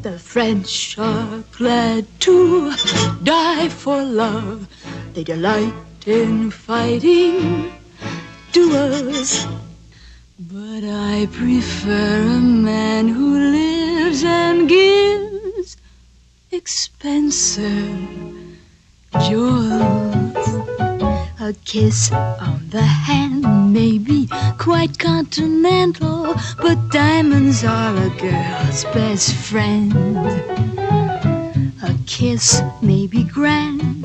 The 0.03 0.19
French 0.19 0.97
are 0.99 1.43
glad 1.59 2.05
to 2.21 2.71
die 3.25 3.69
for 3.69 4.03
love. 4.03 4.69
They 5.15 5.25
delight 5.25 5.73
in 6.07 6.51
fighting 6.53 7.73
duels. 8.53 9.47
But 10.39 10.85
I 10.85 11.27
prefer 11.33 12.21
a 12.23 12.41
man 12.41 13.09
who 13.09 13.39
lives 13.51 14.23
and 14.23 14.69
gives 14.69 15.77
expensive 16.53 17.99
jewels. 19.27 20.47
A 21.41 21.53
kiss 21.65 22.13
on 22.13 22.69
the 22.71 22.83
hand 22.83 23.73
may 23.73 23.99
be 23.99 24.29
quite 24.59 24.99
continental, 24.99 26.35
but 26.59 26.79
diamonds 26.91 27.65
are 27.65 27.97
a 27.97 28.11
girl's 28.11 28.85
best 28.95 29.35
friend. 29.35 29.93
A 31.83 31.95
kiss 32.07 32.63
may 32.81 33.07
be 33.07 33.25
grand, 33.25 34.05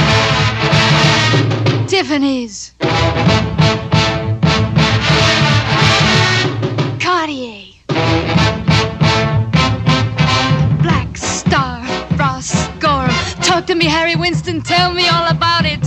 Tiffany's. 2.01 2.73
Cartier. 6.99 7.75
Black 10.81 11.15
Star, 11.15 11.79
Ross 12.17 12.69
Gorham. 12.79 13.11
Talk 13.43 13.67
to 13.67 13.75
me, 13.75 13.85
Harry 13.85 14.15
Winston. 14.15 14.63
Tell 14.63 14.91
me 14.91 15.07
all 15.09 15.27
about 15.27 15.65
it. 15.67 15.79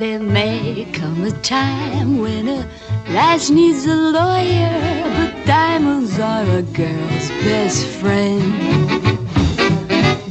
There 0.00 0.18
may 0.18 0.84
come 0.92 1.24
a 1.24 1.30
time 1.42 2.18
when 2.18 2.48
a 2.48 2.68
lass 3.10 3.50
needs 3.50 3.86
a 3.86 3.94
lawyer, 3.94 5.04
but 5.16 5.46
diamonds 5.46 6.18
are 6.18 6.42
a 6.42 6.62
girl's 6.62 7.28
best 7.46 7.86
friend. 7.86 8.87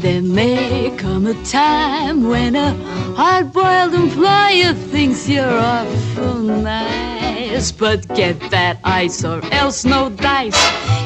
There 0.08 0.22
may 0.22 0.96
come 0.96 1.28
a 1.28 1.34
time 1.44 2.30
when 2.30 2.56
a 2.56 2.72
hard-boiled 3.18 3.94
employer 3.94 4.74
thinks 4.74 5.28
you're 5.28 5.60
awful 5.60 6.36
nice, 6.36 7.74
but 7.74 8.08
get 8.16 8.40
that 8.50 8.80
ice 8.86 9.26
or 9.26 9.44
else 9.52 9.84
no 9.84 10.10
dice. 10.10 10.58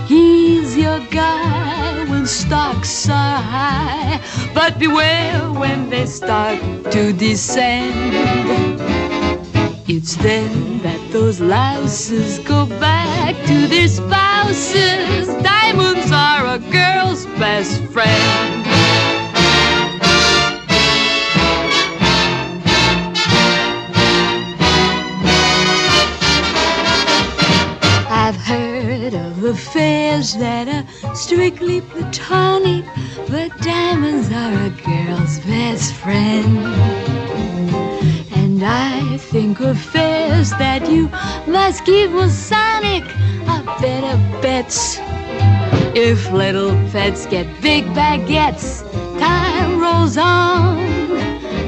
He's 0.08 0.78
your 0.78 1.00
guy 1.10 2.06
when 2.12 2.28
stocks 2.28 3.10
are 3.10 3.42
high, 3.42 4.22
but 4.54 4.78
beware 4.78 5.52
when 5.52 5.90
they 5.90 6.06
start 6.06 6.60
to 6.92 7.12
descend. 7.12 8.14
It's 9.88 10.16
then 10.18 10.78
that 10.84 11.02
those 11.12 11.40
louses 11.40 12.38
go 12.38 12.68
back 12.80 13.36
to 13.48 13.66
their 13.66 13.88
spouses. 13.88 15.26
Diamonds 15.42 16.12
are 16.12 16.46
a 16.54 16.60
girl's 16.60 17.26
best 17.42 17.82
friend. 17.86 18.61
Affairs 29.52 30.38
that 30.38 30.70
are 30.70 30.86
strictly 31.14 31.82
platonic, 31.82 32.86
but 33.28 33.52
diamonds 33.60 34.32
are 34.32 34.64
a 34.64 34.70
girl's 34.88 35.40
best 35.40 35.94
friend. 35.96 36.58
And 38.34 38.64
I 38.64 39.18
think 39.18 39.60
affairs 39.60 40.52
that 40.52 40.90
you 40.90 41.10
must 41.52 41.84
keep 41.84 42.12
Masonic 42.12 43.04
are 43.52 43.64
better 43.82 44.16
bets. 44.42 45.00
If 45.94 46.32
little 46.32 46.72
pets 46.94 47.26
get 47.26 47.46
big 47.62 47.84
baguettes, 47.88 48.90
time 49.20 49.82
rolls 49.82 50.18
on, 50.18 50.80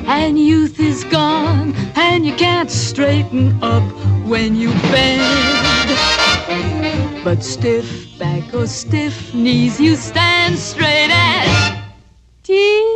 and 0.08 0.40
youth 0.40 0.80
is 0.80 1.04
gone, 1.04 1.76
and 1.96 2.26
you 2.26 2.34
can't 2.36 2.72
straighten 2.72 3.62
up 3.62 3.84
when 4.26 4.56
you 4.56 4.72
bend. 4.92 7.03
But 7.24 7.44
stiff 7.44 8.20
back 8.20 8.54
or 8.54 8.68
stiff 8.68 9.34
knees, 9.34 9.80
you 9.80 9.96
stand 9.96 10.58
straight 10.58 11.10
as 11.12 11.84
teeth. 12.44 12.93